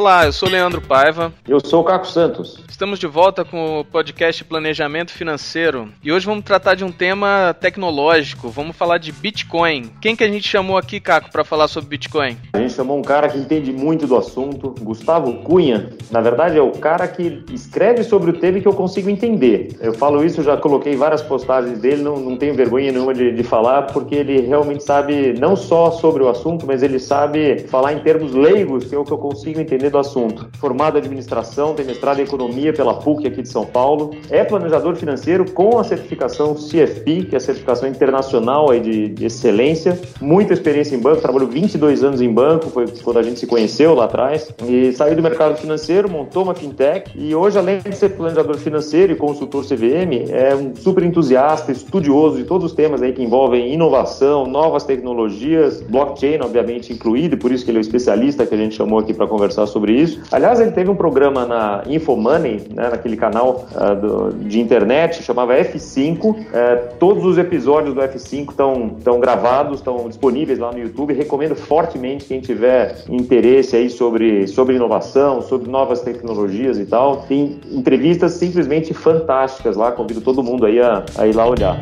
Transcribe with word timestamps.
Olá, 0.00 0.24
eu 0.24 0.32
sou 0.32 0.48
Leandro 0.48 0.80
Paiva. 0.80 1.30
Eu 1.46 1.60
sou 1.60 1.82
o 1.82 1.84
Caco 1.84 2.06
Santos. 2.06 2.64
Estamos 2.66 2.98
de 2.98 3.06
volta 3.06 3.44
com 3.44 3.80
o 3.80 3.84
podcast 3.84 4.42
Planejamento 4.42 5.12
Financeiro 5.12 5.90
e 6.02 6.10
hoje 6.10 6.24
vamos 6.24 6.42
tratar 6.42 6.74
de 6.74 6.82
um 6.82 6.90
tema 6.90 7.54
tecnológico. 7.60 8.48
Vamos 8.48 8.74
falar 8.74 8.96
de 8.96 9.12
Bitcoin. 9.12 9.90
Quem 10.00 10.16
que 10.16 10.24
a 10.24 10.28
gente 10.28 10.48
chamou 10.48 10.78
aqui, 10.78 11.00
Caco, 11.00 11.30
para 11.30 11.44
falar 11.44 11.68
sobre 11.68 11.90
Bitcoin? 11.90 12.38
A 12.54 12.58
gente 12.58 12.72
chamou 12.72 12.98
um 12.98 13.02
cara 13.02 13.28
que 13.28 13.36
entende 13.36 13.70
muito 13.70 14.06
do 14.06 14.16
assunto, 14.16 14.74
Gustavo 14.80 15.42
Cunha. 15.42 15.90
Na 16.10 16.22
verdade, 16.22 16.56
é 16.56 16.62
o 16.62 16.72
cara 16.72 17.06
que 17.06 17.44
escreve 17.52 18.02
sobre 18.02 18.30
o 18.30 18.40
tema 18.40 18.56
e 18.56 18.62
que 18.62 18.68
eu 18.68 18.72
consigo 18.72 19.10
entender. 19.10 19.76
Eu 19.82 19.92
falo 19.92 20.24
isso, 20.24 20.42
já 20.42 20.56
coloquei 20.56 20.96
várias 20.96 21.20
postagens 21.20 21.78
dele, 21.78 22.02
não, 22.02 22.16
não 22.18 22.38
tenho 22.38 22.54
vergonha 22.54 22.90
nenhuma 22.90 23.12
de, 23.12 23.32
de 23.32 23.42
falar, 23.42 23.82
porque 23.82 24.14
ele 24.14 24.40
realmente 24.40 24.82
sabe 24.82 25.34
não 25.38 25.54
só 25.54 25.90
sobre 25.90 26.22
o 26.22 26.28
assunto, 26.30 26.66
mas 26.66 26.82
ele 26.82 26.98
sabe 26.98 27.58
falar 27.68 27.92
em 27.92 27.98
termos 27.98 28.32
leigos, 28.32 28.86
que 28.86 28.94
é 28.94 28.98
o 28.98 29.04
que 29.04 29.12
eu 29.12 29.18
consigo 29.18 29.60
entender 29.60 29.89
do 29.90 29.98
assunto. 29.98 30.48
Formado 30.58 30.96
em 30.96 31.00
administração, 31.00 31.74
tem 31.74 31.84
mestrado 31.84 32.20
em 32.20 32.22
economia 32.22 32.72
pela 32.72 32.94
PUC 32.94 33.26
aqui 33.26 33.42
de 33.42 33.48
São 33.48 33.66
Paulo, 33.66 34.14
é 34.30 34.44
planejador 34.44 34.96
financeiro 34.96 35.50
com 35.50 35.78
a 35.78 35.84
certificação 35.84 36.54
CFP, 36.54 37.24
que 37.24 37.34
é 37.34 37.38
a 37.38 37.40
certificação 37.40 37.88
internacional 37.88 38.70
aí 38.70 38.80
de, 38.80 39.08
de 39.08 39.26
excelência, 39.26 39.98
muita 40.20 40.52
experiência 40.52 40.94
em 40.94 40.98
banco, 40.98 41.20
trabalhou 41.20 41.48
22 41.48 42.04
anos 42.04 42.20
em 42.20 42.32
banco, 42.32 42.70
foi 42.70 42.86
quando 43.02 43.18
a 43.18 43.22
gente 43.22 43.40
se 43.40 43.46
conheceu 43.46 43.94
lá 43.94 44.04
atrás, 44.04 44.52
e 44.66 44.92
saiu 44.92 45.16
do 45.16 45.22
mercado 45.22 45.56
financeiro, 45.56 46.10
montou 46.10 46.42
uma 46.42 46.54
fintech. 46.54 47.10
E 47.14 47.34
hoje, 47.34 47.58
além 47.58 47.80
de 47.80 47.94
ser 47.96 48.10
planejador 48.10 48.56
financeiro 48.58 49.12
e 49.12 49.16
consultor 49.16 49.64
CVM, 49.64 50.30
é 50.30 50.54
um 50.54 50.74
super 50.74 51.02
entusiasta, 51.04 51.72
estudioso 51.72 52.36
de 52.36 52.44
todos 52.44 52.66
os 52.66 52.72
temas 52.72 53.02
aí 53.02 53.12
que 53.12 53.22
envolvem 53.22 53.72
inovação, 53.72 54.46
novas 54.46 54.84
tecnologias, 54.84 55.80
blockchain, 55.80 56.40
obviamente, 56.42 56.92
incluído, 56.92 57.34
e 57.34 57.38
por 57.38 57.50
isso 57.52 57.64
que 57.64 57.70
ele 57.70 57.78
é 57.78 57.80
o 57.80 57.82
especialista 57.82 58.46
que 58.46 58.54
a 58.54 58.58
gente 58.58 58.74
chamou 58.74 58.98
aqui 58.98 59.14
para 59.14 59.26
conversar 59.26 59.66
sobre 59.66 59.79
isso. 59.88 60.20
Aliás, 60.30 60.60
ele 60.60 60.72
teve 60.72 60.90
um 60.90 60.96
programa 60.96 61.46
na 61.46 61.82
Infomoney, 61.86 62.66
né, 62.74 62.90
naquele 62.90 63.16
canal 63.16 63.66
uh, 63.72 63.94
do, 63.94 64.32
de 64.48 64.60
internet, 64.60 65.22
chamava 65.22 65.54
F5. 65.54 66.24
Uh, 66.24 66.36
é, 66.52 66.76
todos 66.98 67.24
os 67.24 67.38
episódios 67.38 67.94
do 67.94 68.00
F5 68.00 68.50
estão 68.50 69.20
gravados, 69.20 69.78
estão 69.78 70.08
disponíveis 70.08 70.58
lá 70.58 70.72
no 70.72 70.78
YouTube. 70.78 71.14
Recomendo 71.14 71.54
fortemente 71.54 72.26
quem 72.26 72.40
tiver 72.40 73.04
interesse 73.08 73.76
aí 73.76 73.88
sobre, 73.88 74.46
sobre 74.46 74.76
inovação, 74.76 75.40
sobre 75.42 75.70
novas 75.70 76.00
tecnologias 76.00 76.78
e 76.78 76.84
tal. 76.84 77.24
Tem 77.28 77.60
entrevistas 77.70 78.32
simplesmente 78.32 78.92
fantásticas 78.92 79.76
lá. 79.76 79.92
Convido 79.92 80.20
todo 80.20 80.42
mundo 80.42 80.66
aí 80.66 80.80
a, 80.80 81.04
a 81.16 81.26
ir 81.26 81.34
lá 81.34 81.46
olhar. 81.46 81.78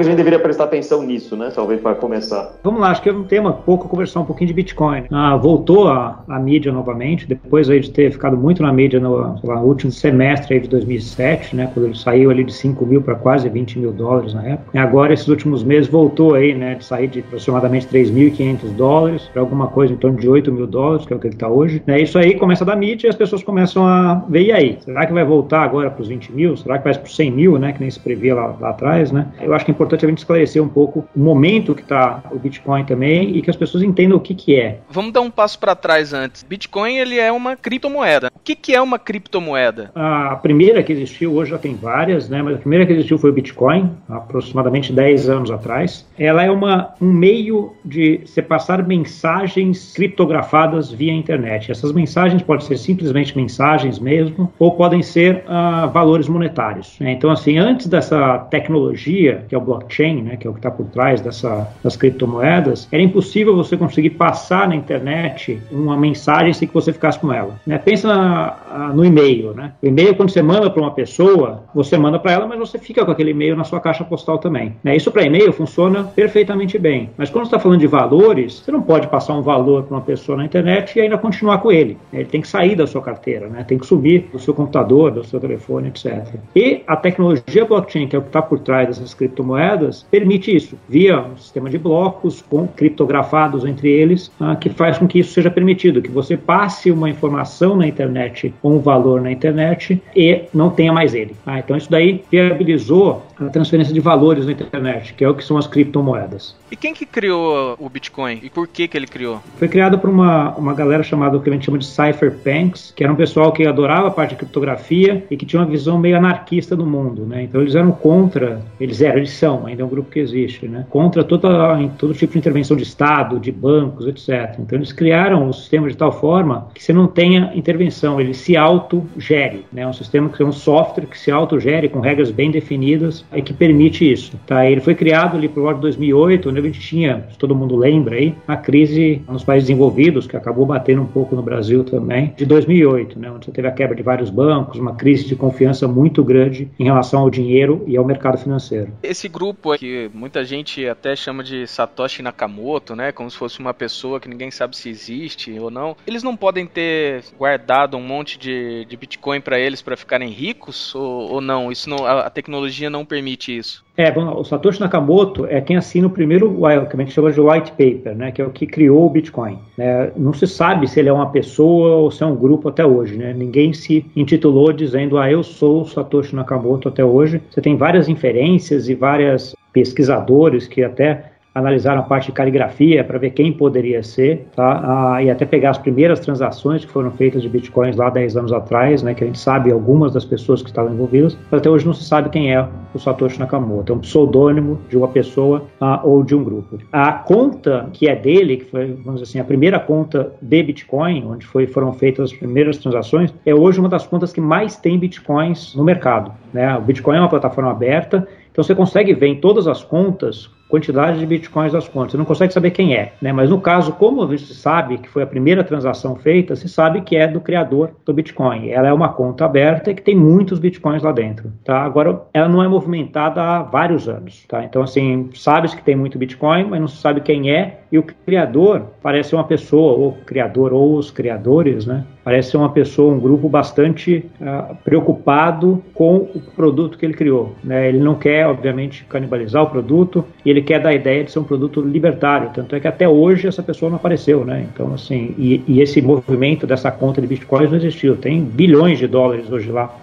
A 0.00 0.04
gente 0.04 0.16
deveria 0.16 0.38
prestar 0.38 0.64
atenção 0.64 1.02
nisso, 1.02 1.36
né? 1.36 1.50
Talvez 1.54 1.80
para 1.80 1.94
começar. 1.94 2.52
Vamos 2.62 2.80
lá, 2.80 2.90
acho 2.90 3.02
que 3.02 3.08
é 3.08 3.12
um 3.12 3.24
tema 3.24 3.52
pouco 3.52 3.88
conversar 3.88 4.20
um 4.20 4.24
pouquinho 4.24 4.48
de 4.48 4.54
Bitcoin. 4.54 5.04
Ah, 5.10 5.36
voltou 5.36 5.88
a, 5.88 6.22
a 6.28 6.38
mídia 6.38 6.72
novamente, 6.72 7.26
depois 7.26 7.68
aí 7.68 7.80
de 7.80 7.90
ter 7.90 8.10
ficado 8.10 8.36
muito 8.36 8.62
na 8.62 8.72
mídia 8.72 9.00
no, 9.00 9.38
lá, 9.42 9.60
último 9.60 9.92
semestre 9.92 10.54
aí 10.54 10.60
de 10.60 10.68
2007, 10.68 11.56
né? 11.56 11.70
Quando 11.72 11.86
ele 11.86 11.96
saiu 11.96 12.30
ali 12.30 12.44
de 12.44 12.52
5 12.52 12.84
mil 12.86 13.02
para 13.02 13.14
quase 13.14 13.48
20 13.48 13.78
mil 13.78 13.92
dólares 13.92 14.34
na 14.34 14.44
época. 14.44 14.70
E 14.74 14.78
agora, 14.78 15.12
esses 15.12 15.28
últimos 15.28 15.62
meses, 15.62 15.88
voltou 15.88 16.34
aí, 16.34 16.54
né? 16.54 16.74
De 16.74 16.84
sair 16.84 17.08
de 17.08 17.20
aproximadamente 17.20 17.86
3.500 17.88 18.70
dólares 18.76 19.28
para 19.32 19.40
alguma 19.40 19.66
coisa 19.68 19.92
em 19.92 19.96
torno 19.96 20.18
de 20.18 20.28
8 20.28 20.52
mil 20.52 20.66
dólares, 20.66 21.06
que 21.06 21.12
é 21.12 21.16
o 21.16 21.18
que 21.18 21.26
ele 21.26 21.34
está 21.34 21.48
hoje. 21.48 21.82
É 21.86 22.00
Isso 22.00 22.18
aí 22.18 22.38
começa 22.38 22.64
da 22.64 22.74
mídia 22.74 23.06
e 23.06 23.10
as 23.10 23.16
pessoas 23.16 23.42
começam 23.42 23.86
a 23.86 24.24
ver, 24.28 24.42
e 24.42 24.52
aí? 24.52 24.78
Será 24.80 25.06
que 25.06 25.12
vai 25.12 25.24
voltar 25.24 25.62
agora 25.62 25.90
para 25.90 26.02
os 26.02 26.08
20 26.08 26.32
mil? 26.32 26.56
Será 26.56 26.78
que 26.78 26.84
vai 26.84 26.94
para 26.94 27.04
os 27.04 27.16
100 27.16 27.30
mil, 27.30 27.58
né? 27.58 27.72
Que 27.72 27.80
nem 27.80 27.90
se 27.90 28.00
previa 28.00 28.34
lá, 28.34 28.54
lá 28.60 28.70
atrás, 28.70 29.12
né? 29.12 29.26
Eu 29.40 29.52
acho 29.54 29.64
que 29.64 29.70
é 29.70 29.74
importante 29.74 29.89
a 29.94 30.08
gente 30.08 30.18
esclarecer 30.18 30.62
um 30.62 30.68
pouco 30.68 31.06
o 31.14 31.20
momento 31.20 31.74
que 31.74 31.82
está 31.82 32.22
o 32.30 32.38
Bitcoin 32.38 32.84
também 32.84 33.36
e 33.36 33.42
que 33.42 33.50
as 33.50 33.56
pessoas 33.56 33.82
entendam 33.82 34.16
o 34.16 34.20
que, 34.20 34.34
que 34.34 34.56
é. 34.56 34.78
Vamos 34.90 35.12
dar 35.12 35.20
um 35.20 35.30
passo 35.30 35.58
para 35.58 35.74
trás 35.74 36.12
antes. 36.12 36.42
Bitcoin 36.42 36.96
ele 36.96 37.18
é 37.18 37.30
uma 37.30 37.56
criptomoeda. 37.56 38.30
O 38.34 38.40
que, 38.42 38.54
que 38.54 38.74
é 38.74 38.80
uma 38.80 38.98
criptomoeda? 38.98 39.90
A 39.94 40.36
primeira 40.36 40.82
que 40.82 40.92
existiu, 40.92 41.34
hoje 41.34 41.50
já 41.50 41.58
tem 41.58 41.74
várias, 41.74 42.28
né? 42.28 42.42
Mas 42.42 42.56
a 42.56 42.58
primeira 42.58 42.86
que 42.86 42.92
existiu 42.92 43.18
foi 43.18 43.30
o 43.30 43.32
Bitcoin, 43.32 43.90
aproximadamente 44.08 44.92
10 44.92 45.28
anos 45.28 45.50
atrás. 45.50 46.06
Ela 46.18 46.44
é 46.44 46.50
uma, 46.50 46.94
um 47.00 47.12
meio 47.12 47.74
de 47.84 48.20
se 48.24 48.42
passar 48.42 48.86
mensagens 48.86 49.92
criptografadas 49.94 50.90
via 50.90 51.12
internet. 51.12 51.70
Essas 51.70 51.92
mensagens 51.92 52.42
podem 52.42 52.66
ser 52.66 52.76
simplesmente 52.78 53.36
mensagens 53.36 53.98
mesmo, 53.98 54.52
ou 54.58 54.72
podem 54.72 55.02
ser 55.02 55.44
uh, 55.46 55.88
valores 55.90 56.28
monetários. 56.28 56.98
Né? 56.98 57.12
Então, 57.12 57.30
assim, 57.30 57.58
antes 57.58 57.86
dessa 57.86 58.38
tecnologia, 58.50 59.44
que 59.48 59.54
é 59.54 59.58
o 59.58 59.60
blockchain, 59.60 59.79
blockchain, 59.80 60.22
né, 60.22 60.36
que 60.36 60.46
é 60.46 60.50
o 60.50 60.52
que 60.52 60.58
está 60.58 60.70
por 60.70 60.86
trás 60.86 61.20
dessa, 61.20 61.68
das 61.82 61.96
criptomoedas, 61.96 62.88
era 62.92 63.02
impossível 63.02 63.56
você 63.56 63.76
conseguir 63.76 64.10
passar 64.10 64.68
na 64.68 64.74
internet 64.74 65.60
uma 65.70 65.96
mensagem 65.96 66.52
sem 66.52 66.68
que 66.68 66.74
você 66.74 66.92
ficasse 66.92 67.18
com 67.18 67.32
ela. 67.32 67.58
Né? 67.66 67.78
Pensa 67.78 68.08
na, 68.08 68.92
no 68.94 69.04
e-mail. 69.04 69.54
Né? 69.54 69.72
O 69.82 69.86
e-mail, 69.86 70.14
quando 70.14 70.30
você 70.30 70.42
manda 70.42 70.70
para 70.70 70.82
uma 70.82 70.92
pessoa, 70.92 71.64
você 71.74 71.96
manda 71.96 72.18
para 72.18 72.32
ela, 72.32 72.46
mas 72.46 72.58
você 72.58 72.78
fica 72.78 73.04
com 73.04 73.10
aquele 73.10 73.30
e-mail 73.30 73.56
na 73.56 73.64
sua 73.64 73.80
caixa 73.80 74.04
postal 74.04 74.38
também. 74.38 74.76
Né? 74.82 74.96
Isso 74.96 75.10
para 75.10 75.24
e-mail 75.24 75.52
funciona 75.52 76.04
perfeitamente 76.04 76.78
bem. 76.78 77.10
Mas 77.16 77.30
quando 77.30 77.44
você 77.44 77.48
está 77.48 77.58
falando 77.58 77.80
de 77.80 77.86
valores, 77.86 78.60
você 78.60 78.72
não 78.72 78.82
pode 78.82 79.08
passar 79.08 79.34
um 79.34 79.42
valor 79.42 79.84
para 79.84 79.96
uma 79.96 80.02
pessoa 80.02 80.38
na 80.38 80.44
internet 80.44 80.96
e 80.96 81.02
ainda 81.02 81.18
continuar 81.18 81.58
com 81.58 81.72
ele. 81.72 81.96
Né? 82.12 82.20
Ele 82.20 82.28
tem 82.28 82.40
que 82.40 82.48
sair 82.48 82.76
da 82.76 82.86
sua 82.86 83.02
carteira, 83.02 83.48
né? 83.48 83.64
tem 83.64 83.78
que 83.78 83.86
subir 83.86 84.28
do 84.32 84.38
seu 84.38 84.54
computador, 84.54 85.10
do 85.10 85.24
seu 85.24 85.40
telefone, 85.40 85.88
etc. 85.88 86.34
E 86.54 86.82
a 86.86 86.96
tecnologia 86.96 87.64
blockchain, 87.64 88.08
que 88.08 88.16
é 88.16 88.18
o 88.18 88.22
que 88.22 88.28
está 88.28 88.42
por 88.42 88.58
trás 88.58 88.88
dessas 88.88 89.14
criptomoedas, 89.14 89.69
permite 90.10 90.54
isso, 90.54 90.78
via 90.88 91.20
um 91.20 91.36
sistema 91.36 91.68
de 91.70 91.78
blocos 91.78 92.42
com 92.42 92.66
criptografados 92.66 93.64
entre 93.64 93.88
eles, 93.88 94.30
ah, 94.40 94.56
que 94.56 94.70
faz 94.70 94.98
com 94.98 95.06
que 95.06 95.18
isso 95.18 95.32
seja 95.32 95.50
permitido, 95.50 96.02
que 96.02 96.10
você 96.10 96.36
passe 96.36 96.90
uma 96.90 97.08
informação 97.08 97.76
na 97.76 97.86
internet 97.86 98.52
ou 98.62 98.76
um 98.76 98.80
valor 98.80 99.20
na 99.20 99.30
internet 99.30 100.02
e 100.14 100.42
não 100.52 100.70
tenha 100.70 100.92
mais 100.92 101.14
ele. 101.14 101.34
Ah, 101.46 101.58
então 101.58 101.76
isso 101.76 101.90
daí 101.90 102.22
viabilizou 102.30 103.22
a 103.38 103.48
transferência 103.48 103.92
de 103.92 104.00
valores 104.00 104.46
na 104.46 104.52
internet, 104.52 105.14
que 105.14 105.24
é 105.24 105.28
o 105.28 105.34
que 105.34 105.44
são 105.44 105.56
as 105.56 105.66
criptomoedas. 105.66 106.54
E 106.70 106.76
quem 106.76 106.92
que 106.92 107.06
criou 107.06 107.76
o 107.78 107.88
Bitcoin? 107.88 108.40
E 108.42 108.50
por 108.50 108.68
que 108.68 108.86
que 108.86 108.96
ele 108.96 109.06
criou? 109.06 109.40
Foi 109.56 109.68
criado 109.68 109.98
por 109.98 110.10
uma, 110.10 110.54
uma 110.56 110.74
galera 110.74 111.02
chamada, 111.02 111.36
o 111.36 111.40
que 111.40 111.48
a 111.48 111.52
gente 111.52 111.64
chama 111.64 111.78
de 111.78 111.86
cypherpunks, 111.86 112.92
que 112.94 113.02
era 113.02 113.12
um 113.12 113.16
pessoal 113.16 113.52
que 113.52 113.66
adorava 113.66 114.08
a 114.08 114.10
parte 114.10 114.30
de 114.30 114.36
criptografia 114.36 115.24
e 115.30 115.36
que 115.36 115.46
tinha 115.46 115.60
uma 115.60 115.68
visão 115.68 115.98
meio 115.98 116.16
anarquista 116.16 116.76
do 116.76 116.86
mundo, 116.86 117.26
né? 117.26 117.42
Então 117.44 117.60
eles 117.60 117.74
eram 117.74 117.92
contra, 117.92 118.62
eles 118.78 119.00
eram, 119.00 119.18
eles 119.18 119.32
são, 119.32 119.49
ainda 119.66 119.82
é 119.82 119.84
um 119.84 119.88
grupo 119.88 120.10
que 120.10 120.18
existe, 120.18 120.66
né? 120.68 120.86
Contra 120.88 121.24
toda, 121.24 121.76
todo 121.98 122.14
tipo 122.14 122.32
de 122.32 122.38
intervenção 122.38 122.76
de 122.76 122.82
Estado, 122.82 123.38
de 123.38 123.50
bancos, 123.52 124.06
etc. 124.06 124.58
Então 124.58 124.78
eles 124.78 124.92
criaram 124.92 125.48
o 125.48 125.52
sistema 125.52 125.88
de 125.88 125.96
tal 125.96 126.12
forma 126.12 126.68
que 126.74 126.82
você 126.82 126.92
não 126.92 127.06
tenha 127.06 127.52
intervenção, 127.54 128.20
ele 128.20 128.34
se 128.34 128.56
autogere, 128.56 129.64
né? 129.72 129.86
Um 129.86 129.92
sistema 129.92 130.28
que 130.28 130.42
é 130.42 130.46
um 130.46 130.52
software 130.52 131.06
que 131.06 131.18
se 131.18 131.30
autogere 131.30 131.88
com 131.88 132.00
regras 132.00 132.30
bem 132.30 132.50
definidas 132.50 133.24
e 133.32 133.42
que 133.42 133.52
permite 133.52 134.10
isso, 134.10 134.32
tá? 134.46 134.66
Ele 134.66 134.80
foi 134.80 134.94
criado 134.94 135.36
ali 135.36 135.48
por 135.48 135.62
volta 135.62 135.76
de 135.76 135.82
2008, 135.82 136.50
onde 136.50 136.58
a 136.58 136.62
gente 136.62 136.80
tinha, 136.80 137.24
se 137.30 137.38
todo 137.38 137.54
mundo 137.54 137.76
lembra 137.76 138.16
aí, 138.16 138.34
a 138.46 138.56
crise 138.56 139.22
nos 139.28 139.44
países 139.44 139.68
desenvolvidos, 139.68 140.26
que 140.26 140.36
acabou 140.36 140.66
batendo 140.66 141.02
um 141.02 141.06
pouco 141.06 141.34
no 141.34 141.42
Brasil 141.42 141.84
também, 141.84 142.32
de 142.36 142.44
2008, 142.44 143.18
né? 143.18 143.30
Onde 143.30 143.46
você 143.46 143.52
teve 143.52 143.68
a 143.68 143.72
quebra 143.72 143.96
de 143.96 144.02
vários 144.02 144.30
bancos, 144.30 144.78
uma 144.78 144.94
crise 144.94 145.26
de 145.26 145.36
confiança 145.36 145.86
muito 145.86 146.22
grande 146.22 146.68
em 146.78 146.84
relação 146.84 147.20
ao 147.20 147.30
dinheiro 147.30 147.84
e 147.86 147.96
ao 147.96 148.04
mercado 148.04 148.38
financeiro. 148.38 148.92
Esse 149.02 149.28
grupo 149.40 149.74
que 149.78 150.10
muita 150.12 150.44
gente 150.44 150.86
até 150.86 151.16
chama 151.16 151.42
de 151.42 151.66
Satoshi 151.66 152.22
Nakamoto, 152.22 152.94
né? 152.94 153.10
Como 153.10 153.30
se 153.30 153.38
fosse 153.38 153.58
uma 153.58 153.72
pessoa 153.72 154.20
que 154.20 154.28
ninguém 154.28 154.50
sabe 154.50 154.76
se 154.76 154.90
existe 154.90 155.58
ou 155.58 155.70
não. 155.70 155.96
Eles 156.06 156.22
não 156.22 156.36
podem 156.36 156.66
ter 156.66 157.24
guardado 157.38 157.96
um 157.96 158.02
monte 158.02 158.38
de, 158.38 158.84
de 158.84 158.96
Bitcoin 158.98 159.40
para 159.40 159.58
eles 159.58 159.80
para 159.80 159.96
ficarem 159.96 160.28
ricos 160.28 160.94
ou, 160.94 161.32
ou 161.32 161.40
não? 161.40 161.72
Isso 161.72 161.88
não, 161.88 162.04
a, 162.04 162.26
a 162.26 162.30
tecnologia 162.30 162.90
não 162.90 163.06
permite 163.06 163.56
isso. 163.56 163.82
É, 163.96 164.10
o 164.18 164.44
Satoshi 164.44 164.80
Nakamoto 164.80 165.46
é 165.46 165.60
quem 165.60 165.76
assina 165.76 166.06
o 166.06 166.10
primeiro, 166.10 166.56
que 166.88 166.96
a 166.96 167.00
gente 167.00 167.12
chama 167.12 167.32
de 167.32 167.40
white 167.40 167.72
paper, 167.72 168.14
né, 168.14 168.30
que 168.30 168.40
é 168.40 168.44
o 168.44 168.50
que 168.50 168.66
criou 168.66 169.06
o 169.06 169.10
Bitcoin. 169.10 169.58
É, 169.78 170.10
não 170.16 170.32
se 170.32 170.46
sabe 170.46 170.88
se 170.88 170.98
ele 170.98 171.08
é 171.08 171.12
uma 171.12 171.30
pessoa 171.30 171.96
ou 171.96 172.10
se 172.10 172.22
é 172.22 172.26
um 172.26 172.36
grupo 172.36 172.68
até 172.68 172.84
hoje. 172.84 173.16
Né? 173.16 173.34
Ninguém 173.34 173.72
se 173.72 174.06
intitulou 174.16 174.72
dizendo, 174.72 175.18
ah, 175.18 175.30
eu 175.30 175.42
sou 175.42 175.82
o 175.82 175.86
Satoshi 175.86 176.34
Nakamoto 176.34 176.88
até 176.88 177.04
hoje. 177.04 177.42
Você 177.50 177.60
tem 177.60 177.76
várias 177.76 178.08
inferências 178.08 178.88
e 178.88 178.94
várias 178.94 179.54
pesquisadores 179.72 180.66
que 180.66 180.82
até 180.82 181.30
analisaram 181.60 182.00
a 182.00 182.02
parte 182.02 182.26
de 182.26 182.32
caligrafia 182.32 183.04
para 183.04 183.18
ver 183.18 183.30
quem 183.30 183.52
poderia 183.52 184.02
ser, 184.02 184.46
tá? 184.54 185.14
Ah, 185.14 185.22
e 185.22 185.30
até 185.30 185.44
pegar 185.44 185.70
as 185.70 185.78
primeiras 185.78 186.20
transações 186.20 186.84
que 186.84 186.90
foram 186.90 187.10
feitas 187.12 187.42
de 187.42 187.48
bitcoins 187.48 187.96
lá 187.96 188.10
10 188.10 188.36
anos 188.36 188.52
atrás, 188.52 189.02
né, 189.02 189.14
que 189.14 189.22
a 189.22 189.26
gente 189.26 189.38
sabe 189.38 189.70
algumas 189.70 190.12
das 190.12 190.24
pessoas 190.24 190.62
que 190.62 190.68
estavam 190.68 190.92
envolvidas, 190.92 191.38
mas 191.50 191.60
até 191.60 191.70
hoje 191.70 191.86
não 191.86 191.94
se 191.94 192.04
sabe 192.04 192.30
quem 192.30 192.52
é 192.52 192.66
o 192.92 192.98
Satoshi 192.98 193.38
Nakamoto. 193.38 193.92
É 193.92 193.96
um 193.96 194.00
pseudônimo 194.00 194.80
de 194.88 194.96
uma 194.96 195.08
pessoa 195.08 195.64
ah, 195.80 196.00
ou 196.02 196.22
de 196.22 196.34
um 196.34 196.42
grupo. 196.42 196.78
A 196.92 197.12
conta 197.12 197.88
que 197.92 198.08
é 198.08 198.16
dele, 198.16 198.58
que 198.58 198.64
foi, 198.64 198.86
vamos 198.86 199.20
dizer 199.20 199.24
assim, 199.24 199.40
a 199.40 199.44
primeira 199.44 199.78
conta 199.78 200.32
de 200.40 200.62
Bitcoin, 200.62 201.24
onde 201.26 201.46
foi, 201.46 201.66
foram 201.66 201.92
feitas 201.92 202.32
as 202.32 202.36
primeiras 202.36 202.78
transações, 202.78 203.32
é 203.44 203.54
hoje 203.54 203.78
uma 203.78 203.88
das 203.88 204.06
contas 204.06 204.32
que 204.32 204.40
mais 204.40 204.76
tem 204.76 204.98
Bitcoins 204.98 205.74
no 205.74 205.84
mercado. 205.84 206.32
Né? 206.52 206.76
O 206.76 206.80
Bitcoin 206.80 207.16
é 207.16 207.20
uma 207.20 207.28
plataforma 207.28 207.70
aberta, 207.70 208.26
então 208.50 208.64
você 208.64 208.74
consegue 208.74 209.14
ver 209.14 209.28
em 209.28 209.36
todas 209.36 209.66
as 209.66 209.82
contas 209.82 210.50
quantidade 210.70 211.18
de 211.18 211.26
bitcoins 211.26 211.72
das 211.72 211.88
contas. 211.88 212.12
Você 212.12 212.16
não 212.16 212.24
consegue 212.24 212.52
saber 212.52 212.70
quem 212.70 212.94
é, 212.94 213.12
né? 213.20 213.32
Mas 213.32 213.50
no 213.50 213.60
caso, 213.60 213.92
como 213.92 214.26
você 214.26 214.54
sabe 214.54 214.98
que 214.98 215.08
foi 215.08 215.22
a 215.22 215.26
primeira 215.26 215.64
transação 215.64 216.16
feita, 216.16 216.54
você 216.54 216.68
sabe 216.68 217.00
que 217.02 217.16
é 217.16 217.26
do 217.26 217.40
criador 217.40 217.90
do 218.06 218.14
Bitcoin. 218.14 218.70
Ela 218.70 218.88
é 218.88 218.92
uma 218.92 219.10
conta 219.10 219.44
aberta 219.44 219.92
que 219.92 220.02
tem 220.02 220.14
muitos 220.14 220.58
bitcoins 220.58 221.02
lá 221.02 221.12
dentro, 221.12 221.52
tá? 221.64 221.82
Agora, 221.82 222.22
ela 222.32 222.48
não 222.48 222.62
é 222.62 222.68
movimentada 222.68 223.42
há 223.42 223.62
vários 223.62 224.08
anos, 224.08 224.44
tá? 224.46 224.64
Então, 224.64 224.82
assim, 224.82 225.28
sabe-se 225.34 225.76
que 225.76 225.82
tem 225.82 225.96
muito 225.96 226.18
Bitcoin, 226.18 226.64
mas 226.64 226.80
não 226.80 226.88
se 226.88 226.96
sabe 226.96 227.20
quem 227.20 227.50
é 227.50 227.80
e 227.92 227.98
o 227.98 228.02
criador 228.02 228.84
parece 229.02 229.34
uma 229.34 229.42
pessoa, 229.42 229.92
ou 229.92 230.12
criador, 230.24 230.72
ou 230.72 230.96
os 230.96 231.10
criadores, 231.10 231.86
né? 231.86 232.04
Parece 232.22 232.52
ser 232.52 232.58
uma 232.58 232.68
pessoa, 232.70 233.12
um 233.12 233.18
grupo 233.18 233.48
bastante 233.48 234.24
uh, 234.40 234.76
preocupado 234.84 235.82
com 235.94 236.28
o 236.34 236.40
produto 236.54 236.96
que 236.96 237.04
ele 237.04 237.14
criou. 237.14 237.56
Né? 237.64 237.88
Ele 237.88 237.98
não 237.98 238.14
quer, 238.14 238.46
obviamente, 238.46 239.04
canibalizar 239.08 239.62
o 239.62 239.70
produto 239.70 240.24
e 240.44 240.50
ele 240.50 240.59
quer 240.62 240.80
dar 240.80 240.90
a 240.90 240.94
ideia 240.94 241.24
de 241.24 241.30
ser 241.30 241.38
um 241.38 241.44
produto 241.44 241.80
libertário. 241.80 242.50
Tanto 242.54 242.74
é 242.74 242.80
que 242.80 242.88
até 242.88 243.08
hoje 243.08 243.46
essa 243.46 243.62
pessoa 243.62 243.90
não 243.90 243.96
apareceu. 243.96 244.44
Né? 244.44 244.66
Então, 244.72 244.94
assim, 244.94 245.34
e, 245.38 245.62
e 245.66 245.80
esse 245.80 246.00
movimento 246.00 246.66
dessa 246.66 246.90
conta 246.90 247.20
de 247.20 247.26
bitcoins 247.26 247.70
não 247.70 247.78
existiu. 247.78 248.16
Tem 248.16 248.40
bilhões 248.42 248.98
de 248.98 249.06
dólares 249.06 249.50
hoje 249.50 249.70
lá 249.70 249.94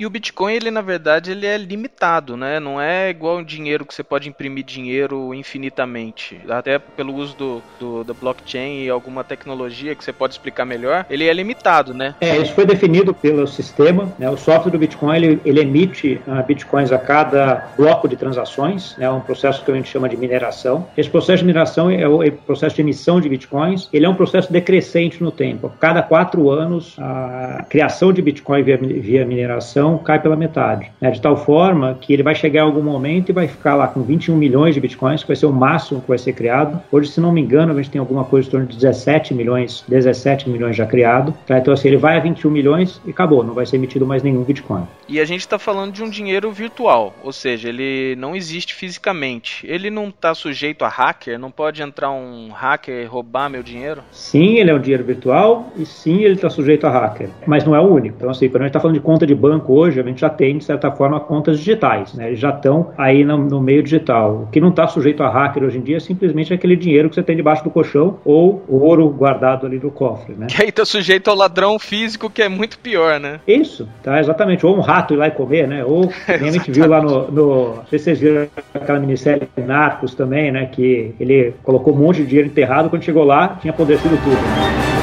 e 0.00 0.06
o 0.06 0.10
Bitcoin, 0.10 0.54
ele 0.54 0.70
na 0.70 0.80
verdade, 0.80 1.30
ele 1.30 1.44
é 1.44 1.58
limitado, 1.58 2.34
né? 2.34 2.58
Não 2.58 2.80
é 2.80 3.10
igual 3.10 3.36
um 3.36 3.44
dinheiro 3.44 3.84
que 3.84 3.94
você 3.94 4.02
pode 4.02 4.30
imprimir 4.30 4.64
dinheiro 4.64 5.34
infinitamente. 5.34 6.40
Até 6.48 6.78
pelo 6.78 7.14
uso 7.14 7.36
do, 7.36 7.62
do, 7.78 8.04
do 8.04 8.14
blockchain 8.14 8.84
e 8.84 8.88
alguma 8.88 9.22
tecnologia 9.22 9.94
que 9.94 10.02
você 10.02 10.10
pode 10.10 10.32
explicar 10.32 10.64
melhor, 10.64 11.04
ele 11.10 11.28
é 11.28 11.32
limitado, 11.34 11.92
né? 11.92 12.14
É, 12.18 12.38
isso 12.38 12.54
foi 12.54 12.64
definido 12.64 13.12
pelo 13.12 13.46
sistema. 13.46 14.10
Né? 14.18 14.30
O 14.30 14.38
software 14.38 14.72
do 14.72 14.78
Bitcoin, 14.78 15.16
ele, 15.16 15.40
ele 15.44 15.60
emite 15.60 16.18
uh, 16.26 16.42
Bitcoins 16.46 16.92
a 16.92 16.98
cada 16.98 17.68
bloco 17.76 18.08
de 18.08 18.16
transações, 18.16 18.96
né? 18.96 19.10
um 19.10 19.20
processo 19.20 19.62
que 19.62 19.70
a 19.70 19.74
gente 19.74 19.90
chama 19.90 20.08
de 20.08 20.16
mineração. 20.16 20.88
Esse 20.96 21.10
processo 21.10 21.40
de 21.40 21.44
mineração 21.44 21.90
é 21.90 22.08
o, 22.08 22.22
é 22.22 22.28
o 22.28 22.32
processo 22.32 22.74
de 22.74 22.80
emissão 22.80 23.20
de 23.20 23.28
Bitcoins. 23.28 23.86
Ele 23.92 24.06
é 24.06 24.08
um 24.08 24.14
processo 24.14 24.50
decrescente 24.50 25.22
no 25.22 25.30
tempo. 25.30 25.70
Cada 25.78 26.02
quatro 26.02 26.48
anos, 26.48 26.96
a 26.98 27.66
criação 27.68 28.14
de 28.14 28.22
Bitcoin 28.22 28.62
via, 28.62 28.78
via 28.78 29.26
mineração 29.26 29.89
cai 29.98 30.20
pela 30.20 30.36
metade. 30.36 30.90
Né? 31.00 31.10
De 31.10 31.20
tal 31.20 31.36
forma 31.36 31.96
que 32.00 32.12
ele 32.12 32.22
vai 32.22 32.34
chegar 32.34 32.60
em 32.60 32.64
algum 32.64 32.82
momento 32.82 33.30
e 33.30 33.32
vai 33.32 33.48
ficar 33.48 33.74
lá 33.74 33.88
com 33.88 34.02
21 34.02 34.36
milhões 34.36 34.74
de 34.74 34.80
bitcoins, 34.80 35.22
que 35.22 35.28
vai 35.28 35.36
ser 35.36 35.46
o 35.46 35.52
máximo 35.52 36.00
que 36.00 36.08
vai 36.08 36.18
ser 36.18 36.32
criado. 36.32 36.80
Hoje, 36.90 37.10
se 37.10 37.20
não 37.20 37.32
me 37.32 37.40
engano, 37.40 37.72
a 37.72 37.76
gente 37.76 37.90
tem 37.90 37.98
alguma 37.98 38.24
coisa 38.24 38.48
em 38.48 38.50
torno 38.50 38.66
de 38.66 38.76
17 38.76 39.34
milhões, 39.34 39.84
17 39.88 40.48
milhões 40.48 40.76
já 40.76 40.86
criado. 40.86 41.34
Tá? 41.46 41.58
Então, 41.58 41.72
assim, 41.72 41.88
ele 41.88 41.96
vai 41.96 42.16
a 42.16 42.20
21 42.20 42.50
milhões 42.50 43.00
e 43.06 43.10
acabou, 43.10 43.44
não 43.44 43.54
vai 43.54 43.66
ser 43.66 43.76
emitido 43.76 44.06
mais 44.06 44.22
nenhum 44.22 44.42
bitcoin. 44.42 44.86
E 45.08 45.20
a 45.20 45.24
gente 45.24 45.40
está 45.40 45.58
falando 45.58 45.92
de 45.92 46.02
um 46.02 46.10
dinheiro 46.10 46.50
virtual, 46.52 47.14
ou 47.22 47.32
seja, 47.32 47.68
ele 47.68 48.14
não 48.16 48.34
existe 48.34 48.74
fisicamente. 48.74 49.66
Ele 49.66 49.90
não 49.90 50.08
está 50.08 50.34
sujeito 50.34 50.84
a 50.84 50.88
hacker? 50.88 51.38
Não 51.38 51.50
pode 51.50 51.82
entrar 51.82 52.10
um 52.10 52.50
hacker 52.50 53.02
e 53.02 53.06
roubar 53.06 53.48
meu 53.48 53.62
dinheiro? 53.62 54.02
Sim, 54.12 54.58
ele 54.58 54.70
é 54.70 54.74
um 54.74 54.80
dinheiro 54.80 55.04
virtual 55.04 55.72
e 55.76 55.84
sim, 55.84 56.22
ele 56.22 56.34
está 56.34 56.50
sujeito 56.50 56.86
a 56.86 56.90
hacker. 56.90 57.30
Mas 57.46 57.64
não 57.64 57.74
é 57.74 57.80
o 57.80 57.84
único. 57.84 58.16
Então, 58.16 58.30
assim, 58.30 58.48
quando 58.48 58.62
a 58.62 58.64
gente 58.64 58.70
está 58.70 58.80
falando 58.80 58.96
de 58.96 59.02
conta 59.02 59.26
de 59.26 59.34
banco 59.34 59.72
hoje, 59.80 60.00
a 60.00 60.02
gente 60.02 60.20
já 60.20 60.28
tem, 60.28 60.58
de 60.58 60.64
certa 60.64 60.90
forma, 60.90 61.18
contas 61.20 61.58
digitais, 61.58 62.14
né? 62.14 62.28
Eles 62.28 62.38
já 62.38 62.50
estão 62.50 62.90
aí 62.96 63.24
no, 63.24 63.38
no, 63.38 63.60
meio 63.60 63.82
digital. 63.82 64.44
O 64.44 64.46
que 64.50 64.60
não 64.60 64.68
está 64.68 64.86
sujeito 64.86 65.22
a 65.22 65.28
hacker 65.28 65.64
hoje 65.64 65.78
em 65.78 65.82
dia 65.82 65.96
é 65.96 66.00
simplesmente 66.00 66.52
aquele 66.52 66.76
dinheiro 66.76 67.08
que 67.08 67.14
você 67.14 67.22
tem 67.22 67.36
debaixo 67.36 67.64
do 67.64 67.70
colchão 67.70 68.18
ou 68.24 68.62
o 68.68 68.78
ouro 68.78 69.08
guardado 69.08 69.66
ali 69.66 69.78
no 69.78 69.90
cofre, 69.90 70.34
né? 70.34 70.46
Que 70.60 70.62
aí 70.62 70.68
está 70.68 70.84
sujeito 70.84 71.28
ao 71.30 71.36
ladrão 71.36 71.78
físico, 71.78 72.28
que 72.28 72.42
é 72.42 72.48
muito 72.48 72.78
pior, 72.78 73.18
né? 73.18 73.40
Isso, 73.46 73.88
tá, 74.02 74.20
exatamente. 74.20 74.66
Ou 74.66 74.76
um 74.76 74.80
rato 74.80 75.14
ir 75.14 75.16
lá 75.16 75.28
e 75.28 75.30
comer, 75.30 75.66
né? 75.66 75.84
Ou, 75.84 76.10
a 76.28 76.36
gente 76.36 76.70
viu 76.70 76.86
lá 76.86 77.00
no, 77.00 77.30
no... 77.30 77.76
Não 77.76 77.86
sei 77.86 77.98
se 77.98 78.04
vocês 78.04 78.20
viram 78.20 78.48
aquela 78.74 78.98
minissérie 78.98 79.48
Narcos 79.56 80.14
também, 80.14 80.52
né? 80.52 80.66
Que 80.66 81.14
ele 81.18 81.54
colocou 81.62 81.94
um 81.94 81.96
monte 81.96 82.18
de 82.18 82.26
dinheiro 82.26 82.48
enterrado, 82.48 82.90
quando 82.90 83.02
chegou 83.02 83.24
lá, 83.24 83.56
tinha 83.60 83.72
apodrecido 83.72 84.16
tudo. 84.22 84.36
Né? 84.36 84.99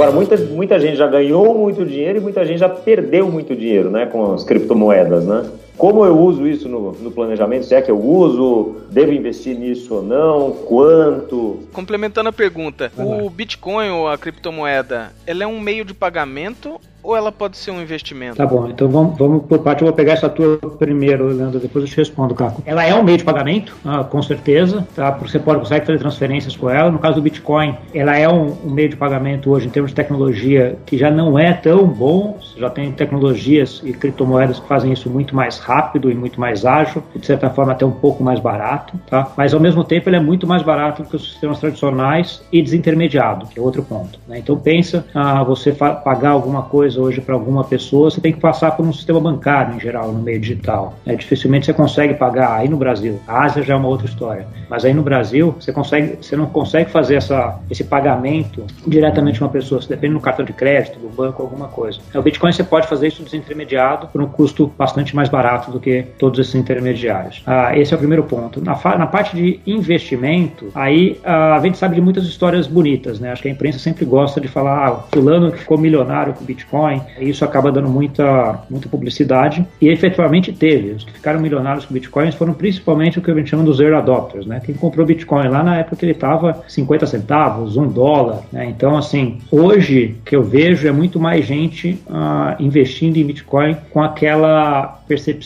Agora, 0.00 0.12
muita, 0.12 0.34
muita 0.38 0.80
gente 0.80 0.96
já 0.96 1.06
ganhou 1.06 1.54
muito 1.54 1.84
dinheiro 1.84 2.18
e 2.18 2.20
muita 2.22 2.42
gente 2.42 2.58
já 2.58 2.70
perdeu 2.70 3.30
muito 3.30 3.54
dinheiro 3.54 3.90
né, 3.90 4.06
com 4.06 4.32
as 4.32 4.42
criptomoedas, 4.44 5.26
né? 5.26 5.44
Como 5.80 6.04
eu 6.04 6.14
uso 6.18 6.46
isso 6.46 6.68
no, 6.68 6.92
no, 6.92 7.10
planejamento? 7.10 7.64
Se 7.64 7.74
é 7.74 7.80
que 7.80 7.90
eu 7.90 7.98
uso, 7.98 8.82
devo 8.90 9.14
investir 9.14 9.58
nisso 9.58 9.94
ou 9.94 10.02
não? 10.02 10.50
Quanto? 10.50 11.60
Complementando 11.72 12.28
a 12.28 12.32
pergunta, 12.32 12.92
o 12.98 13.30
Bitcoin 13.30 13.88
ou 13.88 14.06
a 14.06 14.18
criptomoeda, 14.18 15.10
ela 15.26 15.42
é 15.42 15.46
um 15.46 15.58
meio 15.58 15.82
de 15.82 15.94
pagamento 15.94 16.78
ou 17.02 17.16
ela 17.16 17.32
pode 17.32 17.56
ser 17.56 17.70
um 17.70 17.80
investimento? 17.80 18.36
Tá 18.36 18.44
bom, 18.44 18.68
então 18.68 18.86
vamos, 18.88 19.16
vamos 19.16 19.46
por 19.46 19.60
parte. 19.60 19.80
Eu 19.80 19.86
vou 19.86 19.96
pegar 19.96 20.12
essa 20.12 20.28
tua 20.28 20.58
primeiro, 20.78 21.28
Leandro, 21.28 21.58
depois 21.58 21.84
eu 21.86 21.90
te 21.90 21.96
respondo, 21.96 22.34
Caco. 22.34 22.62
Ela 22.66 22.84
é 22.84 22.94
um 22.94 23.02
meio 23.02 23.16
de 23.16 23.24
pagamento, 23.24 23.74
ah, 23.84 24.04
com 24.04 24.22
certeza, 24.22 24.86
tá? 24.94 25.10
Você 25.12 25.38
pode 25.38 25.60
consegue 25.60 25.86
fazer 25.86 25.98
transferências 25.98 26.54
com 26.56 26.68
ela. 26.68 26.90
No 26.90 26.98
caso 26.98 27.16
do 27.16 27.22
Bitcoin, 27.22 27.74
ela 27.94 28.18
é 28.18 28.28
um, 28.28 28.54
um, 28.64 28.70
meio 28.70 28.90
de 28.90 28.96
pagamento 28.96 29.50
hoje 29.50 29.66
em 29.66 29.70
termos 29.70 29.92
de 29.92 29.94
tecnologia 29.94 30.78
que 30.84 30.98
já 30.98 31.10
não 31.10 31.38
é 31.38 31.54
tão 31.54 31.86
bom. 31.86 32.38
Já 32.58 32.68
tem 32.68 32.92
tecnologias 32.92 33.80
e 33.82 33.94
criptomoedas 33.94 34.60
que 34.60 34.68
fazem 34.68 34.92
isso 34.92 35.08
muito 35.08 35.34
mais 35.34 35.58
rápido 35.58 35.69
e 36.10 36.14
muito 36.14 36.40
mais 36.40 36.64
ágil, 36.64 37.02
de 37.14 37.24
certa 37.24 37.50
forma 37.50 37.72
até 37.72 37.84
um 37.84 37.90
pouco 37.90 38.22
mais 38.22 38.40
barato, 38.40 38.98
tá? 39.08 39.32
Mas 39.36 39.54
ao 39.54 39.60
mesmo 39.60 39.84
tempo 39.84 40.08
ele 40.08 40.16
é 40.16 40.20
muito 40.20 40.46
mais 40.46 40.62
barato 40.62 41.02
do 41.02 41.08
que 41.08 41.16
os 41.16 41.30
sistemas 41.32 41.58
tradicionais 41.58 42.42
e 42.52 42.62
desintermediado, 42.62 43.46
que 43.46 43.58
é 43.58 43.62
outro 43.62 43.82
ponto. 43.82 44.18
Né? 44.26 44.38
Então 44.38 44.56
pensa 44.56 45.06
ah, 45.14 45.42
você 45.42 45.72
pagar 45.72 46.30
alguma 46.30 46.62
coisa 46.62 47.00
hoje 47.00 47.20
para 47.20 47.34
alguma 47.34 47.64
pessoa, 47.64 48.10
você 48.10 48.20
tem 48.20 48.32
que 48.32 48.40
passar 48.40 48.72
por 48.72 48.84
um 48.86 48.92
sistema 48.92 49.20
bancário 49.20 49.76
em 49.76 49.80
geral, 49.80 50.12
no 50.12 50.20
meio 50.20 50.40
digital. 50.40 50.94
É, 51.06 51.14
dificilmente 51.14 51.66
você 51.66 51.72
consegue 51.72 52.14
pagar 52.14 52.56
aí 52.56 52.68
no 52.68 52.76
Brasil. 52.76 53.20
A 53.26 53.44
Ásia 53.44 53.62
já 53.62 53.74
é 53.74 53.76
uma 53.76 53.88
outra 53.88 54.06
história. 54.06 54.46
Mas 54.68 54.84
aí 54.84 54.94
no 54.94 55.02
Brasil, 55.02 55.54
você, 55.58 55.72
consegue, 55.72 56.18
você 56.20 56.36
não 56.36 56.46
consegue 56.46 56.90
fazer 56.90 57.16
essa, 57.16 57.58
esse 57.70 57.84
pagamento 57.84 58.64
diretamente 58.86 59.40
uma 59.40 59.50
pessoa. 59.50 59.80
Você 59.80 59.88
depende 59.88 60.14
do 60.14 60.20
cartão 60.20 60.44
de 60.44 60.52
crédito, 60.52 60.98
do 60.98 61.08
banco, 61.08 61.42
alguma 61.42 61.68
coisa. 61.68 61.98
É, 62.14 62.18
o 62.18 62.22
Bitcoin 62.22 62.52
você 62.52 62.64
pode 62.64 62.86
fazer 62.86 63.08
isso 63.08 63.22
desintermediado 63.22 64.08
por 64.08 64.20
um 64.22 64.26
custo 64.26 64.72
bastante 64.78 65.14
mais 65.14 65.28
barato 65.28 65.49
do 65.70 65.80
que 65.80 66.04
todos 66.18 66.38
esses 66.38 66.54
intermediários. 66.54 67.42
Ah, 67.46 67.76
esse 67.76 67.92
é 67.92 67.96
o 67.96 67.98
primeiro 67.98 68.24
ponto. 68.24 68.62
Na, 68.62 68.78
na 68.96 69.06
parte 69.06 69.36
de 69.36 69.60
investimento, 69.66 70.70
aí 70.74 71.18
ah, 71.24 71.56
a 71.56 71.60
gente 71.60 71.78
sabe 71.78 71.94
de 71.94 72.00
muitas 72.00 72.24
histórias 72.24 72.66
bonitas, 72.66 73.20
né? 73.20 73.32
Acho 73.32 73.42
que 73.42 73.48
a 73.48 73.52
imprensa 73.52 73.78
sempre 73.78 74.04
gosta 74.04 74.40
de 74.40 74.48
falar, 74.48 74.88
ah, 74.88 74.96
fulano 75.12 75.50
ficou 75.52 75.78
milionário 75.78 76.32
com 76.34 76.44
Bitcoin 76.44 76.60
Bitcoin. 76.60 77.00
Isso 77.18 77.44
acaba 77.44 77.72
dando 77.72 77.88
muita, 77.88 78.60
muita 78.70 78.88
publicidade. 78.88 79.66
E 79.80 79.88
efetivamente 79.88 80.52
teve. 80.52 80.92
Os 80.92 81.04
que 81.04 81.12
ficaram 81.12 81.40
milionários 81.40 81.84
com 81.84 81.94
Bitcoins 81.94 82.34
foram 82.34 82.52
principalmente 82.52 83.18
o 83.18 83.22
que 83.22 83.30
a 83.30 83.34
gente 83.34 83.50
chama 83.50 83.64
dos 83.64 83.80
early 83.80 83.96
adopters, 83.96 84.46
né? 84.46 84.60
Quem 84.64 84.74
comprou 84.74 85.04
Bitcoin 85.06 85.48
lá 85.48 85.62
na 85.62 85.78
época 85.78 85.96
que 85.96 86.04
ele 86.04 86.12
estava 86.12 86.62
50 86.68 87.06
centavos, 87.06 87.76
um 87.76 87.88
dólar, 87.88 88.42
né? 88.52 88.66
Então, 88.66 88.96
assim, 88.96 89.38
hoje 89.50 90.16
que 90.24 90.36
eu 90.36 90.42
vejo 90.42 90.86
é 90.86 90.92
muito 90.92 91.18
mais 91.18 91.44
gente 91.44 91.98
uh, 92.06 92.60
investindo 92.60 93.16
em 93.16 93.24
Bitcoin 93.24 93.76
com 93.90 94.02
aquela 94.02 95.00
percepção, 95.10 95.39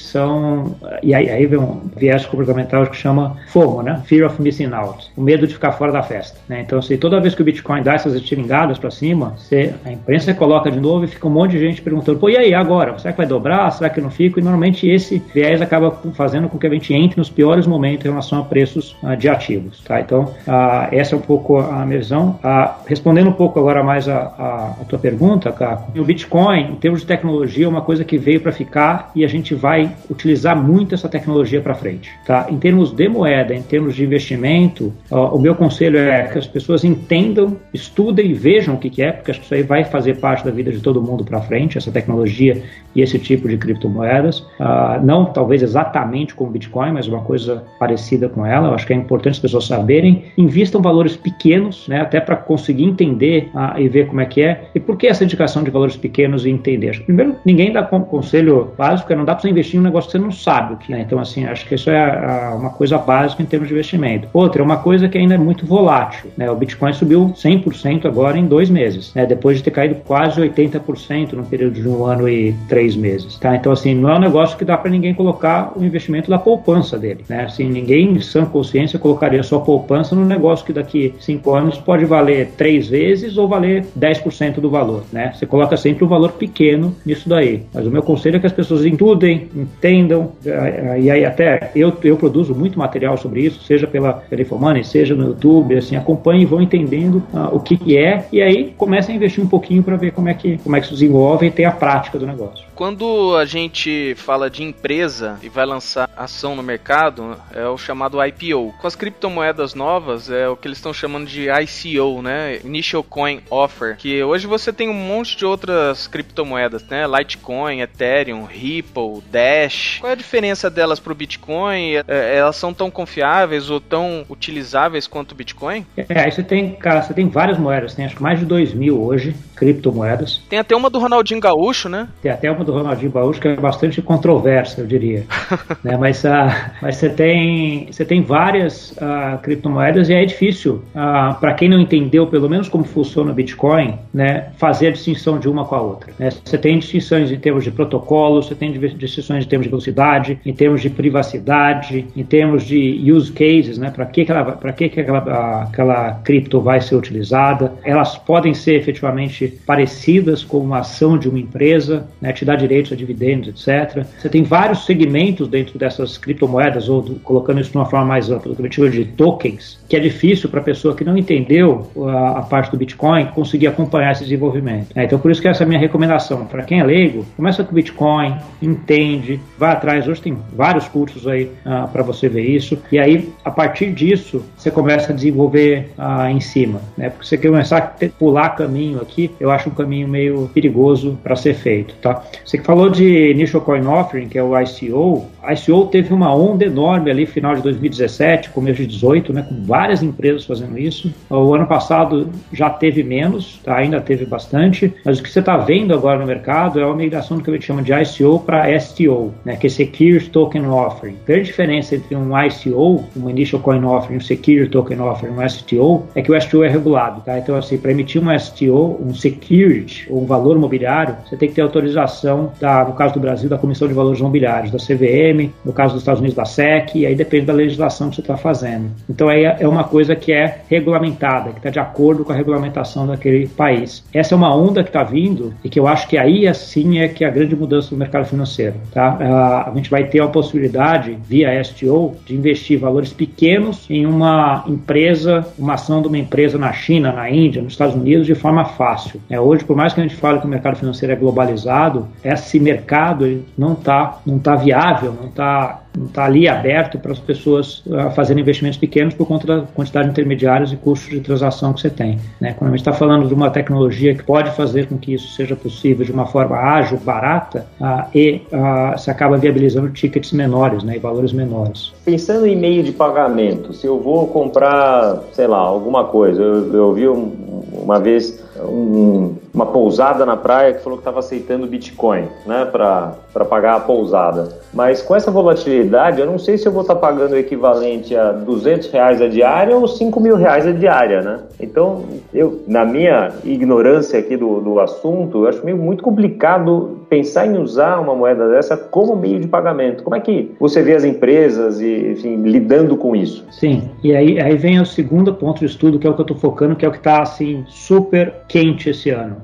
e 1.03 1.15
aí, 1.15 1.31
aí 1.31 1.47
vem 1.47 1.59
um 1.59 1.81
viés 1.97 2.27
comportamental 2.27 2.87
que 2.87 2.97
chama 2.97 3.37
FOMO, 3.49 3.83
né? 3.83 4.03
Fear 4.05 4.27
of 4.27 4.41
Missing 4.41 4.73
Out, 4.73 5.11
o 5.17 5.23
medo 5.23 5.47
de 5.47 5.55
ficar 5.55 5.73
fora 5.73 5.93
da 5.93 6.03
festa. 6.03 6.39
Né? 6.49 6.61
Então, 6.61 6.79
assim, 6.79 6.97
toda 6.97 7.21
vez 7.21 7.35
que 7.35 7.43
o 7.43 7.45
Bitcoin 7.45 7.83
dá 7.83 7.95
essas 7.95 8.15
estiringadas 8.15 8.79
para 8.79 8.91
cima, 8.91 9.35
você, 9.37 9.75
a 9.85 9.93
imprensa 9.93 10.33
coloca 10.35 10.71
de 10.71 10.81
novo 10.81 11.05
e 11.05 11.09
fica 11.09 11.27
um 11.27 11.31
monte 11.31 11.53
de 11.53 11.61
gente 11.61 11.83
perguntando, 11.83 12.19
pô, 12.19 12.29
e 12.29 12.37
aí, 12.37 12.55
agora? 12.55 12.99
Será 12.99 13.13
que 13.13 13.19
vai 13.19 13.27
dobrar? 13.27 13.71
Será 13.71 13.91
que 13.91 14.01
não 14.01 14.11
fica? 14.11 14.41
E 14.41 14.43
normalmente 14.43 14.89
esse 14.89 15.23
viés 15.33 15.61
acaba 15.61 15.91
fazendo 16.15 16.49
com 16.49 16.59
que 16.59 16.67
a 16.67 16.71
gente 16.71 16.93
entre 16.93 17.19
nos 17.19 17.31
piores 17.31 17.67
momentos 17.67 18.05
em 18.05 18.09
relação 18.09 18.41
a 18.41 18.45
preços 18.45 18.97
uh, 19.03 19.17
de 19.17 19.29
ativos, 19.29 19.83
tá? 19.85 20.01
Então, 20.01 20.25
uh, 20.25 20.89
essa 20.93 21.15
é 21.15 21.19
um 21.19 21.23
pouco 21.23 21.59
a 21.59 21.85
minha 21.85 21.99
visão. 21.99 22.39
Uh, 22.43 22.71
respondendo 22.87 23.29
um 23.29 23.33
pouco 23.33 23.59
agora 23.59 23.83
mais 23.83 24.09
a, 24.09 24.17
a, 24.17 24.77
a 24.81 24.85
tua 24.89 24.99
pergunta, 24.99 25.53
Caco, 25.53 25.99
o 25.99 26.05
Bitcoin, 26.05 26.73
em 26.73 26.77
termos 26.77 27.01
de 27.01 27.07
tecnologia, 27.07 27.67
é 27.67 27.69
uma 27.69 27.83
coisa 27.83 28.05
que 28.05 28.19
veio 28.19 28.41
para 28.41 28.53
ficar 28.53 29.11
e 29.15 29.25
a 29.25 29.29
gente 29.29 29.55
vai 29.55 29.84
utilizar 30.11 30.61
muito 30.61 30.95
essa 30.95 31.09
tecnologia 31.09 31.61
para 31.61 31.75
frente, 31.75 32.11
tá? 32.27 32.47
Em 32.51 32.59
termos 32.59 32.93
de 32.93 33.09
moeda, 33.09 33.55
em 33.55 33.63
termos 33.63 33.95
de 33.95 34.05
investimento, 34.05 34.93
o 35.11 35.39
meu 35.39 35.55
conselho 35.55 35.99
é 35.99 36.25
que 36.25 36.39
as 36.39 36.47
pessoas 36.47 36.85
entendam, 36.85 37.57
estudem 37.73 38.31
e 38.31 38.35
vejam 38.35 38.75
o 38.75 38.79
que, 38.79 38.91
que 38.91 39.03
é, 39.03 39.13
porque 39.13 39.31
acho 39.31 39.41
que 39.41 39.47
isso 39.47 39.55
aí 39.55 39.63
vai 39.63 39.85
fazer 39.85 40.17
parte 40.19 40.45
da 40.45 40.51
vida 40.51 40.71
de 40.71 40.81
todo 40.81 41.03
mundo 41.03 41.25
para 41.25 41.41
frente, 41.41 41.79
essa 41.79 41.91
tecnologia 41.91 42.63
e 42.95 43.03
esse 43.03 43.19
tipo 43.19 43.49
de 43.49 43.57
criptomoedas. 43.57 44.41
Uh, 44.41 45.03
não 45.03 45.27
talvez 45.27 45.63
exatamente 45.63 46.35
como 46.35 46.51
Bitcoin, 46.51 46.93
mas 46.93 47.07
uma 47.07 47.21
coisa 47.21 47.65
parecida 47.79 48.29
com 48.29 48.47
ela. 48.47 48.69
Eu 48.69 48.75
acho 48.75 48.87
que 48.87 48.93
é 48.93 48.97
importante 48.97 49.35
as 49.35 49.41
pessoas 49.41 49.67
saberem. 49.67 50.25
Invistam 50.39 50.81
valores 50.81 51.17
pequenos, 51.17 51.89
né, 51.89 52.01
até 52.01 52.21
para 52.21 52.37
conseguir 52.37 52.85
entender 52.85 53.51
uh, 53.55 53.79
e 53.79 53.89
ver 53.89 54.07
como 54.07 54.21
é 54.21 54.27
que 54.27 54.43
é. 54.43 54.69
E 54.75 54.81
por 54.81 54.97
que 54.97 55.07
essa 55.07 55.25
indicação 55.25 55.63
de 55.63 55.71
valores 55.71 55.97
pequenos 55.97 56.47
e 56.47 56.51
entender? 56.51 57.03
Primeiro, 57.05 57.37
ninguém 57.45 57.73
dá 57.73 57.83
conselho 57.83 58.73
básico, 58.77 59.15
não 59.15 59.25
dá 59.25 59.35
para 59.35 59.43
você 59.43 59.49
investir 59.49 59.74
em 59.77 59.79
um 59.79 59.83
negócio 59.83 60.11
que 60.11 60.17
você 60.17 60.23
não 60.23 60.33
sabe 60.33 60.75
o 60.75 60.77
que 60.77 60.93
é. 60.93 61.01
Então, 61.01 61.19
assim, 61.19 61.45
acho 61.45 61.67
que 61.67 61.75
isso 61.75 61.91
é 61.91 62.53
uh, 62.53 62.57
uma 62.57 62.71
coisa 62.71 62.99
básica 62.99 63.43
em 63.43 63.47
termos 63.47 63.69
de 63.69 63.75
investimento. 63.75 64.29
Outra, 64.33 64.63
é 64.63 64.65
uma 64.65 64.77
coisa 64.77 65.09
que 65.09 65.19
ainda 65.19 65.35
é 65.35 65.39
muito 65.39 65.67
volátil. 65.67 66.31
Né? 66.37 66.51
O 66.51 66.57
Bitcoin 66.57 66.93
subiu 66.93 67.33
100% 67.35 68.07
agora 68.07 68.39
em 68.39 68.47
dois 68.47 68.71
meses, 68.71 69.13
né? 69.15 69.27
depois 69.27 69.59
de 69.59 69.65
ter 69.65 69.71
caído 69.71 69.97
quase 70.07 70.41
80% 70.41 71.33
no 71.33 71.45
período 71.45 71.75
de 71.75 71.89
um 71.89 72.05
ano 72.05 72.29
e 72.29 72.55
três 72.69 72.97
meses. 72.97 73.37
Tá? 73.39 73.57
Então, 73.57 73.73
assim, 73.73 73.95
não 73.95 74.11
é 74.11 74.17
um 74.17 74.21
negócio 74.21 74.57
que 74.57 74.65
dá 74.65 74.77
para 74.77 74.91
ninguém 74.91 75.15
colocar 75.15 75.73
o 75.77 75.85
investimento 75.85 76.31
da 76.31 76.39
poupança 76.39 76.99
dele. 76.99 77.25
Né? 77.29 77.45
Assim, 77.45 77.69
ninguém 77.69 78.13
em 78.13 78.21
sã 78.21 78.45
consciência 78.45 78.99
colocaria 78.99 79.43
sua 79.43 79.61
poupança 79.61 80.15
num 80.15 80.25
negócio 80.25 80.65
que 80.65 80.73
daqui 80.73 81.15
cinco 81.19 81.55
anos 81.55 81.79
pode 81.79 82.05
valer 82.05 82.53
três 82.57 82.89
vezes 82.89 83.37
ou 83.37 83.49
valer 83.49 83.85
10% 83.99 84.61
do 84.61 84.71
valor. 84.71 85.05
Né? 85.13 85.33
Você 85.35 85.47
coloca 85.47 85.77
sempre 85.77 86.05
um 86.05 86.09
valor 86.09 86.33
pequeno 86.33 86.95
nisso 87.05 87.29
daí. 87.29 87.63
Mas 87.73 87.87
o 87.87 87.91
meu 87.91 88.03
conselho 88.03 88.37
é 88.37 88.41
que 88.41 88.47
as 88.47 88.53
pessoas 88.53 88.85
estudem, 88.85 89.49
entendam, 89.65 90.33
eh, 90.45 91.01
e 91.01 91.11
aí 91.11 91.25
até 91.25 91.71
eu, 91.75 91.93
eu 92.03 92.17
produzo 92.17 92.55
muito 92.55 92.79
material 92.79 93.17
sobre 93.17 93.43
isso, 93.43 93.65
seja 93.65 93.87
pela, 93.87 94.23
Infomoney, 94.33 94.85
seja 94.85 95.15
no 95.15 95.29
YouTube, 95.29 95.77
assim, 95.77 95.97
acompanhem 95.97 96.43
e 96.43 96.47
vão 96.47 96.61
entendendo 96.61 97.23
uh, 97.33 97.55
o 97.55 97.61
que, 97.61 97.77
que 97.77 97.97
é, 97.97 98.27
e 98.33 98.41
aí 98.41 98.75
comecem 98.77 99.15
a 99.15 99.17
investir 99.17 99.43
um 99.43 99.49
pouquinho 99.49 99.83
para 99.83 99.97
ver 99.97 100.13
como 100.13 100.29
é, 100.29 100.35
que, 100.35 100.59
como 100.59 100.77
é 100.77 100.81
que 100.81 100.87
se 100.87 100.93
desenvolve 100.93 101.47
e 101.47 101.51
ter 101.51 101.65
a 101.65 101.73
prática 101.73 102.19
do 102.19 102.27
negócio. 102.27 102.65
Quando 102.75 103.37
a 103.37 103.45
gente 103.45 104.15
fala 104.17 104.51
de 104.51 104.65
empresa 104.65 105.39
e 105.43 105.49
vai 105.49 105.65
lançar 105.65 106.11
ação 106.17 106.57
no 106.57 106.63
mercado, 106.63 107.37
é 107.53 107.67
o 107.69 107.79
chamado 107.79 108.19
IPO. 108.23 108.75
Com 108.81 108.87
as 108.87 108.97
criptomoedas 108.97 109.75
novas, 109.75 110.29
é 110.29 110.49
o 110.49 110.57
que 110.57 110.67
eles 110.67 110.79
estão 110.79 110.93
chamando 110.93 111.27
de 111.27 111.47
ICO, 111.49 112.21
né? 112.21 112.59
Initial 112.65 113.05
Coin 113.05 113.41
Offer. 113.49 113.97
Que 113.97 114.23
hoje 114.25 114.49
você 114.49 114.73
tem 114.73 114.89
um 114.89 114.95
monte 114.95 115.37
de 115.37 115.47
outras 115.47 116.09
criptomoedas, 116.09 116.85
né? 116.89 117.07
Litecoin, 117.07 117.81
Ethereum, 117.81 118.45
Ripple, 118.45 119.23
Dash. 119.31 119.99
Qual 120.01 120.11
é 120.11 120.13
a 120.13 120.17
diferença 120.17 120.69
delas 120.69 120.99
para 120.99 121.13
o 121.13 121.17
Bitcoin? 121.17 121.95
É, 122.09 122.37
elas 122.39 122.57
são 122.57 122.75
tão 122.75 122.91
confiáveis 122.91 123.71
ou 123.71 123.81
tão 123.81 124.27
utilizáveis 124.29 125.07
quanto 125.07 125.33
o 125.33 125.37
Bitcoin? 125.37 125.87
É, 125.97 126.21
aí 126.21 126.33
você 126.33 126.43
tem, 126.43 126.75
cara, 126.75 127.03
você 127.03 127.15
tem 127.15 127.29
várias 127.29 127.57
moedas, 127.57 127.95
tem 127.95 128.05
acho 128.05 128.17
que 128.17 128.23
mais 128.23 128.41
de 128.41 128.45
2 128.45 128.75
mil 128.75 129.01
hoje, 129.01 129.35
criptomoedas. 129.55 130.43
Tem 130.49 130.59
até 130.59 130.75
uma 130.75 130.91
do 130.91 130.99
Ronaldinho 130.99 131.41
Gaúcho, 131.41 131.89
né? 131.89 132.09
Tem 132.21 132.33
até 132.33 132.51
uma 132.51 132.64
do 132.65 132.73
Ronaldinho 132.73 133.13
Gaúcho 133.13 133.41
que 133.41 133.49
é 133.49 133.57
bastante 133.57 134.01
controversa, 134.03 134.81
eu 134.81 134.87
diria. 134.87 135.25
né? 135.85 135.97
Mas, 135.97 136.25
uh, 136.25 136.51
mas 136.81 136.97
você 136.97 137.09
tem, 137.09 137.87
você 137.91 138.05
tem 138.05 138.23
várias 138.23 138.93
uh, 138.93 139.39
criptomoedas 139.43 140.09
e 140.09 140.15
é 140.15 140.25
difícil, 140.25 140.83
ah, 140.95 141.37
para 141.41 141.55
quem 141.55 141.69
não 141.69 141.81
entendeu 141.81 142.27
pelo 142.27 142.49
menos 142.49 142.69
como 142.69 142.85
funciona 142.85 143.31
o 143.31 143.35
Bitcoin, 143.35 143.99
né, 144.13 144.49
fazer 144.57 144.89
a 144.89 144.91
distinção 144.91 145.39
de 145.39 145.49
uma 145.49 145.65
com 145.65 145.75
a 145.75 145.81
outra. 145.81 146.13
Né? 146.19 146.31
Você 146.45 146.59
tem 146.59 146.79
distinções 146.79 147.31
em 147.31 147.39
termos 147.39 147.65
de 147.65 147.71
protocolo, 147.71 148.43
você 148.43 148.55
tem 148.55 148.73
distinções 148.73 149.45
em 149.45 149.49
termos 149.49 149.65
de 149.65 149.71
velocidade, 149.71 150.39
em 150.45 150.53
termos 150.53 150.81
de 150.81 150.91
privacidade, 150.91 152.07
em 152.17 152.25
termos 152.25 152.65
de 152.65 153.13
use 153.13 153.33
cases, 153.33 153.79
né? 153.79 153.91
para 153.91 154.07
que, 154.07 154.25
que, 154.25 154.33
ela, 154.33 154.53
que, 154.73 154.89
que 154.89 155.01
aquela, 155.01 155.63
aquela 155.65 156.13
cripto 156.25 156.61
vai 156.61 156.81
ser 156.81 156.97
utilizada. 156.97 157.73
Elas 157.85 158.17
podem 158.17 158.55
ser 158.55 158.75
efetivamente 158.75 159.59
parecidas 159.67 160.43
com 160.45 160.59
uma 160.59 160.79
ação 160.79 161.19
de 161.19 161.29
uma 161.29 161.39
empresa, 161.39 162.09
né? 162.21 162.33
te 162.33 162.45
dá 162.45 162.54
direitos 162.57 162.93
a 162.93 162.97
dividendos, 162.97 163.49
etc. 163.49 164.05
Você 164.19 164.29
tem 164.29 164.43
vários 164.43 164.85
segmentos 164.85 165.49
dentro 165.49 165.79
dessas 165.79 166.19
criptomoedas, 166.19 166.89
ou 166.89 167.03
do, 167.03 167.15
colocando 167.21 167.61
isso 167.61 167.71
de 167.71 167.77
uma 167.77 167.87
forma 167.87 168.07
mais 168.07 168.31
ampla, 168.31 168.55
do 168.55 168.69
que 168.69 168.91
de 168.91 169.05
tokens, 169.05 169.79
que 169.89 169.97
é 169.97 170.01
difícil 170.01 170.49
para 170.49 170.61
a 170.61 170.63
pessoa 170.63 170.95
que 170.95 171.05
não 171.05 171.17
entendeu 171.17 171.91
a, 172.09 172.39
a, 172.39 172.43
parte 172.43 172.71
do 172.71 172.77
Bitcoin 172.77 173.27
conseguir 173.27 173.67
acompanhar 173.67 174.13
esse 174.13 174.25
desenvolvimento. 174.25 174.89
É, 174.95 175.05
então, 175.05 175.19
por 175.19 175.31
isso 175.31 175.41
que 175.41 175.49
essa 175.49 175.63
é 175.63 175.65
a 175.65 175.69
minha 175.69 175.81
recomendação. 175.81 176.45
Para 176.47 176.63
quem 176.63 176.81
é 176.81 176.85
leigo, 176.85 177.25
começa 177.37 177.65
com 177.65 177.73
o 177.73 177.75
Bitcoin, 177.75 178.37
entende, 178.61 179.41
vai 179.59 179.73
atrás. 179.73 180.07
Hoje 180.07 180.21
tem 180.21 180.37
vários 180.53 180.89
cursos 180.89 181.27
aí 181.27 181.45
uh, 181.65 181.89
para 181.89 182.03
você 182.03 182.29
ver 182.29 182.43
isso. 182.43 182.79
E 182.91 182.99
aí, 182.99 183.33
a 183.45 183.51
partir 183.51 183.93
disso, 183.93 184.45
você 184.57 184.71
começa 184.71 185.13
a 185.13 185.15
desenvolver 185.15 185.91
uh, 185.99 186.29
em 186.29 186.41
cima. 186.41 186.81
Né? 186.97 187.11
Porque 187.11 187.27
você 187.27 187.39
quer 187.39 187.49
começar 187.49 187.79
a 187.79 188.09
pular 188.19 188.51
caminho 188.51 189.01
aqui, 189.01 189.31
eu 189.41 189.51
acho 189.51 189.69
um 189.69 189.75
caminho 189.75 190.09
meio 190.09 190.51
perigoso 190.53 191.19
para 191.23 191.37
ser 191.37 191.55
feito. 191.55 191.95
Tá? 191.97 192.23
Você 192.45 192.59
que 192.59 192.65
falou 192.65 192.91
de 192.91 193.31
Initial 193.31 193.63
Coin 193.63 193.87
Offering, 193.87 194.29
que 194.29 194.39
é 194.39 194.43
o 194.43 194.59
ICO, 194.59 195.27
a 195.43 195.55
ICO 195.55 195.87
teve 195.87 196.13
uma 196.13 196.35
onda 196.35 196.65
enorme 196.65 197.11
ali 197.11 197.27
final 197.27 197.55
de 197.55 197.63
2017, 197.63 198.51
começo 198.51 198.83
de 198.83 198.89
2018, 198.89 199.33
né, 199.33 199.43
com 199.49 199.63
várias 199.65 200.03
empresas 200.03 200.45
fazendo 200.45 200.79
isso. 200.79 201.13
O 201.31 201.55
ano 201.55 201.67
passado 201.67 202.31
já 202.53 202.71
teve 202.71 203.03
menos, 203.03 203.61
tá? 203.65 203.77
ainda 203.77 204.01
teve 204.01 204.27
bastante, 204.27 204.93
mas 205.05 205.19
o 205.19 205.23
que 205.23 205.31
você 205.31 205.41
está 205.41 205.57
vendo 205.57 205.95
agora 205.95 206.19
no 206.19 206.27
mercado 206.27 206.81
é 206.81 206.87
uma 206.87 206.97
migração 206.97 207.39
do 207.39 207.43
que 207.43 207.51
a 207.51 207.55
gente 207.55 207.67
chama 207.67 207.83
de 207.83 207.93
ICO 207.93 208.41
para 208.41 208.79
STO, 208.79 209.33
né, 209.45 209.57
que 209.57 209.67
é 209.67 209.71
Secure 209.71 210.21
Token 210.29 210.67
Offering. 210.67 211.17
A 211.23 211.27
grande 211.27 211.45
diferença 211.45 211.97
entre 211.97 212.15
um 212.15 212.31
ICO, 212.43 213.05
um 213.17 213.31
Initial 213.31 213.61
Coin 213.63 213.85
Offering, 213.85 214.19
um 214.19 214.21
Secure 214.21 214.69
Token 214.69 215.01
Offering 215.01 215.33
um 215.33 215.49
STO 215.49 216.07
é 216.15 216.23
que 216.23 216.31
o 216.31 216.41
STO 216.41 216.65
é 216.65 216.69
regulado. 216.69 217.21
Tá? 217.23 217.39
Então, 217.39 217.57
assim, 217.57 217.79
para 217.79 217.91
emitir 217.91 218.23
um 218.23 218.39
STO, 218.39 218.99
um 219.01 219.15
Security 219.15 220.07
ou 220.11 220.23
um 220.23 220.27
valor 220.27 220.59
mobiliário, 220.59 221.17
você 221.25 221.37
tem 221.37 221.49
que 221.49 221.55
ter 221.55 221.63
autorização, 221.63 222.34
da, 222.61 222.85
no 222.85 222.93
caso 222.95 223.15
do 223.15 223.21
Brasil, 223.21 223.49
da 223.49 223.59
Comissão 223.59 223.89
de 223.89 223.95
Valores 223.95 224.21
Mobiliários, 224.21 224.71
da 224.71 224.79
CVM, 224.79 225.51
no 225.65 225.73
caso 225.73 225.95
dos 225.95 226.03
Estados 226.03 226.21
Unidos 226.21 226.37
da 226.37 226.45
SEC, 226.45 226.97
e 226.97 227.07
aí 227.07 227.15
depende 227.15 227.47
da 227.47 227.53
legislação 227.53 228.11
que 228.11 228.17
você 228.17 228.21
está 228.21 228.37
fazendo. 228.37 228.91
Então 229.09 229.29
aí 229.29 229.45
é 229.45 229.67
uma 229.69 229.85
coisa 229.85 230.15
que 230.15 230.33
é 230.33 230.61
regulamentada, 230.69 231.51
que 231.51 231.59
está 231.59 231.71
de 231.71 231.79
acordo 231.79 232.25
com 232.25 232.33
a 232.33 232.35
regulamentação 232.35 233.07
daquele 233.07 233.47
país. 233.49 234.05
Essa 234.13 234.35
é 234.35 234.37
uma 234.37 234.55
onda 234.55 234.83
que 234.83 234.91
está 234.91 235.03
vindo 235.03 235.55
e 235.63 235.69
que 235.69 235.79
eu 235.79 235.87
acho 235.87 236.09
que 236.09 236.17
aí 236.17 236.47
assim 236.47 236.99
é 236.99 237.09
que 237.09 237.25
é 237.25 237.29
a 237.29 237.31
grande 237.31 237.55
mudança 237.57 237.91
do 237.91 237.97
mercado 237.97 238.27
financeiro. 238.27 238.75
Tá? 238.93 239.65
A 239.67 239.73
gente 239.75 239.91
vai 239.91 240.05
ter 240.05 240.21
a 240.21 240.29
possibilidade, 240.29 241.19
via 241.27 241.63
STO, 241.63 242.15
de 242.27 242.35
investir 242.35 242.79
valores 242.79 243.13
pequenos 243.13 243.87
em 243.89 244.07
uma 244.07 244.65
empresa, 244.67 245.47
uma 245.59 245.75
ação 245.75 246.01
de 246.03 246.09
uma 246.09 246.19
empresa 246.19 246.59
na 246.59 246.73
China, 246.73 247.13
na 247.13 247.31
Índia, 247.31 247.63
nos 247.63 247.73
Estados 247.73 247.95
Unidos, 247.95 248.27
de 248.27 248.35
forma 248.35 248.65
fácil. 248.65 249.21
É, 249.29 249.41
hoje, 249.41 249.65
por 249.65 249.77
mais 249.77 249.93
que 249.93 250.01
a 250.01 250.03
gente 250.03 250.17
fale 250.17 250.41
que 250.41 250.47
o 250.47 250.49
mercado 250.49 250.77
financeiro 250.77 251.13
é 251.13 251.17
globalizado, 251.17 252.09
esse 252.25 252.59
mercado 252.59 253.45
não 253.57 253.75
está 253.75 254.21
não 254.25 254.39
tá 254.39 254.57
viável, 254.57 255.13
não 255.13 255.29
está 255.29 255.81
não 255.97 256.07
está 256.07 256.25
ali 256.25 256.49
aberto 256.49 256.99
para 256.99 257.13
as 257.13 257.21
pessoas 257.21 257.83
uh, 257.87 258.11
fazerem 258.15 258.43
investimentos 258.43 258.79
pequenos 258.79 259.15
por 259.15 259.27
conta 259.27 259.47
da 259.47 259.63
quantidade 259.63 260.07
de 260.07 260.11
intermediários 260.11 260.73
e 260.73 260.77
custos 260.77 261.11
de 261.11 261.21
transação 261.21 261.73
que 261.73 261.81
você 261.81 261.91
tem. 261.91 262.19
Né? 262.41 262.53
Quando 262.59 262.71
a 262.71 262.77
gente 262.77 262.81
está 262.81 262.93
falando 262.93 263.29
de 263.29 263.35
uma 263.35 263.51
tecnologia 263.51 264.15
que 264.15 264.25
pode 264.25 264.51
fazer 264.57 264.89
com 264.89 264.99
que 264.99 265.15
isso 265.15 265.29
seja 265.35 265.55
possível 265.55 266.05
de 266.05 266.11
uma 266.11 266.27
forma 266.27 266.57
ágil, 266.57 266.99
barata, 266.99 267.67
uh, 267.81 268.09
e 268.15 268.43
uh, 268.53 268.99
se 268.99 269.11
acaba 269.11 269.37
viabilizando 269.37 269.89
tickets 269.91 270.33
menores 270.33 270.83
né, 270.83 270.97
e 270.97 270.99
valores 270.99 271.33
menores. 271.33 271.93
Pensando 272.05 272.47
em 272.47 272.57
meio 272.57 272.83
de 272.83 272.91
pagamento, 272.91 273.73
se 273.73 273.87
eu 273.87 274.01
vou 274.01 274.27
comprar, 274.27 275.23
sei 275.33 275.47
lá, 275.47 275.59
alguma 275.59 276.05
coisa, 276.05 276.43
eu, 276.43 276.75
eu 276.75 276.93
vi 276.93 277.09
um, 277.09 277.63
uma 277.73 278.01
vez 278.01 278.43
um, 278.61 279.37
uma 279.55 279.67
pousada 279.67 280.27
na 280.27 280.37
praia 280.37 280.75
que 280.75 280.83
falou 280.83 280.99
que 280.99 281.03
estava 281.03 281.21
aceitando 281.21 281.69
Bitcoin 281.69 282.29
né, 282.45 282.65
para 282.65 283.45
pagar 283.49 283.77
a 283.77 283.81
pousada. 283.81 284.49
Mas 284.73 285.01
com 285.01 285.15
essa 285.15 285.31
volatilidade, 285.31 286.21
eu 286.21 286.27
não 286.27 286.39
sei 286.39 286.59
se 286.59 286.67
eu 286.67 286.73
vou 286.73 286.83
estar 286.83 286.97
tá 286.97 287.01
pagando 287.01 287.35
o 287.35 287.39
equivalente 287.39 288.17
a 288.17 288.33
200 288.33 288.91
reais 288.91 289.23
a 289.23 289.29
diária 289.29 289.77
ou 289.77 289.87
5 289.87 290.21
mil 290.21 290.35
reais 290.35 290.67
a 290.67 290.73
diária. 290.73 291.23
Né? 291.23 291.39
Então, 291.61 292.03
eu, 292.35 292.63
na 292.67 292.85
minha 292.85 293.33
ignorância 293.45 294.19
aqui 294.19 294.37
do, 294.37 294.61
do 294.61 294.81
assunto, 294.81 295.45
eu 295.45 295.49
acho 295.49 295.65
meio 295.65 295.79
muito 295.79 296.03
complicado 296.03 296.99
pensar 297.09 297.47
em 297.47 297.57
usar 297.57 298.01
uma 298.01 298.15
moeda 298.15 298.49
dessa 298.49 298.77
como 298.77 299.15
meio 299.15 299.39
de 299.39 299.47
pagamento. 299.47 300.03
Como 300.03 300.17
é 300.17 300.21
que 300.21 300.53
você 300.59 300.83
vê 300.83 300.95
as 300.95 301.05
empresas 301.05 301.81
e, 301.81 302.11
enfim, 302.11 302.43
lidando 302.43 302.97
com 302.97 303.15
isso? 303.15 303.47
Sim, 303.53 303.89
e 304.03 304.17
aí, 304.17 304.41
aí 304.41 304.57
vem 304.57 304.81
o 304.81 304.87
segundo 304.87 305.33
ponto 305.33 305.61
de 305.61 305.67
estudo, 305.67 305.97
que 305.97 306.09
é 306.09 306.11
o 306.11 306.15
que 306.15 306.21
eu 306.21 306.25
estou 306.25 306.37
focando, 306.37 306.75
que 306.75 306.85
é 306.85 306.89
o 306.89 306.93
que 306.93 306.99
está 306.99 307.23
assim, 307.23 307.65
super 307.69 308.35
quente 308.49 308.91
esse 308.91 309.11
ano 309.11 309.44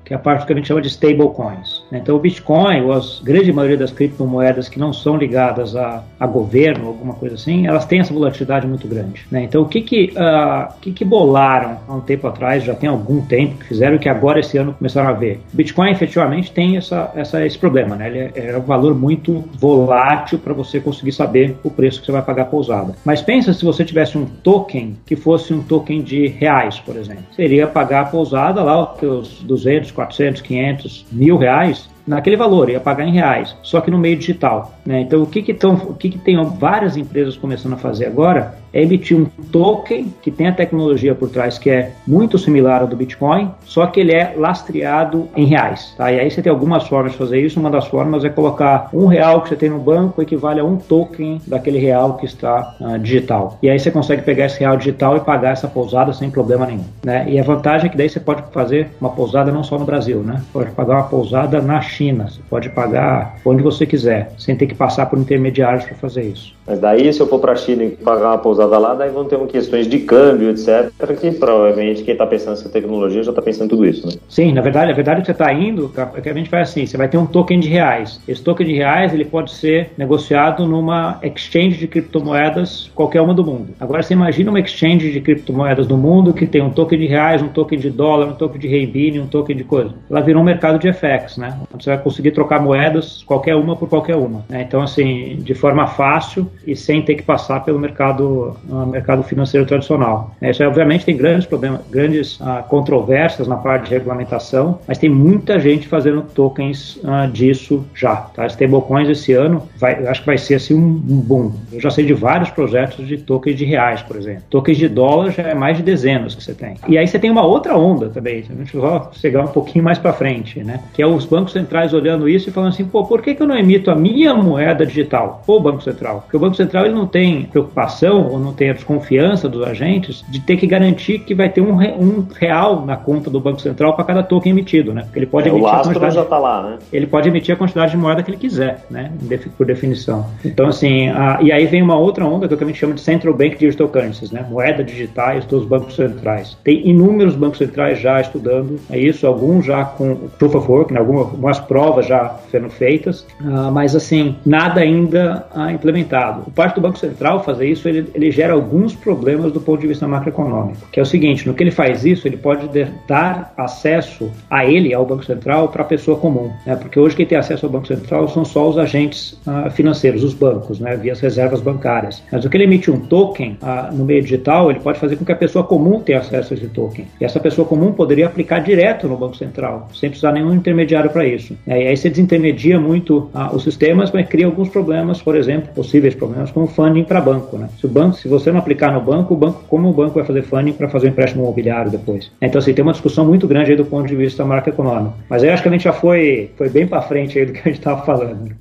que 0.03 0.13
é 0.13 0.15
a 0.15 0.19
parte 0.19 0.45
que 0.45 0.53
a 0.53 0.55
gente 0.55 0.67
chama 0.67 0.81
de 0.81 0.87
stablecoins. 0.87 1.83
Então, 1.91 2.15
o 2.15 2.19
Bitcoin, 2.19 2.81
ou 2.81 2.93
a 2.93 3.01
grande 3.23 3.51
maioria 3.51 3.77
das 3.77 3.91
criptomoedas 3.91 4.69
que 4.69 4.79
não 4.79 4.93
são 4.93 5.17
ligadas 5.17 5.75
a, 5.75 6.03
a 6.19 6.27
governo, 6.27 6.87
alguma 6.87 7.13
coisa 7.13 7.35
assim, 7.35 7.67
elas 7.67 7.85
têm 7.85 7.99
essa 7.99 8.13
volatilidade 8.13 8.67
muito 8.67 8.87
grande. 8.87 9.25
Né? 9.31 9.43
Então, 9.43 9.61
o 9.61 9.65
que 9.65 9.81
que, 9.81 10.13
uh, 10.15 10.73
que 10.81 10.91
que 10.91 11.05
bolaram 11.05 11.77
há 11.87 11.93
um 11.93 12.01
tempo 12.01 12.27
atrás, 12.27 12.63
já 12.63 12.73
tem 12.73 12.89
algum 12.89 13.21
tempo 13.21 13.57
que 13.57 13.65
fizeram, 13.65 13.97
que 13.97 14.09
agora 14.09 14.39
esse 14.39 14.57
ano 14.57 14.73
começaram 14.73 15.09
a 15.09 15.13
ver? 15.13 15.39
Bitcoin, 15.53 15.91
efetivamente, 15.91 16.51
tem 16.51 16.77
essa, 16.77 17.11
essa, 17.15 17.45
esse 17.45 17.57
problema. 17.57 17.95
Né? 17.95 18.07
Ele 18.07 18.19
é, 18.19 18.51
é 18.51 18.57
um 18.57 18.61
valor 18.61 18.95
muito 18.95 19.43
volátil 19.53 20.39
para 20.39 20.53
você 20.53 20.79
conseguir 20.79 21.11
saber 21.11 21.55
o 21.63 21.69
preço 21.69 21.99
que 21.99 22.05
você 22.05 22.11
vai 22.11 22.21
pagar 22.21 22.43
a 22.43 22.45
pousada. 22.45 22.95
Mas 23.05 23.21
pensa 23.21 23.53
se 23.53 23.63
você 23.63 23.83
tivesse 23.83 24.17
um 24.17 24.25
token 24.25 24.97
que 25.05 25.15
fosse 25.15 25.53
um 25.53 25.61
token 25.61 26.01
de 26.01 26.27
reais, 26.27 26.79
por 26.79 26.95
exemplo. 26.95 27.23
Seria 27.35 27.67
pagar 27.67 28.01
a 28.01 28.05
pousada 28.05 28.63
lá, 28.63 28.93
os 29.01 29.41
200, 29.43 29.91
400, 30.01 30.41
500, 30.41 31.05
mil 31.11 31.37
reais, 31.37 31.89
naquele 32.05 32.35
valor, 32.35 32.69
ia 32.69 32.79
pagar 32.79 33.05
em 33.05 33.11
reais, 33.11 33.55
só 33.61 33.81
que 33.81 33.91
no 33.91 33.97
meio 33.97 34.17
digital. 34.17 34.73
Né? 34.85 35.01
Então, 35.01 35.21
o 35.21 35.27
que 35.27 35.41
que, 35.41 35.53
tão, 35.53 35.75
o 35.75 35.93
que 35.93 36.09
que 36.09 36.17
tem 36.17 36.43
várias 36.43 36.97
empresas 36.97 37.37
começando 37.37 37.73
a 37.73 37.77
fazer 37.77 38.07
agora 38.07 38.55
é 38.73 38.81
emitir 38.81 39.17
um 39.17 39.25
token 39.51 40.13
que 40.21 40.31
tem 40.31 40.47
a 40.47 40.53
tecnologia 40.53 41.13
por 41.13 41.29
trás 41.29 41.57
que 41.57 41.69
é 41.69 41.91
muito 42.07 42.37
similar 42.37 42.81
ao 42.81 42.87
do 42.87 42.95
Bitcoin, 42.95 43.51
só 43.65 43.87
que 43.87 43.99
ele 43.99 44.13
é 44.13 44.33
lastreado 44.37 45.27
em 45.35 45.45
reais. 45.45 45.93
Tá? 45.97 46.11
E 46.11 46.19
aí 46.19 46.29
você 46.29 46.41
tem 46.41 46.51
algumas 46.51 46.87
formas 46.87 47.13
de 47.13 47.17
fazer 47.17 47.41
isso. 47.41 47.59
Uma 47.59 47.69
das 47.69 47.87
formas 47.87 48.23
é 48.23 48.29
colocar 48.29 48.89
um 48.93 49.05
real 49.05 49.41
que 49.41 49.49
você 49.49 49.55
tem 49.55 49.69
no 49.69 49.79
banco 49.79 50.21
equivale 50.21 50.59
a 50.59 50.63
um 50.63 50.77
token 50.77 51.41
daquele 51.47 51.79
real 51.79 52.15
que 52.17 52.25
está 52.25 52.75
uh, 52.79 52.99
digital. 52.99 53.57
E 53.61 53.69
aí 53.69 53.79
você 53.79 53.91
consegue 53.91 54.21
pegar 54.21 54.45
esse 54.45 54.59
real 54.59 54.77
digital 54.77 55.17
e 55.17 55.19
pagar 55.21 55.51
essa 55.51 55.67
pousada 55.67 56.13
sem 56.13 56.29
problema 56.29 56.65
nenhum. 56.65 56.85
Né? 57.03 57.25
E 57.29 57.39
a 57.39 57.43
vantagem 57.43 57.87
é 57.87 57.89
que 57.89 57.97
daí 57.97 58.09
você 58.09 58.19
pode 58.19 58.43
fazer 58.51 58.89
uma 58.99 59.09
pousada 59.09 59.51
não 59.51 59.63
só 59.63 59.77
no 59.77 59.85
Brasil, 59.85 60.19
né? 60.19 60.41
Pode 60.51 60.71
pagar 60.71 60.95
uma 60.95 61.03
pousada 61.03 61.61
na 61.61 61.81
China, 61.81 62.29
você 62.29 62.41
pode 62.49 62.69
pagar 62.69 63.35
onde 63.45 63.63
você 63.63 63.85
quiser, 63.85 64.31
sem 64.37 64.55
ter 64.55 64.67
que 64.67 64.75
passar 64.75 65.05
por 65.07 65.17
intermediários 65.17 65.85
para 65.85 65.95
fazer 65.95 66.23
isso. 66.23 66.53
Mas 66.65 66.79
daí, 66.79 67.11
se 67.11 67.19
eu 67.19 67.27
for 67.27 67.39
para 67.39 67.53
a 67.53 67.55
China 67.55 67.83
e 67.83 67.91
pagar 67.91 68.29
uma 68.29 68.37
pousada 68.37 68.60
lá, 68.65 68.93
daí 68.93 69.09
vão 69.09 69.25
ter 69.25 69.39
questões 69.47 69.87
de 69.87 69.99
câmbio, 69.99 70.49
etc., 70.49 70.91
que 71.19 71.31
provavelmente 71.31 72.03
quem 72.03 72.13
está 72.13 72.25
pensando 72.25 72.51
nessa 72.51 72.69
tecnologia 72.69 73.23
já 73.23 73.31
está 73.31 73.41
pensando 73.41 73.69
tudo 73.69 73.85
isso, 73.85 74.07
né? 74.07 74.13
Sim, 74.29 74.53
na 74.53 74.61
verdade, 74.61 74.91
a 74.91 74.95
verdade 74.95 75.21
é 75.21 75.25
você 75.25 75.31
está 75.31 75.51
indo, 75.53 75.91
é 76.15 76.21
que 76.21 76.29
a 76.29 76.33
gente 76.33 76.49
faz 76.49 76.69
assim, 76.69 76.85
você 76.85 76.97
vai 76.97 77.07
ter 77.07 77.17
um 77.17 77.25
token 77.25 77.59
de 77.59 77.67
reais. 77.67 78.19
Esse 78.27 78.43
token 78.43 78.65
de 78.65 78.73
reais, 78.73 79.13
ele 79.13 79.25
pode 79.25 79.51
ser 79.51 79.91
negociado 79.97 80.65
numa 80.65 81.19
exchange 81.23 81.77
de 81.77 81.87
criptomoedas, 81.87 82.89
qualquer 82.95 83.21
uma 83.21 83.33
do 83.33 83.43
mundo. 83.43 83.69
Agora, 83.79 84.01
você 84.01 84.13
imagina 84.13 84.49
uma 84.49 84.59
exchange 84.59 85.11
de 85.11 85.21
criptomoedas 85.21 85.87
no 85.87 85.97
mundo 85.97 86.33
que 86.33 86.45
tem 86.45 86.61
um 86.61 86.69
token 86.69 86.99
de 86.99 87.07
reais, 87.07 87.41
um 87.41 87.49
token 87.49 87.79
de 87.79 87.89
dólar, 87.89 88.27
um 88.27 88.33
token 88.33 88.59
de 88.59 88.67
renminbi, 88.67 89.19
um 89.19 89.27
token 89.27 89.55
de 89.55 89.63
coisa. 89.63 89.93
Ela 90.09 90.21
virou 90.21 90.41
um 90.41 90.45
mercado 90.45 90.79
de 90.79 90.91
FX, 90.91 91.37
né? 91.37 91.57
Você 91.77 91.89
vai 91.89 91.99
conseguir 91.99 92.31
trocar 92.31 92.61
moedas, 92.61 93.23
qualquer 93.23 93.55
uma 93.55 93.75
por 93.75 93.89
qualquer 93.89 94.15
uma. 94.15 94.43
Né? 94.49 94.61
Então, 94.61 94.81
assim, 94.81 95.37
de 95.37 95.53
forma 95.53 95.87
fácil, 95.87 96.49
e 96.65 96.75
sem 96.75 97.01
ter 97.01 97.15
que 97.15 97.23
passar 97.23 97.63
pelo 97.63 97.79
mercado, 97.79 98.50
uh, 98.69 98.85
mercado 98.85 99.23
financeiro 99.23 99.65
tradicional. 99.65 100.35
Isso, 100.41 100.63
obviamente, 100.63 101.05
tem 101.05 101.17
grandes 101.17 101.45
problemas, 101.45 101.81
grandes 101.89 102.39
uh, 102.39 102.63
controvérsias 102.67 103.47
na 103.47 103.57
parte 103.57 103.85
de 103.85 103.91
regulamentação, 103.91 104.79
mas 104.87 104.97
tem 104.97 105.09
muita 105.09 105.59
gente 105.59 105.87
fazendo 105.87 106.21
tokens 106.21 106.97
uh, 106.97 107.29
disso 107.31 107.85
já. 107.93 108.15
Tá? 108.15 108.45
Stablecoins 108.47 109.09
esse 109.09 109.33
ano, 109.33 109.67
vai, 109.77 110.05
acho 110.07 110.21
que 110.21 110.25
vai 110.25 110.37
ser 110.37 110.55
assim 110.55 110.73
um, 110.73 111.01
um 111.09 111.19
boom. 111.19 111.51
Eu 111.71 111.79
já 111.79 111.89
sei 111.89 112.05
de 112.05 112.13
vários 112.13 112.49
projetos 112.49 113.07
de 113.07 113.17
tokens 113.17 113.57
de 113.57 113.65
reais, 113.65 114.01
por 114.01 114.15
exemplo. 114.15 114.43
Tokens 114.49 114.77
de 114.77 114.87
dólar 114.87 115.31
já 115.31 115.43
é 115.43 115.53
mais 115.53 115.77
de 115.77 115.83
dezenas 115.83 116.35
que 116.35 116.43
você 116.43 116.53
tem. 116.53 116.75
E 116.87 116.97
aí 116.97 117.07
você 117.07 117.19
tem 117.19 117.29
uma 117.29 117.45
outra 117.45 117.77
onda 117.77 118.09
também, 118.09 118.39
a 118.39 118.53
gente 118.53 118.77
vai 118.77 119.01
chegar 119.13 119.43
um 119.43 119.47
pouquinho 119.47 119.83
mais 119.83 119.97
para 119.97 120.13
frente, 120.13 120.63
né? 120.63 120.81
que 120.93 121.01
é 121.01 121.07
os 121.07 121.25
bancos 121.25 121.53
centrais 121.53 121.93
olhando 121.93 122.27
isso 122.27 122.49
e 122.49 122.51
falando 122.51 122.69
assim, 122.69 122.85
pô, 122.85 123.03
por 123.05 123.21
que, 123.21 123.35
que 123.35 123.41
eu 123.41 123.47
não 123.47 123.57
emito 123.57 123.89
a 123.89 123.95
minha 123.95 124.33
moeda 124.33 124.85
digital? 124.85 125.41
Ou 125.47 125.57
o 125.57 125.59
Banco 125.59 125.81
Central? 125.81 126.21
Porque 126.21 126.37
o 126.37 126.39
Banco 126.39 126.55
Central 126.55 126.85
ele 126.85 126.95
não 126.95 127.07
tem 127.07 127.43
preocupação 127.43 128.27
ou 128.27 128.39
não 128.41 128.53
tem 128.53 128.69
a 128.69 128.73
desconfiança 128.73 129.47
dos 129.47 129.65
agentes 129.65 130.23
de 130.29 130.39
ter 130.39 130.57
que 130.57 130.67
garantir 130.67 131.19
que 131.19 131.33
vai 131.33 131.49
ter 131.49 131.61
um, 131.61 131.73
um 131.73 132.25
real 132.33 132.85
na 132.85 132.97
conta 132.97 133.29
do 133.29 133.39
Banco 133.39 133.61
Central 133.61 133.95
para 133.95 134.05
cada 134.05 134.23
token 134.23 134.51
emitido, 134.51 134.93
né? 134.93 135.03
Porque 135.03 135.19
ele 135.19 135.25
pode 135.25 135.47
é, 135.47 135.51
emitir 135.51 135.67
o 135.67 135.71
a 135.71 135.83
quantidade, 135.83 136.15
já 136.15 136.25
tá 136.25 136.37
lá, 136.37 136.63
né? 136.63 136.77
Ele 136.91 137.07
pode 137.07 137.29
emitir 137.29 137.53
a 137.53 137.57
quantidade 137.57 137.91
de 137.91 137.97
moeda 137.97 138.23
que 138.23 138.31
ele 138.31 138.37
quiser, 138.37 138.85
né? 138.89 139.11
Por 139.57 139.65
definição. 139.65 140.25
Então, 140.43 140.67
assim, 140.67 141.09
a, 141.09 141.39
e 141.41 141.51
aí 141.51 141.65
vem 141.65 141.81
uma 141.81 141.97
outra 141.97 142.25
onda 142.25 142.47
que 142.47 142.53
eu 142.53 142.57
também 142.57 142.73
chamo 142.73 142.93
de 142.93 143.01
Central 143.01 143.33
Bank 143.33 143.57
Digital 143.57 143.87
Currencies, 143.87 144.31
né? 144.31 144.45
Moeda 144.49 144.83
digitais 144.83 145.45
dos 145.45 145.65
bancos 145.65 145.95
centrais. 145.95 146.57
Tem 146.63 146.87
inúmeros 146.87 147.35
bancos 147.35 147.59
centrais 147.59 147.99
já 147.99 148.19
estudando 148.19 148.79
isso, 148.91 149.27
alguns 149.27 149.65
já 149.65 149.85
com 149.85 150.15
Proof 150.37 150.55
of 150.55 150.71
Work, 150.71 150.93
né? 150.93 150.99
algumas 150.99 151.59
provas 151.59 152.07
já 152.07 152.35
sendo 152.49 152.69
feitas, 152.69 153.21
uh, 153.41 153.71
mas 153.71 153.95
assim, 153.95 154.35
nada 154.45 154.81
ainda 154.81 155.45
uh, 155.55 155.69
implementado. 155.69 156.43
O 156.47 156.51
parte 156.51 156.75
do 156.75 156.81
Banco 156.81 156.97
Central 156.97 157.43
fazer 157.43 157.67
isso, 157.67 157.87
ele, 157.87 158.09
ele 158.13 158.30
gera 158.31 158.53
alguns 158.53 158.95
problemas 158.95 159.51
do 159.51 159.59
ponto 159.59 159.81
de 159.81 159.87
vista 159.87 160.07
macroeconômico, 160.07 160.87
que 160.91 160.99
é 160.99 161.03
o 161.03 161.05
seguinte, 161.05 161.47
no 161.47 161.53
que 161.53 161.63
ele 161.63 161.71
faz 161.71 162.05
isso, 162.05 162.27
ele 162.27 162.37
pode 162.37 162.69
dar 163.07 163.53
acesso 163.57 164.31
a 164.49 164.65
ele, 164.65 164.93
ao 164.93 165.05
Banco 165.05 165.25
Central, 165.25 165.69
para 165.69 165.81
a 165.81 165.85
pessoa 165.85 166.17
comum, 166.17 166.51
né? 166.65 166.75
porque 166.75 166.99
hoje 166.99 167.15
quem 167.15 167.25
tem 167.25 167.37
acesso 167.37 167.65
ao 167.65 167.71
Banco 167.71 167.87
Central 167.87 168.27
são 168.29 168.45
só 168.45 168.69
os 168.69 168.77
agentes 168.77 169.39
uh, 169.45 169.69
financeiros, 169.71 170.23
os 170.23 170.33
bancos, 170.33 170.79
né? 170.79 170.95
via 170.95 171.11
as 171.11 171.19
reservas 171.19 171.61
bancárias. 171.61 172.23
Mas 172.31 172.45
o 172.45 172.49
que 172.49 172.57
ele 172.57 172.63
emite 172.63 172.89
um 172.89 172.99
token 172.99 173.57
no 173.93 174.05
meio 174.05 174.21
digital, 174.21 174.69
ele 174.69 174.79
pode 174.79 174.99
fazer 174.99 175.15
com 175.15 175.25
que 175.25 175.31
a 175.31 175.35
pessoa 175.35 175.63
comum 175.63 175.99
tenha 175.99 176.19
acesso 176.19 176.53
a 176.53 176.57
esse 176.57 176.67
token. 176.67 177.05
E 177.19 177.25
essa 177.25 177.39
pessoa 177.39 177.67
comum 177.67 177.91
poderia 177.91 178.25
aplicar 178.25 178.59
direto 178.59 179.07
no 179.07 179.17
Banco 179.17 179.35
Central, 179.35 179.89
sem 179.93 180.09
precisar 180.09 180.31
nenhum 180.31 180.53
intermediário 180.53 181.09
para 181.09 181.25
isso. 181.25 181.55
E 181.67 181.71
aí 181.71 181.97
você 181.97 182.09
desintermedia 182.09 182.79
muito 182.79 183.29
os 183.53 183.63
sistemas, 183.63 184.11
mas 184.11 184.27
cria 184.27 184.45
alguns 184.45 184.69
problemas, 184.69 185.21
por 185.21 185.35
exemplo, 185.35 185.73
possíveis 185.73 186.15
problemas 186.15 186.51
com 186.51 186.67
funding 186.67 187.03
para 187.03 187.21
banco. 187.21 187.57
Né? 187.57 187.69
Se 187.79 187.85
o 187.85 187.89
banco, 187.89 188.17
se 188.21 188.27
você 188.27 188.51
não 188.51 188.59
aplicar 188.59 188.91
no 188.91 189.01
banco, 189.01 189.33
o 189.33 189.37
banco, 189.37 189.63
como 189.67 189.89
o 189.89 189.93
banco 189.93 190.13
vai 190.13 190.23
fazer 190.23 190.43
funding 190.43 190.73
para 190.73 190.87
fazer 190.87 191.07
um 191.07 191.09
empréstimo 191.09 191.41
imobiliário 191.41 191.89
depois? 191.89 192.31
Então, 192.39 192.59
assim, 192.59 192.71
tem 192.71 192.83
uma 192.83 192.91
discussão 192.91 193.25
muito 193.25 193.47
grande 193.47 193.71
aí 193.71 193.75
do 193.75 193.83
ponto 193.83 194.07
de 194.07 194.15
vista 194.15 194.45
macroeconômico. 194.45 195.15
Mas 195.27 195.41
aí 195.41 195.49
acho 195.49 195.63
que 195.63 195.69
a 195.69 195.71
gente 195.71 195.85
já 195.85 195.91
foi, 195.91 196.51
foi 196.55 196.69
bem 196.69 196.85
para 196.85 197.01
frente 197.01 197.39
aí 197.39 197.47
do 197.47 197.53
que 197.53 197.59
a 197.61 197.63
gente 197.63 197.79
estava 197.79 198.05
falando. 198.05 198.51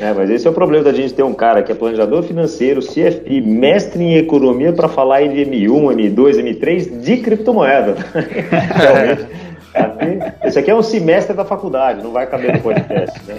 É, 0.00 0.14
mas 0.14 0.30
esse 0.30 0.46
é 0.46 0.50
o 0.50 0.54
problema 0.54 0.84
da 0.84 0.92
gente 0.94 1.12
ter 1.12 1.22
um 1.22 1.34
cara 1.34 1.62
que 1.62 1.70
é 1.70 1.74
planejador 1.74 2.22
financeiro, 2.22 2.80
CFP, 2.80 3.42
mestre 3.42 4.02
em 4.02 4.16
economia 4.16 4.72
para 4.72 4.88
falar 4.88 5.20
de 5.20 5.44
M1, 5.44 5.68
M2, 5.68 6.42
M3 6.42 7.02
de 7.02 7.18
criptomoeda. 7.18 7.96
Realmente. 9.74 10.32
Esse 10.42 10.58
aqui 10.58 10.70
é 10.70 10.74
um 10.74 10.82
semestre 10.82 11.36
da 11.36 11.44
faculdade, 11.44 12.02
não 12.02 12.10
vai 12.10 12.26
caber 12.26 12.54
no 12.54 12.60
podcast, 12.60 13.20
né? 13.26 13.36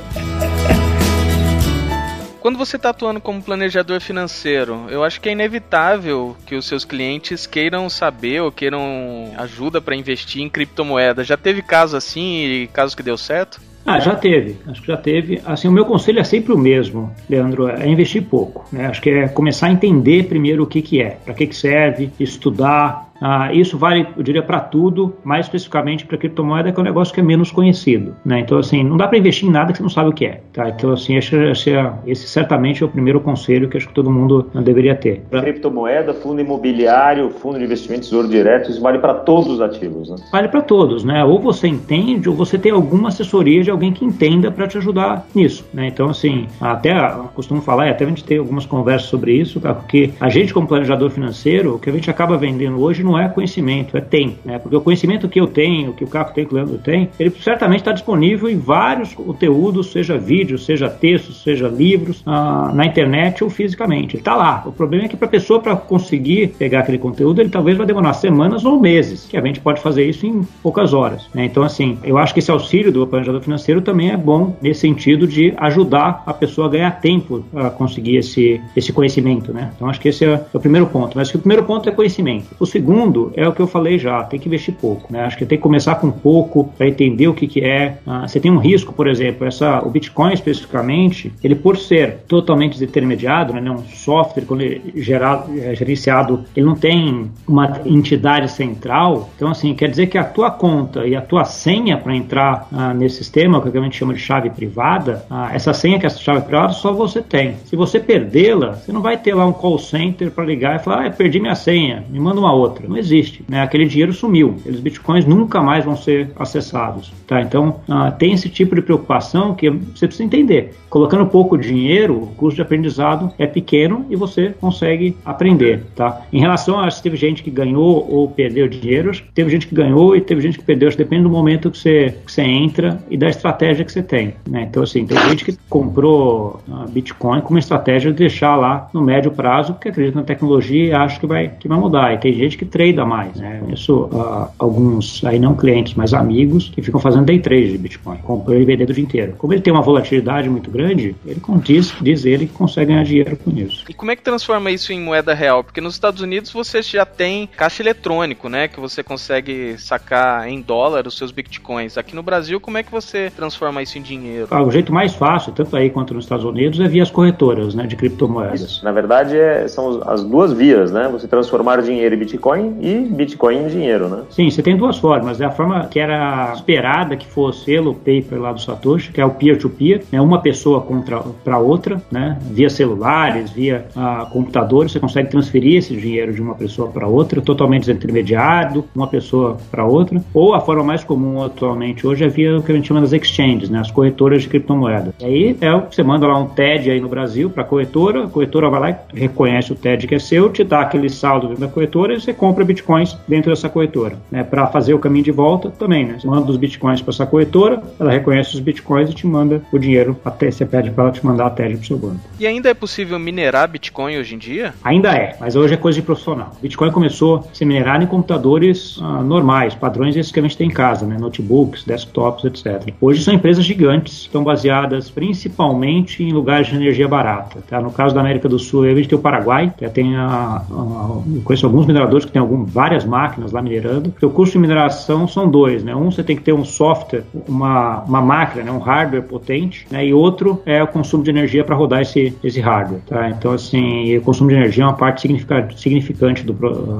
Quando 2.42 2.58
você 2.58 2.76
está 2.76 2.90
atuando 2.90 3.22
como 3.22 3.42
planejador 3.42 4.02
financeiro, 4.02 4.88
eu 4.90 5.04
acho 5.04 5.22
que 5.22 5.30
é 5.30 5.32
inevitável 5.32 6.36
que 6.44 6.56
os 6.56 6.66
seus 6.66 6.84
clientes 6.84 7.46
queiram 7.46 7.88
saber 7.88 8.42
ou 8.42 8.52
queiram 8.52 9.32
ajuda 9.38 9.80
para 9.80 9.96
investir 9.96 10.42
em 10.42 10.50
criptomoeda. 10.50 11.24
Já 11.24 11.38
teve 11.38 11.62
caso 11.62 11.96
assim 11.96 12.44
e 12.46 12.68
casos 12.68 12.96
que 12.96 13.04
deu 13.04 13.16
certo? 13.16 13.62
Ah, 13.86 14.00
já 14.00 14.16
teve, 14.16 14.58
acho 14.68 14.82
que 14.82 14.88
já 14.88 14.98
teve. 14.98 15.40
Assim, 15.46 15.68
o 15.68 15.72
meu 15.72 15.86
conselho 15.86 16.20
é 16.20 16.24
sempre 16.24 16.52
o 16.52 16.58
mesmo, 16.58 17.16
Leandro, 17.30 17.70
é 17.70 17.88
investir 17.88 18.24
pouco. 18.24 18.66
Né? 18.72 18.88
Acho 18.88 19.02
que 19.02 19.12
é 19.12 19.28
começar 19.28 19.68
a 19.68 19.72
entender 19.72 20.24
primeiro 20.28 20.64
o 20.64 20.68
que, 20.68 20.82
que 20.82 21.00
é, 21.00 21.18
para 21.24 21.36
que, 21.36 21.46
que 21.46 21.56
serve, 21.56 22.12
estudar, 22.20 23.11
ah, 23.22 23.54
isso 23.54 23.78
vale, 23.78 24.08
eu 24.18 24.24
diria, 24.24 24.42
para 24.42 24.60
tudo, 24.60 25.14
mais 25.24 25.46
especificamente 25.46 26.06
para 26.06 26.18
criptomoeda, 26.18 26.72
que 26.72 26.80
é 26.80 26.82
um 26.82 26.86
negócio 26.86 27.14
que 27.14 27.20
é 27.20 27.24
menos 27.24 27.52
conhecido. 27.52 28.16
Né? 28.26 28.40
Então, 28.40 28.58
assim, 28.58 28.84
não 28.84 28.98
dá 28.98 29.08
para 29.08 29.18
investir 29.18 29.48
em 29.48 29.52
nada 29.52 29.72
que 29.72 29.78
você 29.78 29.84
não 29.84 29.90
sabe 29.90 30.10
o 30.10 30.14
que 30.14 30.26
é. 30.26 30.42
Tá? 30.52 30.70
Então, 30.70 30.92
assim, 30.92 31.16
esse, 31.16 31.36
esse, 31.36 31.72
esse, 32.08 32.28
certamente 32.28 32.82
é 32.82 32.86
o 32.86 32.90
primeiro 32.90 33.22
conselho 33.22 33.70
que 33.70 33.78
acho 33.78 33.88
que 33.88 33.94
todo 33.94 34.10
mundo 34.10 34.50
deveria 34.64 34.96
ter. 34.96 35.22
Pra... 35.30 35.42
Criptomoeda, 35.42 36.14
fundo 36.16 36.42
imobiliário, 36.42 37.30
fundo 37.30 37.60
de 37.60 37.66
investimento, 37.66 38.02
tesouro 38.02 38.28
direto, 38.28 38.72
isso 38.72 38.82
vale 38.82 38.98
para 38.98 39.14
todos 39.14 39.54
os 39.54 39.62
ativos. 39.62 40.10
Né? 40.10 40.16
Vale 40.32 40.48
para 40.48 40.62
todos, 40.62 41.04
né? 41.04 41.24
Ou 41.24 41.40
você 41.40 41.68
entende, 41.68 42.28
ou 42.28 42.36
você 42.36 42.58
tem 42.58 42.72
alguma 42.72 43.10
assessoria 43.10 43.62
de 43.64 43.70
alguém 43.70 43.94
que 43.94 44.04
entenda 44.04 44.50
para 44.50 44.68
te 44.68 44.78
ajudar 44.80 45.28
nisso. 45.36 45.64
Né? 45.72 45.88
Então, 45.88 46.10
assim, 46.10 46.48
até 46.60 46.92
costumo 47.36 47.62
falar, 47.62 47.88
e 47.88 47.90
até 47.92 48.04
a 48.04 48.08
gente 48.08 48.24
tem 48.24 48.40
algumas 48.40 48.66
conversas 48.66 49.10
sobre 49.10 49.34
isso, 49.34 49.60
tá? 49.60 49.74
porque 49.74 50.12
a 50.20 50.30
gente, 50.30 50.54
como 50.54 50.68
planejador 50.68 51.10
financeiro, 51.12 51.76
o 51.76 51.80
que 51.80 51.90
a 51.90 51.94
gente 51.94 52.10
acaba 52.10 52.36
vendendo 52.36 52.82
hoje 52.82 53.04
não 53.04 53.11
não 53.12 53.20
é 53.20 53.28
conhecimento, 53.28 53.98
é 53.98 54.02
tempo. 54.02 54.38
Né? 54.46 54.58
Porque 54.58 54.76
o 54.76 54.82
conhecimento 54.82 55.28
que 55.28 55.40
eu 55.40 55.48
tenho, 55.48 55.94
que 55.94 56.04
o 56.04 56.08
Caco 56.08 56.34
tem, 56.34 56.46
que 56.46 56.54
o 56.54 56.56
Leandro 56.56 56.78
tem, 56.78 57.10
ele 57.20 57.30
certamente 57.42 57.80
está 57.80 57.92
disponível 57.92 58.50
em 58.50 58.58
vários 58.58 59.14
conteúdos, 59.14 59.92
seja 59.92 60.18
vídeos, 60.18 60.66
seja 60.66 60.90
textos, 60.90 61.44
seja 61.44 61.68
livros, 61.68 62.24
ah, 62.26 62.72
na 62.74 62.86
internet 62.86 63.44
ou 63.44 63.50
fisicamente. 63.50 64.18
Está 64.18 64.36
lá. 64.36 64.64
O 64.66 64.72
problema 64.72 65.06
é 65.06 65.08
que 65.08 65.18
para 65.18 65.28
a 65.28 65.32
pessoa, 65.32 65.60
para 65.60 65.76
conseguir 65.76 66.54
pegar 66.58 66.80
aquele 66.80 66.98
conteúdo, 66.98 67.42
ele 67.42 67.50
talvez 67.50 67.78
vai 67.78 67.86
demorar 67.86 68.14
semanas 68.14 68.64
ou 68.64 68.80
meses, 68.80 69.28
que 69.28 69.38
a 69.38 69.42
gente 69.42 69.60
pode 69.60 69.82
fazer 69.82 70.06
isso 70.06 70.26
em 70.26 70.44
poucas 70.64 70.94
horas. 70.94 71.28
Né? 71.34 71.46
Então, 71.46 71.64
assim, 71.64 71.98
eu 72.04 72.18
acho 72.18 72.34
que 72.34 72.40
esse 72.40 72.52
auxílio 72.52 72.92
do 72.92 73.06
planejador 73.06 73.42
financeiro 73.42 73.82
também 73.82 74.12
é 74.12 74.18
bom 74.18 74.56
nesse 74.62 74.82
sentido 74.82 75.28
de 75.28 75.54
ajudar 75.58 76.24
a 76.26 76.34
pessoa 76.34 76.68
a 76.68 76.70
ganhar 76.70 76.92
tempo 77.02 77.44
a 77.54 77.70
conseguir 77.70 78.18
esse, 78.18 78.62
esse 78.76 78.94
conhecimento. 78.94 79.54
Né? 79.54 79.72
Então, 79.76 79.90
acho 79.90 80.00
que 80.00 80.10
esse 80.10 80.24
é 80.24 80.46
o 80.54 80.60
primeiro 80.60 80.88
ponto. 80.88 81.18
Mas 81.18 81.34
o 81.34 81.40
primeiro 81.40 81.64
ponto 81.64 81.88
é 81.90 81.92
conhecimento. 81.92 82.48
O 82.60 82.66
segundo 82.66 83.01
segundo 83.02 83.32
é 83.36 83.48
o 83.48 83.54
que 83.54 83.62
eu 83.62 83.68
falei 83.68 83.98
já, 83.98 84.24
tem 84.24 84.40
que 84.40 84.48
investir 84.48 84.74
pouco. 84.74 85.12
Né? 85.12 85.24
Acho 85.24 85.38
que 85.38 85.46
tem 85.46 85.58
que 85.58 85.62
começar 85.62 85.96
com 85.96 86.12
pouco 86.12 86.66
para 86.78 86.88
entender 86.88 87.28
o 87.28 87.34
que, 87.34 87.48
que 87.48 87.62
é. 87.62 87.98
Ah, 88.06 88.28
você 88.28 88.40
tem 88.40 88.52
um 88.52 88.58
risco, 88.58 88.94
por 88.94 89.08
exemplo, 89.08 89.48
essa, 89.48 89.80
o 89.86 89.90
Bitcoin 89.90 90.34
especificamente, 90.34 91.34
ele 91.44 91.56
por 91.56 91.78
ser 91.78 92.20
totalmente 92.28 92.74
desintermediado, 92.74 93.54
né, 93.54 93.72
um 93.72 93.84
software 93.86 94.46
quando 94.46 94.62
ele 94.62 94.94
é 94.96 95.02
gerado, 95.02 95.52
é 95.60 95.76
gerenciado, 95.76 96.46
ele 96.56 96.66
não 96.66 96.76
tem 96.76 97.32
uma 97.48 97.82
entidade 97.86 98.52
central. 98.52 99.30
Então, 99.36 99.50
assim, 99.50 99.74
quer 99.74 99.90
dizer 99.90 100.08
que 100.08 100.18
a 100.18 100.24
tua 100.24 100.52
conta 100.52 101.08
e 101.08 101.16
a 101.16 101.22
tua 101.22 101.46
senha 101.46 101.98
para 101.98 102.16
entrar 102.16 102.68
ah, 102.72 102.94
nesse 102.94 103.18
sistema, 103.18 103.62
que 103.62 103.78
a 103.78 103.82
gente 103.82 103.98
chama 103.98 104.14
de 104.14 104.20
chave 104.20 104.50
privada, 104.50 105.26
ah, 105.30 105.50
essa 105.54 105.74
senha 105.74 106.00
que 106.00 106.06
é 106.06 106.10
chave 106.10 106.42
privada 106.42 106.74
só 106.74 106.92
você 106.92 107.22
tem. 107.22 107.56
Se 107.66 107.76
você 107.76 108.00
perdê-la, 108.00 108.74
você 108.74 108.92
não 108.92 109.02
vai 109.02 109.18
ter 109.18 109.34
lá 109.34 109.46
um 109.46 109.54
call 109.54 109.80
center 109.80 110.32
para 110.32 110.46
ligar 110.46 110.76
e 110.76 110.80
falar, 110.80 111.06
ah, 111.06 111.10
perdi 111.10 111.40
minha 111.40 111.56
senha, 111.56 112.04
me 112.10 112.20
manda 112.20 112.40
uma 112.40 112.54
outra. 112.54 112.81
Não 112.88 112.98
existe. 112.98 113.44
Né? 113.48 113.62
Aquele 113.62 113.86
dinheiro 113.86 114.14
sumiu. 114.14 114.56
Aqueles 114.60 114.80
bitcoins 114.80 115.26
nunca 115.26 115.62
mais 115.62 115.86
vão 115.86 115.96
ser 115.96 116.32
acessados. 116.36 117.12
Tá? 117.28 117.42
Então, 117.42 117.80
ah, 117.90 118.12
tem 118.12 118.34
esse 118.34 118.50
tipo 118.50 118.76
de 118.76 118.82
preocupação 118.82 119.54
que 119.56 119.70
você 119.70 120.08
precisa 120.08 120.24
entender. 120.24 120.74
Colocando 120.90 121.26
pouco 121.26 121.58
dinheiro, 121.58 122.24
o 122.24 122.28
custo 122.28 122.56
de 122.56 122.62
aprendizado 122.62 123.32
é 123.38 123.48
pequeno 123.48 124.06
e 124.10 124.16
você 124.16 124.54
consegue 124.60 125.16
aprender. 125.26 125.84
Tá? 125.96 126.22
Em 126.32 126.40
relação 126.40 126.80
a 126.80 126.90
se 126.92 127.02
teve 127.02 127.16
gente 127.16 127.44
que 127.44 127.50
ganhou 127.50 128.08
ou 128.10 128.28
perdeu 128.30 128.68
dinheiro, 128.68 129.12
teve 129.34 129.50
gente 129.50 129.68
que 129.68 129.76
ganhou 129.76 130.16
e 130.16 130.22
teve 130.22 130.42
gente 130.42 130.58
que 130.58 130.66
perdeu. 130.66 130.90
Que 130.90 130.98
depende 130.98 131.24
do 131.24 131.30
momento 131.30 131.72
que 131.72 131.78
você, 131.78 132.16
que 132.26 132.32
você 132.32 132.42
entra 132.42 133.02
e 133.10 133.18
da 133.18 133.30
estratégia 133.30 133.86
que 133.86 133.92
você 133.92 134.04
tem. 134.04 134.34
Né? 134.48 134.68
Então, 134.70 134.84
assim, 134.84 135.06
tem 135.06 135.18
gente 135.30 135.46
que 135.46 135.58
comprou 135.70 136.60
uh, 136.68 136.90
Bitcoin 136.90 137.42
com 137.42 137.52
uma 137.52 137.60
estratégia 137.60 138.12
de 138.12 138.18
deixar 138.18 138.56
lá 138.56 138.90
no 138.94 139.02
médio 139.02 139.32
prazo, 139.32 139.74
porque 139.74 139.90
acredita 139.90 140.20
na 140.20 140.26
tecnologia 140.26 140.86
e 140.86 140.94
acha 140.94 141.20
que 141.20 141.26
vai, 141.26 141.50
que 141.60 141.68
vai 141.68 141.80
mudar. 141.80 142.14
E 142.14 142.18
tem 142.18 142.34
gente 142.34 142.58
que 142.58 142.66
trada 142.72 143.06
mais. 143.06 143.36
Né? 143.36 143.62
Isso, 143.72 144.06
uh, 144.06 144.48
alguns, 144.58 145.24
aí 145.26 145.38
não 145.38 145.56
clientes, 145.56 145.94
mas 145.94 146.14
amigos, 146.14 146.70
que 146.70 146.82
ficam 146.82 147.00
fazendo 147.00 147.26
day 147.26 147.40
trade 147.40 147.72
de 147.74 147.78
Bitcoin, 147.78 148.18
comprando 148.18 148.62
e 148.62 148.66
vendendo 148.66 148.90
o 148.90 148.94
dia 148.94 149.04
inteiro. 149.04 149.36
Como 149.38 149.54
ele 149.54 149.62
tem 149.62 149.72
uma 149.72 149.82
volatilidade 149.82 150.50
muito 150.50 150.72
grande, 150.72 151.16
ele 151.26 151.42
diz, 151.62 151.94
diz 152.02 152.26
ele 152.26 152.48
que 152.48 152.54
consegue 152.54 152.92
ganhar 152.92 153.04
dinheiro 153.04 153.38
com 153.38 153.52
isso. 153.52 153.84
E 153.90 153.94
como 153.94 154.12
é 154.12 154.16
que 154.16 154.24
transforma 154.24 154.72
isso 154.72 154.94
em 154.94 155.00
moeda 155.00 155.34
real? 155.34 155.64
Porque 155.64 155.82
nos 155.82 155.94
Estados 155.94 156.22
Unidos 156.22 156.52
você 156.52 156.82
já 156.82 157.06
tem 157.06 157.48
caixa 157.48 157.84
eletrônico, 157.84 158.48
né? 158.48 158.68
Que 158.68 158.80
você 158.80 159.04
consegue 159.04 159.76
sacar 159.78 160.48
em 160.48 160.62
dólar 160.62 161.06
os 161.08 161.18
seus 161.18 161.32
bitcoins. 161.32 161.98
Aqui 161.98 162.16
no 162.16 162.24
Brasil, 162.24 162.60
como 162.60 162.78
é 162.78 162.84
que 162.84 162.92
você 162.92 163.32
transforma 163.36 163.82
isso 163.82 163.98
em 163.98 164.02
dinheiro? 164.02 164.48
Ah, 164.50 164.64
o 164.64 164.72
jeito 164.72 164.94
mais 164.94 165.14
fácil, 165.14 165.52
tanto 165.52 165.76
aí 165.76 165.90
quanto 165.90 166.14
nos 166.14 166.26
Estados 166.26 166.46
Unidos, 166.46 166.80
é 166.80 166.88
via 166.88 167.04
as 167.04 167.12
corretoras 167.12 167.76
né, 167.76 167.86
de 167.86 167.96
criptomoedas. 167.96 168.62
Isso. 168.62 168.86
Na 168.86 168.92
verdade, 168.92 169.38
é, 169.38 169.68
são 169.68 170.02
as 170.08 170.24
duas 170.24 170.54
vias, 170.54 170.92
né? 170.92 171.10
Você 171.12 171.28
transformar 171.28 171.82
dinheiro 171.82 172.16
em 172.16 172.18
Bitcoin 172.18 172.61
e 172.82 173.08
Bitcoin 173.12 173.58
em 173.58 173.68
dinheiro, 173.68 174.10
né? 174.10 174.24
Sim, 174.30 174.50
você 174.50 174.62
tem 174.62 174.78
duas 174.78 174.98
formas. 174.98 175.40
É 175.42 175.46
a 175.46 175.52
forma 175.52 175.86
que 175.88 176.00
era 176.00 176.54
esperada 176.54 177.16
que 177.16 177.28
fosse 177.28 177.78
o 177.80 177.94
paper 177.94 178.40
lá 178.40 178.52
do 178.52 178.62
Satoshi, 178.62 179.12
que 179.12 179.22
é 179.22 179.26
o 179.26 179.32
peer-to-peer, 179.32 180.00
-peer, 180.00 180.06
né? 180.12 180.22
uma 180.22 180.42
pessoa 180.42 180.82
contra 180.82 181.20
para 181.44 181.58
outra, 181.58 182.02
né? 182.12 182.38
Via 182.42 182.70
celulares, 182.70 183.52
via 183.52 183.86
ah, 183.96 184.28
computadores, 184.32 184.92
você 184.92 185.00
consegue 185.00 185.30
transferir 185.30 185.78
esse 185.78 185.96
dinheiro 185.96 186.34
de 186.34 186.42
uma 186.42 186.56
pessoa 186.56 186.90
para 186.90 187.08
outra, 187.08 187.42
totalmente 187.42 187.86
desintermediado, 187.86 188.86
uma 188.96 189.08
pessoa 189.08 189.58
para 189.70 189.86
outra. 189.86 190.22
Ou 190.34 190.54
a 190.54 190.62
forma 190.62 190.84
mais 190.84 191.04
comum 191.04 191.44
atualmente 191.44 192.06
hoje 192.06 192.24
é 192.24 192.28
via 192.28 192.58
o 192.58 192.64
que 192.64 192.72
a 192.72 192.76
gente 192.76 192.88
chama 192.88 193.02
das 193.02 193.14
exchanges, 193.14 193.70
né? 193.70 193.80
As 193.80 193.92
corretoras 193.92 194.44
de 194.44 194.50
criptomoedas. 194.50 195.14
E 195.20 195.26
aí 195.26 195.58
é 195.62 195.74
o 195.74 195.84
que 195.84 195.96
você 195.96 196.04
manda 196.04 196.28
lá 196.28 196.38
um 196.38 196.48
TED 196.48 196.92
aí 196.92 197.00
no 197.00 197.08
Brasil 197.08 197.50
para 197.50 197.64
a 197.64 197.66
corretora, 197.66 198.26
a 198.26 198.28
corretora 198.28 198.70
vai 198.70 198.80
lá 198.80 198.90
e 198.92 199.20
reconhece 199.20 199.72
o 199.72 199.76
TED 199.76 200.08
que 200.08 200.16
é 200.16 200.20
seu, 200.20 200.50
te 200.50 200.64
dá 200.64 200.82
aquele 200.82 201.10
saldo 201.10 201.56
da 201.56 201.68
corretora 201.68 202.14
e 202.14 202.22
você 202.22 202.34
compra 202.34 202.51
bitcoins 202.64 203.18
dentro 203.28 203.50
dessa 203.50 203.70
corretora. 203.70 204.18
Né? 204.30 204.44
Para 204.44 204.68
fazer 204.68 204.94
o 204.94 205.00
caminho 205.00 205.26
de 205.26 205.32
volta 205.32 205.70
também, 205.70 206.06
né? 206.06 206.18
Você 206.20 206.28
manda 206.28 206.50
os 206.50 206.58
bitcoins 206.58 207.02
para 207.02 207.12
essa 207.12 207.26
corretora, 207.26 207.82
ela 208.00 208.12
reconhece 208.12 208.54
os 208.54 208.60
bitcoins 208.60 209.10
e 209.10 209.14
te 209.14 209.28
manda 209.28 209.62
o 209.72 209.78
dinheiro 209.78 210.18
até 210.24 210.52
você 210.52 210.66
pede 210.66 210.92
para 210.92 211.06
ela 211.06 211.14
te 211.14 211.26
mandar 211.26 211.48
a 211.48 211.50
TED 211.50 211.76
para 211.76 211.84
o 211.84 211.86
seu 211.86 211.98
banco. 211.98 212.20
E 212.40 212.46
ainda 212.46 212.70
é 212.70 212.74
possível 212.74 213.18
minerar 213.18 213.68
bitcoin 213.68 214.18
hoje 214.18 214.36
em 214.36 214.38
dia? 214.38 214.74
Ainda 214.84 215.16
é, 215.16 215.36
mas 215.40 215.56
hoje 215.56 215.74
é 215.74 215.78
coisa 215.78 216.00
de 216.00 216.06
profissional. 216.06 216.52
Bitcoin 216.62 216.92
começou 216.92 217.48
a 217.52 217.56
ser 217.56 217.66
minerado 217.66 218.04
em 218.04 218.08
computadores 218.08 219.00
ah, 219.02 219.24
normais, 219.24 219.74
padrões 219.76 220.16
esses 220.16 220.32
que 220.32 220.40
a 220.40 220.44
gente 220.44 220.58
tem 220.58 220.68
em 220.68 220.72
casa, 220.72 221.06
né? 221.06 221.18
notebooks, 221.20 221.84
desktops, 221.84 222.46
etc. 222.46 222.94
Hoje 223.00 223.24
são 223.24 223.34
empresas 223.34 223.64
gigantes, 223.66 224.22
estão 224.22 224.44
baseadas 224.44 225.10
principalmente 225.10 226.24
em 226.24 226.32
lugares 226.32 226.68
de 226.68 226.76
energia 226.76 227.08
barata. 227.08 227.64
Tá? 227.68 227.80
No 227.80 227.92
caso 227.92 228.14
da 228.14 228.22
América 228.22 228.48
do 228.48 228.60
Sul, 228.60 228.84
a 228.84 228.96
gente 228.96 229.10
tem 229.10 229.18
o 229.18 229.22
Paraguai, 229.22 229.74
tá? 229.80 229.90
tem 229.90 230.16
a, 230.16 230.64
a, 230.70 231.22
eu 231.36 231.42
conheço 231.44 231.66
alguns 231.66 231.86
mineradores 231.86 232.26
que 232.26 232.32
têm 232.32 232.41
algum, 232.42 232.64
várias 232.64 233.06
máquinas 233.06 233.52
lá 233.52 233.62
minerando. 233.62 234.14
O 234.22 234.30
custo 234.30 234.54
de 234.54 234.60
mineração 234.60 235.28
são 235.28 235.50
dois, 235.50 235.84
né? 235.84 235.96
Um, 235.96 236.12
você 236.12 236.24
tem 236.24 236.36
que 236.36 236.44
ter 236.44 236.54
um 236.54 236.66
software, 236.66 237.24
uma, 237.48 238.04
uma 238.04 238.22
máquina, 238.22 238.64
né? 238.64 238.72
um 238.72 238.80
hardware 238.80 239.24
potente, 239.24 239.86
né? 239.90 240.06
e 240.06 240.14
outro 240.14 240.62
é 240.66 240.82
o 240.82 240.88
consumo 240.88 241.24
de 241.24 241.30
energia 241.30 241.64
para 241.64 241.76
rodar 241.76 242.02
esse, 242.02 242.36
esse 242.44 242.60
hardware. 242.60 243.02
Tá? 243.08 243.30
Então, 243.30 243.52
assim, 243.52 244.18
o 244.18 244.22
consumo 244.22 244.50
de 244.50 244.56
energia 244.56 244.84
é 244.84 244.88
uma 244.88 244.94
parte 244.94 245.22
significante, 245.22 246.44
do, 246.46 246.54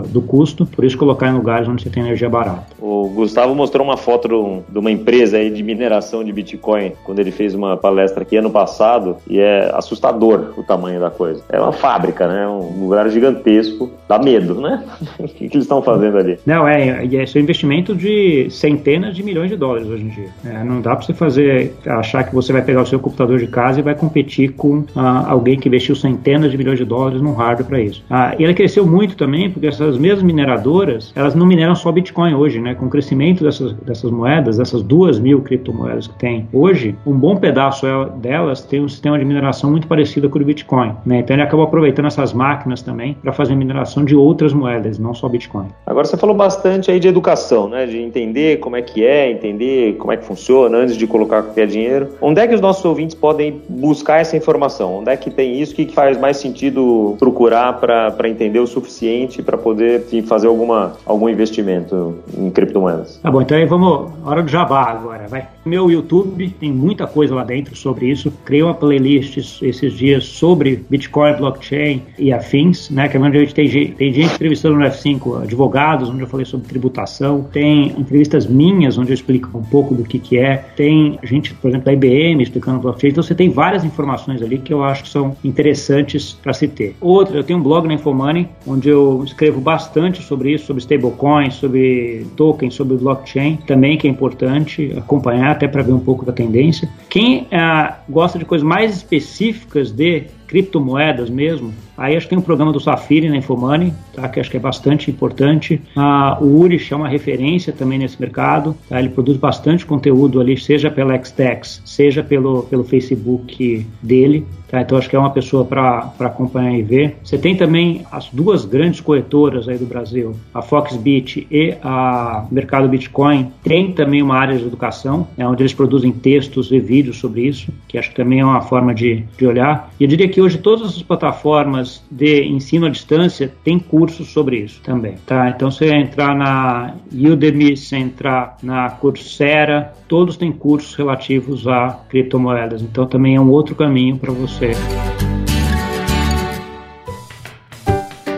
do 0.08 0.22
custo, 0.22 0.66
por 0.66 0.84
isso 0.84 0.98
colocar 0.98 1.28
em 1.28 1.34
lugares 1.34 1.68
onde 1.68 1.84
você 1.84 1.90
tem 1.90 2.04
energia 2.04 2.30
barata. 2.30 2.68
O 2.80 3.10
Gustavo 3.10 3.56
mostrou 3.56 3.86
uma 3.86 3.98
foto 3.98 4.28
de 4.70 4.80
uma 4.80 4.92
empresa 4.92 5.38
aí 5.38 5.50
de 5.50 5.64
mineração 5.64 6.24
de 6.24 6.32
Bitcoin 6.32 6.94
quando 7.04 7.20
ele 7.20 7.32
fez 7.32 7.54
uma 7.54 7.78
palestra 7.78 8.24
aqui 8.24 8.38
ano 8.38 8.50
passado 8.50 9.18
e 9.28 9.40
é 9.40 9.72
assustador 9.74 10.54
o 10.58 10.64
tamanho 10.64 11.00
da 11.00 11.10
coisa. 11.10 11.44
É 11.50 11.60
uma 11.60 11.72
fábrica, 11.72 12.28
né? 12.28 12.48
Um 12.48 12.84
lugar 12.84 13.10
gigantesco, 13.10 13.92
dá 14.08 14.20
medo, 14.20 14.60
né? 14.62 14.84
que, 15.34 15.50
que 15.50 15.56
eles 15.56 15.66
estão 15.66 15.82
fazendo 15.82 16.18
ali? 16.18 16.38
Não, 16.46 16.68
é, 16.68 17.06
é 17.06 17.26
um 17.36 17.40
investimento 17.40 17.96
de 17.96 18.48
centenas 18.50 19.16
de 19.16 19.24
milhões 19.24 19.50
de 19.50 19.56
dólares 19.56 19.88
hoje 19.88 20.04
em 20.04 20.10
dia. 20.10 20.28
É, 20.46 20.64
não 20.64 20.82
dá 20.82 20.96
para 20.96 21.06
você 21.06 21.14
fazer, 21.14 21.74
achar 21.86 22.24
que 22.24 22.34
você 22.34 22.52
vai 22.54 22.62
pegar 22.62 22.82
o 22.82 22.86
seu 22.86 23.00
computador 23.00 23.40
de 23.40 23.48
casa 23.48 23.80
e 23.80 23.84
vai 23.84 23.96
competir 23.96 24.54
com 24.54 24.84
ah, 24.96 25.26
alguém 25.28 25.60
que 25.60 25.68
investiu 25.68 25.96
centenas 25.96 26.52
de 26.52 26.58
milhões 26.58 26.78
de 26.78 26.86
dólares 26.86 27.22
num 27.22 27.34
hardware 27.34 27.68
para 27.68 27.82
isso. 27.82 28.04
Ah, 28.10 28.36
e 28.38 28.44
ela 28.44 28.54
cresceu 28.54 28.86
muito 28.86 29.16
também 29.16 29.50
porque 29.50 29.68
essas 29.68 29.98
mesmas 29.98 30.24
mineradoras, 30.24 31.12
elas 31.16 31.36
não 31.36 31.46
mineram 31.46 31.76
só 31.76 31.92
Bitcoin 31.92 32.34
hoje, 32.34 32.60
né? 32.60 32.76
Com 32.76 32.86
o 32.86 32.90
crescimento 32.90 33.44
dessas, 33.44 33.74
dessas 33.74 34.12
moedas, 34.12 34.58
dessas 34.58 34.84
duas 34.84 35.20
mil 35.20 35.42
criptomoedas 35.42 36.08
que 36.08 36.18
tem 36.18 36.48
hoje, 36.52 36.96
um 37.06 37.14
bom 37.14 37.36
pedaço 37.36 37.86
delas 38.22 38.62
tem 38.62 38.82
um 38.82 38.88
sistema 38.88 39.18
de 39.18 39.26
mineração 39.26 39.70
muito 39.72 39.88
parecido 39.88 40.30
com 40.30 40.40
o 40.40 40.46
Bitcoin. 40.46 40.94
Né? 41.06 41.20
Então 41.20 41.36
ele 41.36 41.44
acabou 41.44 41.66
aproveitando 41.66 42.06
essas 42.06 42.34
máquinas 42.34 42.82
também 42.82 43.16
para 43.22 43.32
fazer 43.32 43.56
mineração 43.56 44.06
de 44.06 44.16
outras 44.16 44.54
moedas, 44.54 44.98
não 45.00 45.14
só 45.14 45.21
Bitcoin. 45.30 45.68
Agora 45.86 46.06
você 46.06 46.18
falou 46.18 46.36
bastante 46.36 46.92
aí 46.92 47.00
de 47.00 47.08
educação, 47.08 47.68
né? 47.68 47.86
De 47.86 47.98
entender 47.98 48.60
como 48.60 48.76
é 48.76 48.82
que 48.82 49.06
é, 49.06 49.32
entender 49.32 49.96
como 49.98 50.12
é 50.12 50.18
que 50.18 50.26
funciona 50.26 50.78
antes 50.78 50.98
de 50.98 51.08
colocar 51.08 51.44
qualquer 51.44 51.68
dinheiro. 51.68 52.10
Onde 52.22 52.42
é 52.42 52.48
que 52.48 52.56
os 52.56 52.62
nossos 52.62 52.84
ouvintes 52.86 53.16
podem 53.16 53.62
buscar 53.70 54.22
essa 54.22 54.36
informação? 54.36 55.00
Onde 55.00 55.12
é 55.12 55.18
que 55.18 55.30
tem 55.30 55.62
isso? 55.62 55.74
O 55.74 55.76
que 55.76 55.88
faz 55.88 56.18
mais 56.18 56.38
sentido 56.38 57.16
procurar 57.20 57.80
para 57.80 58.30
entender 58.30 58.60
o 58.60 58.68
suficiente 58.68 59.42
para 59.42 59.58
poder 59.58 60.02
enfim, 60.02 60.22
fazer 60.22 60.48
alguma, 60.48 60.94
algum 61.06 61.30
investimento 61.30 62.16
em 62.38 62.50
criptomoedas? 62.50 63.20
Tá 63.22 63.32
bom, 63.32 63.42
então 63.42 63.58
aí 63.58 63.66
vamos, 63.66 64.12
hora 64.26 64.42
do 64.42 64.50
jabá 64.50 64.84
agora, 64.84 65.28
vai. 65.28 65.48
Meu 65.66 65.92
YouTube 65.92 66.50
tem 66.60 66.72
muita 66.72 67.06
coisa 67.06 67.36
lá 67.36 67.44
dentro 67.44 67.76
sobre 67.76 68.08
isso. 68.08 68.32
Criei 68.46 68.64
uma 68.64 68.74
playlist 68.74 69.38
esses 69.62 69.94
dias 69.94 70.26
sobre 70.26 70.84
Bitcoin, 70.90 71.34
blockchain 71.34 72.02
e 72.18 72.34
afins, 72.34 72.90
né? 72.90 73.08
Que 73.08 73.18
é 73.18 73.20
onde 73.20 73.38
a 73.38 73.42
gente 73.42 73.54
tem, 73.54 73.70
tem 73.70 74.14
gente 74.14 74.34
entrevistando 74.34 74.78
no 74.78 74.86
F5 75.12 75.44
advogados, 75.44 76.10
onde 76.10 76.22
eu 76.22 76.28
falei 76.28 76.46
sobre 76.46 76.68
tributação. 76.68 77.44
Tem 77.44 77.88
entrevistas 77.98 78.46
minhas, 78.46 78.98
onde 78.98 79.12
eu 79.12 79.14
explico 79.14 79.58
um 79.58 79.64
pouco 79.64 79.94
do 79.94 80.04
que, 80.04 80.20
que 80.20 80.38
é. 80.38 80.58
Tem 80.76 81.20
gente, 81.24 81.54
por 81.54 81.70
exemplo, 81.70 81.86
da 81.86 81.94
IBM 81.94 82.42
explicando 82.42 82.80
blockchain. 82.80 83.12
Então 83.12 83.24
você 83.24 83.36
tem 83.36 83.50
várias 83.50 83.84
informações 83.84 84.42
ali 84.42 84.58
que 84.58 84.74
eu 84.74 84.84
acho 84.84 85.04
que 85.04 85.10
são 85.10 85.36
interessantes 85.44 86.34
para 86.34 86.54
se 86.54 86.68
ter. 86.68 86.96
Outra, 87.02 87.38
eu 87.38 87.44
tenho 87.44 87.60
um 87.60 87.64
blog 87.64 87.88
na 87.88 87.94
Infomoney, 87.94 88.48
onde 88.66 88.90
eu 88.90 89.24
escrevo 89.24 89.60
bastante 89.60 90.22
sobre 90.22 90.54
isso, 90.54 90.66
sobre 90.66 90.82
stablecoins, 90.82 91.56
sobre 91.56 92.26
tokens, 92.36 92.74
sobre 92.74 92.98
blockchain, 92.98 93.58
também 93.68 93.98
que 93.98 94.08
é 94.08 94.10
importante 94.10 94.94
acompanhar 94.98 95.52
até 95.52 95.68
para 95.68 95.82
ver 95.82 95.94
um 95.94 96.00
pouco 96.00 96.26
da 96.26 96.32
tendência. 96.32 96.90
Quem 97.10 97.48
ah, 97.52 98.00
gosta 98.10 98.38
de 98.38 98.46
coisas 98.46 98.68
mais 98.68 98.96
específicas 98.96 99.92
de 99.92 100.26
criptomoedas 100.52 101.30
mesmo, 101.30 101.74
aí 101.98 102.18
acho 102.18 102.26
que 102.26 102.32
tem 102.32 102.38
um 102.38 102.42
programa 102.42 102.74
do 102.74 102.80
Safiri 102.80 103.30
na 103.30 103.38
Infomani, 103.38 103.94
tá, 104.14 104.28
que 104.28 104.38
acho 104.38 104.52
que 104.52 104.58
é 104.58 104.60
bastante 104.60 105.10
importante. 105.10 105.82
Ah, 105.96 106.38
o 106.42 106.60
Urish 106.60 106.92
é 106.92 106.96
uma 106.96 107.08
referência 107.08 107.72
também 107.72 107.98
nesse 107.98 108.20
mercado, 108.20 108.76
tá, 108.90 109.00
ele 109.00 109.08
produz 109.08 109.38
bastante 109.38 109.86
conteúdo 109.86 110.42
ali, 110.42 110.58
seja 110.58 110.92
pela 110.92 111.18
Xtex, 111.24 111.82
seja 111.86 112.22
pelo, 112.22 112.64
pelo 112.64 112.84
Facebook 112.84 113.88
dele, 114.02 114.46
Tá? 114.72 114.82
Então 114.82 114.98
acho 114.98 115.10
que 115.10 115.16
é 115.18 115.20
uma 115.20 115.30
pessoa 115.30 115.66
para 115.66 116.14
acompanhar 116.20 116.74
e 116.74 116.82
ver. 116.82 117.18
Você 117.22 117.38
tem 117.38 117.56
também 117.56 118.06
as 118.10 118.30
duas 118.30 118.64
grandes 118.64 119.02
corretoras 119.02 119.68
aí 119.68 119.78
do 119.78 119.86
Brasil, 119.86 120.34
a 120.54 120.62
Foxbit 120.62 121.46
e 121.52 121.76
a 121.84 122.46
Mercado 122.50 122.88
Bitcoin, 122.88 123.52
tem 123.62 123.92
também 123.92 124.22
uma 124.22 124.38
área 124.38 124.58
de 124.58 124.66
educação, 124.66 125.28
né, 125.36 125.46
onde 125.46 125.62
eles 125.62 125.74
produzem 125.74 126.12
textos 126.14 126.72
e 126.72 126.80
vídeos 126.80 127.18
sobre 127.18 127.42
isso, 127.42 127.72
que 127.88 127.98
acho 127.98 128.10
que 128.10 128.16
também 128.16 128.40
é 128.40 128.46
uma 128.46 128.62
forma 128.62 128.96
de, 128.96 129.26
de 129.38 129.46
olhar. 129.46 129.92
E 130.00 130.06
eu 130.06 130.08
diria 130.08 130.30
que 130.30 130.40
hoje 130.40 130.58
todas 130.58 130.88
as 130.88 131.02
plataformas 131.02 132.02
de 132.10 132.46
ensino 132.46 132.86
à 132.86 132.90
distância 132.90 133.52
têm 133.64 133.78
cursos 133.78 134.30
sobre 134.30 134.58
isso 134.58 134.80
também. 134.82 135.16
Tá? 135.26 135.50
Então 135.50 135.70
você 135.70 135.94
entrar 135.94 136.34
na 136.34 136.96
Udemy, 137.12 137.76
você 137.76 137.98
entrar 137.98 138.56
na 138.64 138.90
Coursera, 138.90 139.94
todos 140.08 140.38
têm 140.38 140.52
cursos 140.52 140.96
relativos 140.96 141.68
a 141.68 142.00
criptomoedas. 142.10 142.82
Então 142.82 143.06
também 143.06 143.36
é 143.36 143.42
um 143.42 143.50
outro 143.50 143.76
caminho 143.76 144.18
para 144.18 144.32
você. 144.32 144.61
से 144.62 145.31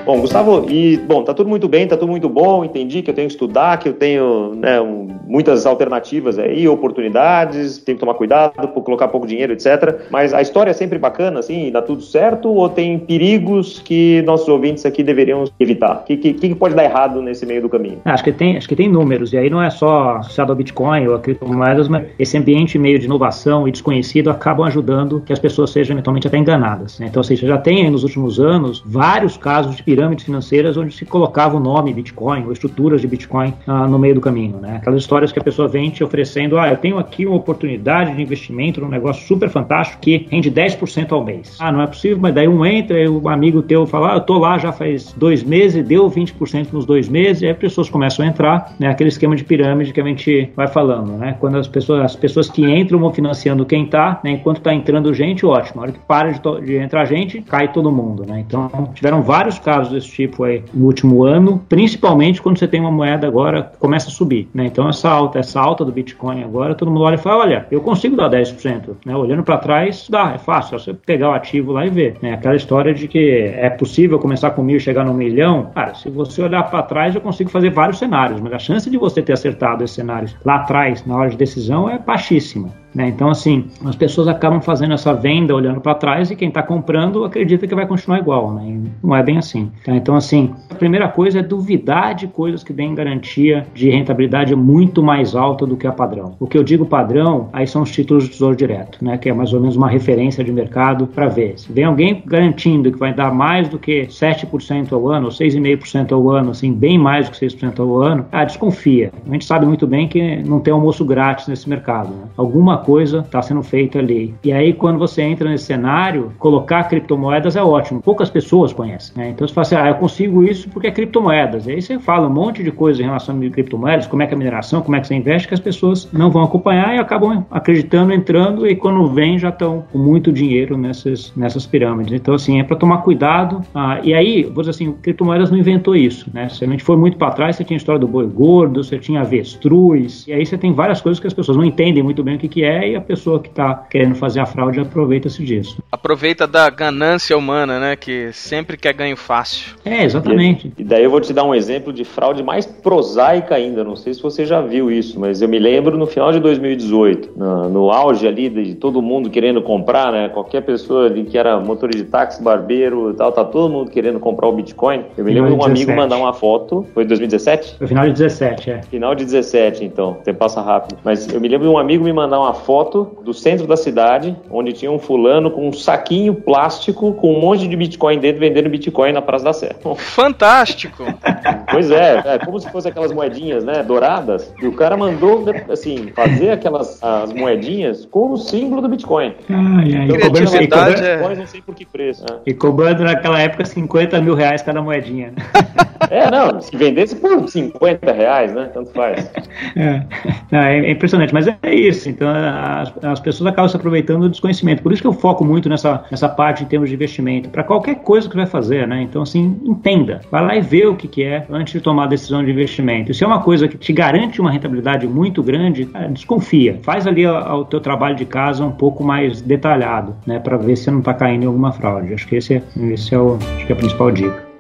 Bom, 0.06 0.20
Gustavo, 0.20 0.66
e 0.70 0.98
bom, 0.98 1.24
tá 1.24 1.34
tudo 1.34 1.50
muito 1.50 1.70
bem, 1.70 1.88
tá 1.88 1.96
tudo 1.96 2.10
muito 2.10 2.28
bom. 2.28 2.66
Entendi 2.66 3.02
que 3.02 3.10
eu 3.10 3.14
tenho 3.14 3.28
que 3.28 3.34
estudar, 3.34 3.78
que 3.80 3.88
eu 3.88 3.94
tenho 3.94 4.54
né, 4.56 4.82
um, 4.82 5.08
muitas 5.26 5.66
alternativas 5.66 6.38
aí, 6.38 6.68
oportunidades, 6.68 7.78
tenho 7.78 7.98
que 7.98 8.02
tomar 8.02 8.16
cuidado 8.16 8.54
colocar 8.84 9.08
pouco 9.08 9.26
dinheiro, 9.26 9.54
etc. 9.54 10.02
Mas 10.12 10.34
a 10.34 10.42
história 10.42 10.72
é 10.72 10.74
sempre 10.74 11.00
bacana, 11.00 11.40
assim, 11.40 11.72
dá 11.72 11.82
tudo 11.82 12.02
certo 12.02 12.50
ou 12.50 12.70
tem 12.70 13.00
perigos 13.00 13.80
que 13.80 14.22
nossos 14.24 14.48
ouvintes 14.48 14.86
aqui 14.86 15.02
deveriam 15.02 15.46
evitar? 15.60 16.02
O 16.02 16.04
que, 16.04 16.18
que, 16.18 16.34
que, 16.34 16.56
pode 16.56 16.76
dar 16.76 16.84
errado 16.84 17.22
nesse 17.22 17.46
meio 17.46 17.62
do 17.62 17.70
caminho? 17.70 18.00
Ah, 18.04 18.14
acho 18.14 18.24
que 18.24 18.32
tem, 18.32 18.58
acho 18.58 18.68
que 18.68 18.76
tem 18.76 18.90
números 18.90 19.32
e 19.34 19.38
aí 19.38 19.50
não 19.50 19.62
é 19.62 19.70
só 19.70 20.18
associado 20.18 20.52
ao 20.52 20.56
Bitcoin 20.56 21.08
ou 21.08 21.16
a 21.16 21.20
criptomoedas, 21.20 21.88
mas 21.88 22.08
esse 22.20 22.38
ambiente 22.38 22.78
meio 22.78 23.00
de 23.00 23.06
inovação 23.06 23.68
e 23.68 23.72
desconhecido 23.72 24.30
acabam 24.30 24.66
ajudando 24.68 25.22
que 25.26 25.32
as 25.32 25.40
pessoas 25.40 25.72
sejam 25.72 25.96
eventualmente 25.96 26.28
até 26.28 26.38
enganadas. 26.38 27.00
Né? 27.00 27.08
Então, 27.10 27.24
seja, 27.24 27.48
já 27.48 27.58
tem 27.58 27.84
aí 27.84 27.90
nos 27.90 28.04
últimos 28.04 28.40
anos 28.40 28.84
vários 28.86 29.38
casos 29.38 29.76
de 29.76 29.84
pirâmides 29.94 30.26
financeiras 30.26 30.76
onde 30.76 30.92
se 30.92 31.06
colocava 31.06 31.56
o 31.56 31.60
nome 31.60 31.94
Bitcoin 31.94 32.46
ou 32.46 32.52
estruturas 32.52 33.00
de 33.00 33.08
Bitcoin 33.08 33.54
ah, 33.68 33.88
no 33.88 34.00
meio 34.00 34.16
do 34.16 34.22
caminho, 34.22 34.58
né? 34.58 34.78
Aquelas 34.78 35.02
histórias 35.02 35.32
que 35.32 35.38
a 35.38 35.44
pessoa 35.44 35.68
vem 35.68 35.92
te 35.92 36.04
oferecendo, 36.04 36.58
ah, 36.58 36.68
eu 36.68 36.78
tenho 36.78 36.98
aqui 36.98 37.28
uma 37.28 37.36
oportunidade 37.36 38.16
de 38.16 38.22
investimento 38.22 38.82
num 38.82 38.90
negócio 38.90 39.28
super 39.28 39.50
fantástico 39.50 40.02
que 40.02 40.28
rende 40.32 40.52
10% 40.52 41.12
ao 41.12 41.24
mês. 41.24 41.58
Ah, 41.60 41.72
não 41.72 41.82
é 41.82 41.86
possível, 41.86 42.18
mas 42.20 42.34
daí 42.34 42.48
um 42.48 42.66
entra 42.66 43.00
e 43.00 43.08
um 43.08 43.30
amigo 43.30 43.62
teu 43.62 43.86
fala, 43.86 44.14
ah, 44.14 44.16
eu 44.16 44.22
tô 44.22 44.40
lá 44.40 44.58
já 44.58 44.72
faz 44.72 45.14
dois 45.14 45.44
meses 45.44 45.84
deu 45.84 46.10
20% 46.10 46.72
nos 46.72 46.86
dois 46.86 47.08
meses, 47.08 47.42
e 47.42 47.46
aí 47.46 47.52
as 47.52 47.58
pessoas 47.58 47.90
começam 47.90 48.26
a 48.26 48.30
entrar, 48.30 48.74
né? 48.80 48.88
Aquele 48.88 49.10
esquema 49.10 49.36
de 49.36 49.44
pirâmide 49.44 49.94
que 49.94 50.02
a 50.02 50.04
gente 50.04 50.50
vai 50.56 50.68
falando, 50.68 51.12
né? 51.14 51.36
Quando 51.40 51.58
as 51.58 51.68
pessoas, 51.68 52.02
as 52.02 52.16
pessoas 52.16 52.50
que 52.50 52.64
entram 52.66 53.00
vão 53.00 53.14
financiando 53.14 53.66
quem 53.66 53.86
tá, 53.86 54.20
né? 54.24 54.32
Enquanto 54.32 54.62
tá 54.62 54.74
entrando 54.74 55.14
gente, 55.14 55.46
ótimo. 55.46 55.82
A 55.82 55.84
hora 55.84 55.92
que 55.92 56.00
para 56.00 56.32
de, 56.32 56.66
de 56.66 56.78
entrar 56.78 57.06
gente, 57.06 57.42
cai 57.42 57.72
todo 57.72 57.92
mundo, 57.92 58.26
né? 58.26 58.40
Então, 58.40 58.70
tiveram 58.94 59.22
vários 59.22 59.60
casos 59.60 59.83
desse 59.92 60.10
tipo 60.10 60.34
tipo 60.34 60.44
aí 60.44 60.64
no 60.74 60.86
último 60.86 61.24
ano, 61.24 61.64
principalmente 61.70 62.42
quando 62.42 62.58
você 62.58 62.68
tem 62.68 62.80
uma 62.80 62.92
moeda 62.92 63.28
agora 63.28 63.64
que 63.64 63.78
começa 63.78 64.10
a 64.10 64.12
subir, 64.12 64.50
né? 64.54 64.66
Então 64.66 64.90
essa 64.90 65.10
alta, 65.10 65.40
essa 65.40 65.60
alta 65.60 65.86
do 65.86 65.92
Bitcoin 65.92 66.44
agora, 66.44 66.76
todo 66.76 66.90
mundo 66.90 67.04
olha 67.04 67.16
e 67.16 67.18
fala, 67.18 67.44
olha, 67.44 67.68
eu 67.72 67.82
consigo 67.82 68.16
dar 68.16 68.30
10%, 68.30 68.96
né? 69.06 69.16
Olhando 69.16 69.44
para 69.44 69.58
trás, 69.58 70.08
dá, 70.10 70.34
é 70.34 70.38
fácil, 70.38 70.76
é 70.76 70.80
você 70.80 70.94
pegar 70.94 71.30
o 71.30 71.34
ativo 71.34 71.72
lá 71.72 71.86
e 71.86 71.90
ver, 71.90 72.18
né? 72.22 72.34
Aquela 72.34 72.56
história 72.56 72.94
de 72.94 73.08
que 73.08 73.54
é 73.56 73.70
possível 73.70 74.20
começar 74.20 74.52
com 74.52 74.64
mil 74.64 74.78
e 74.78 74.80
chegar 74.80 75.06
no 75.06 75.14
milhão, 75.14 75.72
cara, 75.74 75.94
se 75.94 76.10
você 76.10 76.42
olhar 76.42 76.64
para 76.70 76.84
trás, 76.84 77.16
eu 77.16 77.22
consigo 77.22 77.50
fazer 77.50 77.70
vários 77.70 78.00
cenários, 78.00 78.42
mas 78.42 78.54
a 78.54 78.60
chance 78.60 78.90
de 78.90 78.98
você 78.98 79.22
ter 79.22 79.34
acertado 79.34 79.84
esses 79.84 79.96
cenários 79.96 80.36
lá 80.44 80.56
atrás, 80.56 81.06
na 81.06 81.16
hora 81.16 81.30
de 81.30 81.38
decisão, 81.38 81.90
é 81.90 81.98
baixíssima. 81.98 82.83
Né? 82.94 83.10
Então, 83.10 83.30
assim, 83.30 83.66
as 83.86 83.96
pessoas 83.96 84.28
acabam 84.28 84.62
fazendo 84.62 84.94
essa 84.94 85.14
venda 85.14 85.56
olhando 85.56 85.82
para 85.82 85.96
trás 85.96 86.30
e 86.32 86.36
quem 86.36 86.50
está 86.50 86.62
comprando 86.62 87.24
acredita 87.24 87.68
que 87.68 87.76
vai 87.76 87.88
continuar 87.88 88.20
igual. 88.20 88.54
Né? 88.54 88.82
não 89.04 89.16
é 89.16 89.24
bem 89.24 89.38
assim. 89.38 89.72
Tá? 89.84 89.96
Então, 89.96 90.16
assim, 90.16 90.54
a 90.70 90.76
primeira 90.76 91.08
coisa 91.08 91.40
é 91.40 91.44
duvidar 91.44 92.16
de 92.16 92.28
coisas 92.28 92.64
que 92.64 92.74
deem 92.74 92.96
garantia 92.96 93.66
de 93.74 93.90
rentabilidade 93.90 94.56
muito 94.56 95.02
mais 95.02 95.36
alta 95.36 95.66
do 95.66 95.76
que 95.76 95.88
a 95.88 95.92
padrão. 95.92 96.36
O 96.40 96.48
que 96.48 96.58
eu 96.58 96.64
digo 96.64 96.86
padrão, 96.86 97.50
aí 97.54 97.68
são 97.68 97.82
os 97.82 97.92
títulos 97.92 98.26
de 98.26 98.32
tesouro 98.32 98.56
direto, 98.56 99.04
né? 99.04 99.18
que 99.18 99.30
é 99.30 99.34
mais 99.34 99.54
ou 99.54 99.60
menos 99.60 99.76
uma 99.76 99.90
referência 99.90 100.44
de 100.44 100.52
mercado 100.52 101.08
para 101.08 101.28
ver. 101.28 101.58
Se 101.58 101.72
vem 101.72 101.86
alguém 101.86 102.24
garantindo 102.26 102.92
que 102.92 102.98
vai 102.98 103.14
dar 103.14 103.34
mais 103.34 103.68
do 103.70 103.80
que 103.80 104.08
7% 104.08 104.92
ao 104.92 105.10
ano, 105.10 105.26
ou 105.26 105.32
6,5% 105.32 106.12
ao 106.12 106.30
ano, 106.30 106.52
assim, 106.52 106.72
bem 106.74 106.98
mais 106.98 107.28
do 107.28 107.32
que 107.32 107.46
6% 107.46 107.80
ao 107.80 108.02
ano, 108.02 108.26
ah, 108.32 108.44
desconfia. 108.44 109.12
A 109.28 109.32
gente 109.32 109.46
sabe 109.46 109.66
muito 109.66 109.88
bem 109.88 110.08
que 110.08 110.38
não 110.44 110.60
tem 110.60 110.74
almoço 110.74 111.04
grátis 111.06 111.48
nesse 111.48 111.70
mercado. 111.70 112.10
Né? 112.10 112.24
Alguma 112.38 112.78
coisa 112.84 113.20
está 113.20 113.42
sendo 113.42 113.64
feita 113.64 114.00
ali. 114.00 114.34
E 114.44 114.52
aí, 114.52 114.74
quando 114.74 115.00
você 115.00 115.22
entra 115.22 115.50
nesse 115.50 115.66
cenário, 115.66 116.32
colocar 116.38 116.84
criptomoedas 116.86 117.56
é 117.56 117.64
ótimo. 117.64 118.02
Poucas 118.02 118.30
pessoas 118.30 118.74
conhecem. 118.74 119.14
Né? 119.16 119.30
Então 119.30 119.48
você 119.48 119.54
fala 119.54 119.66
assim, 119.66 119.76
ah, 119.76 119.88
eu 119.90 119.96
consigo 119.96 120.44
isso 120.44 120.70
porque 120.70 120.88
é 120.88 120.92
criptomoedas. 120.92 121.68
E 121.68 121.72
aí 121.72 121.82
você 121.82 121.98
fala 122.00 122.28
um 122.28 122.34
monte 122.34 122.64
de 122.64 122.72
coisa 122.72 123.02
em 123.02 123.06
relação 123.06 123.36
a 123.36 123.50
criptomoedas, 123.50 124.08
como 124.08 124.22
é 124.22 124.28
que 124.28 124.34
é 124.34 124.36
a 124.36 124.38
mineração, 124.38 124.82
como 124.82 124.96
é 124.96 125.00
que 125.00 125.08
você 125.08 125.16
investe, 125.16 125.48
que 125.48 125.54
as 125.54 125.60
pessoas 125.60 126.10
não 126.12 126.30
vão 126.30 126.44
acompanhar 126.44 126.96
e 126.96 127.00
acabam 127.00 127.46
acreditando, 127.50 128.14
entrando, 128.14 128.68
e 128.68 128.76
quando 128.76 129.08
vem 129.08 129.38
já 129.40 129.50
estão 129.50 129.84
com 129.92 129.98
muito 129.98 130.32
dinheiro 130.32 130.78
nessas, 130.78 131.34
nessas 131.36 131.66
pirâmides. 131.66 132.14
Então, 132.14 132.34
assim, 132.34 132.60
é 132.60 132.64
para 132.64 132.76
tomar 132.76 132.98
cuidado. 133.00 133.62
Ah, 133.74 134.00
e 134.04 134.14
aí, 134.14 134.44
vou 134.44 134.62
dizer 134.62 134.72
assim, 134.72 134.92
criptomoedas 134.94 135.52
não 135.52 135.58
inventou 135.58 135.96
isso. 135.96 136.30
Né? 136.34 136.50
Se 136.50 136.64
a 136.64 136.68
gente 136.68 136.84
for 136.84 136.98
muito 136.98 137.18
para 137.18 137.32
trás, 137.32 137.56
você 137.56 137.64
tinha 137.64 137.76
a 137.76 137.80
história 137.80 138.00
do 138.00 138.08
boi 138.08 138.28
gordo, 138.28 138.84
você 138.84 138.98
tinha 138.98 139.22
avestruz, 139.22 140.26
e 140.28 140.34
aí 140.34 140.46
você 140.46 140.58
tem 140.58 140.74
várias 140.74 141.02
coisas 141.02 141.20
que 141.20 141.28
as 141.28 141.34
pessoas 141.34 141.58
não 141.58 141.66
entendem 141.66 142.04
muito 142.04 142.24
bem 142.24 142.36
o 142.36 142.40
que, 142.40 142.48
que 142.48 142.64
é 142.64 142.73
é 142.74 142.90
e 142.90 142.96
a 142.96 143.02
pessoa 143.02 143.40
que 143.40 143.50
está 143.50 143.76
querendo 143.90 144.16
fazer 144.16 144.40
a 144.40 144.46
fraude 144.46 144.80
aproveita-se 144.80 145.44
disso. 145.44 145.82
Aproveita 145.92 146.48
da 146.48 146.70
ganância 146.70 147.38
humana, 147.38 147.80
né? 147.80 147.96
Que 147.96 148.32
sempre 148.34 148.78
quer 148.78 148.94
ganho 148.94 149.16
fácil. 149.16 149.76
É, 149.86 150.04
exatamente. 150.04 150.74
E, 150.78 150.82
e 150.82 150.84
daí 150.84 151.04
eu 151.04 151.10
vou 151.10 151.22
te 151.22 151.34
dar 151.34 151.44
um 151.44 151.54
exemplo 151.54 151.94
de 151.94 152.04
fraude 152.04 152.44
mais 152.44 152.66
prosaica 152.66 153.56
ainda. 153.56 153.84
Não 153.84 153.96
sei 153.96 154.14
se 154.14 154.22
você 154.22 154.46
já 154.46 154.62
viu 154.62 154.92
isso, 154.92 155.20
mas 155.20 155.42
eu 155.42 155.48
me 155.48 155.60
lembro 155.60 155.98
no 155.98 156.06
final 156.06 156.32
de 156.32 156.40
2018, 156.40 157.32
no, 157.36 157.70
no 157.70 157.92
auge 157.92 158.28
ali 158.28 158.50
de 158.50 158.76
todo 158.76 159.02
mundo 159.02 159.30
querendo 159.30 159.62
comprar, 159.62 160.12
né? 160.12 160.30
Qualquer 160.30 160.62
pessoa 160.62 161.06
ali 161.06 161.24
que 161.24 161.38
era 161.38 161.60
motor 161.60 161.90
de 161.90 162.04
táxi, 162.04 162.42
barbeiro 162.42 163.12
e 163.12 163.14
tal, 163.14 163.32
tá 163.32 163.44
todo 163.44 163.72
mundo 163.72 163.92
querendo 163.92 164.20
comprar 164.20 164.48
o 164.48 164.52
Bitcoin. 164.52 165.06
Eu 165.18 165.24
me 165.24 165.34
lembro 165.34 165.50
de 165.50 165.56
um 165.56 165.60
17. 165.60 165.84
amigo 165.84 166.02
mandar 166.02 166.18
uma 166.18 166.34
foto. 166.34 166.86
Foi 166.94 167.06
2017? 167.06 167.78
Foi 167.78 167.88
final 167.88 168.06
de 168.06 168.14
17, 168.14 168.72
é. 168.72 168.82
Final 168.84 169.16
de 169.16 169.26
17, 169.26 169.84
então. 169.84 170.18
Você 170.24 170.34
passa 170.34 170.62
rápido. 170.62 170.98
Mas 171.04 171.32
eu 171.32 171.40
me 171.40 171.48
lembro 171.48 171.68
de 171.68 171.74
um 171.74 171.78
amigo 171.78 172.04
me 172.04 172.14
mandar 172.14 172.40
uma 172.40 172.54
foto 172.64 173.18
do 173.24 173.34
centro 173.34 173.68
da 173.68 173.78
cidade, 173.78 174.36
onde 174.50 174.74
tinha 174.74 174.92
um 174.92 175.00
fulano 175.00 175.52
com 175.52 175.68
um 175.68 175.74
saquinho 175.74 176.34
plástico 176.34 177.14
com 177.14 177.34
um 177.34 177.40
monte 177.40 177.68
de 177.68 177.76
Bitcoin 177.76 178.20
dentro 178.20 178.40
vendendo 178.40 178.70
Bitcoin 178.70 179.12
na 179.12 179.22
Praça 179.22 179.46
da 179.46 179.54
Sé. 179.54 179.76
Fantástico! 179.98 181.04
pois 181.70 181.92
é, 181.92 182.22
é 182.26 182.40
como 182.40 182.60
se 182.60 182.70
fossem 182.72 182.92
aquelas 182.92 183.12
moedinhas, 183.12 183.64
né, 183.64 183.84
douradas, 183.84 184.54
e 184.62 184.68
o 184.68 184.74
cara 184.74 184.98
mandou, 184.98 185.46
assim, 185.70 186.12
fazer 186.16 186.52
aquelas 186.52 187.04
as 187.04 187.34
moedinhas 187.34 188.06
com 188.06 188.32
o 188.32 188.38
símbolo 188.38 188.82
do 188.82 188.90
Bitcoin. 188.90 189.36
Ai, 189.50 189.96
ai, 189.96 190.06
então, 190.06 190.20
cobrando, 190.20 190.56
e 190.56 190.68
cobrando, 190.68 191.06
é... 191.06 191.36
não 191.36 191.48
sei 191.48 191.62
por 191.62 191.76
que 191.76 191.86
preço. 191.86 192.24
Né? 192.24 192.40
E 192.46 192.54
cobrando 192.54 193.04
naquela 193.04 193.40
época 193.40 193.66
50 193.66 194.22
mil 194.22 194.36
reais 194.36 194.62
cada 194.62 194.82
moedinha. 194.82 195.32
Né? 195.32 195.44
É, 196.10 196.30
não, 196.30 196.60
se 196.60 196.76
vendesse 196.76 197.16
por 197.16 197.48
50 197.48 198.12
reais, 198.12 198.54
né, 198.54 198.70
tanto 198.74 198.92
faz. 198.92 199.32
É, 199.76 200.04
não, 200.52 200.60
é 200.60 200.92
impressionante, 200.92 201.34
mas 201.34 201.48
é 201.48 201.74
isso, 201.74 202.10
então 202.10 202.28
as, 202.54 202.94
as 203.04 203.20
pessoas 203.20 203.48
acabam 203.48 203.68
se 203.70 203.76
aproveitando 203.76 204.22
do 204.22 204.30
desconhecimento. 204.30 204.84
Por 204.84 204.92
isso 204.92 205.02
que 205.02 205.08
eu 205.08 205.14
foco 205.14 205.44
muito 205.44 205.68
nessa, 205.68 206.04
nessa 206.10 206.30
parte 206.30 206.64
em 206.64 206.68
termos 206.68 206.90
de 206.90 206.96
investimento, 206.96 207.50
para 207.50 207.64
qualquer 207.64 207.96
coisa 207.96 208.30
que 208.30 208.36
vai 208.36 208.46
fazer, 208.46 208.88
né? 208.88 209.02
Então, 209.02 209.22
assim, 209.22 209.60
entenda, 209.64 210.22
vai 210.32 210.46
lá 210.46 210.56
e 210.56 210.62
vê 210.62 210.86
o 210.86 210.96
que, 210.96 211.08
que 211.08 211.24
é 211.24 211.46
antes 211.50 211.74
de 211.74 211.82
tomar 211.82 212.06
a 212.06 212.08
decisão 212.08 212.44
de 212.44 212.52
investimento. 212.52 213.12
E 213.12 213.14
se 213.14 213.24
é 213.24 213.28
uma 213.28 213.42
coisa 213.42 213.68
que 213.68 213.78
te 213.78 213.92
garante 213.92 214.40
uma 214.40 214.52
rentabilidade 214.52 215.08
muito 215.08 215.42
grande, 215.42 215.86
cara, 215.86 216.08
desconfia. 216.08 216.80
Faz 216.84 217.08
ali 217.08 217.26
o, 217.26 217.34
o 217.34 217.66
teu 217.66 217.80
trabalho 217.80 218.16
de 218.16 218.26
casa 218.26 218.64
um 218.64 218.72
pouco 218.72 219.04
mais 219.04 219.42
detalhado, 219.42 220.16
né? 220.26 220.40
Para 220.40 220.58
ver 220.58 220.76
se 220.76 220.90
não 220.92 221.00
está 221.00 221.14
caindo 221.14 221.44
em 221.44 221.48
alguma 221.48 221.72
fraude. 221.72 222.14
Acho 222.14 222.28
que 222.28 222.36
esse 222.36 222.56
é, 222.56 222.64
esse 222.92 223.14
é, 223.14 223.18
o, 223.18 223.38
acho 223.56 223.66
que 223.66 223.72
é 223.72 223.76
a 223.76 223.78
principal 223.78 224.12
dica. 224.12 224.53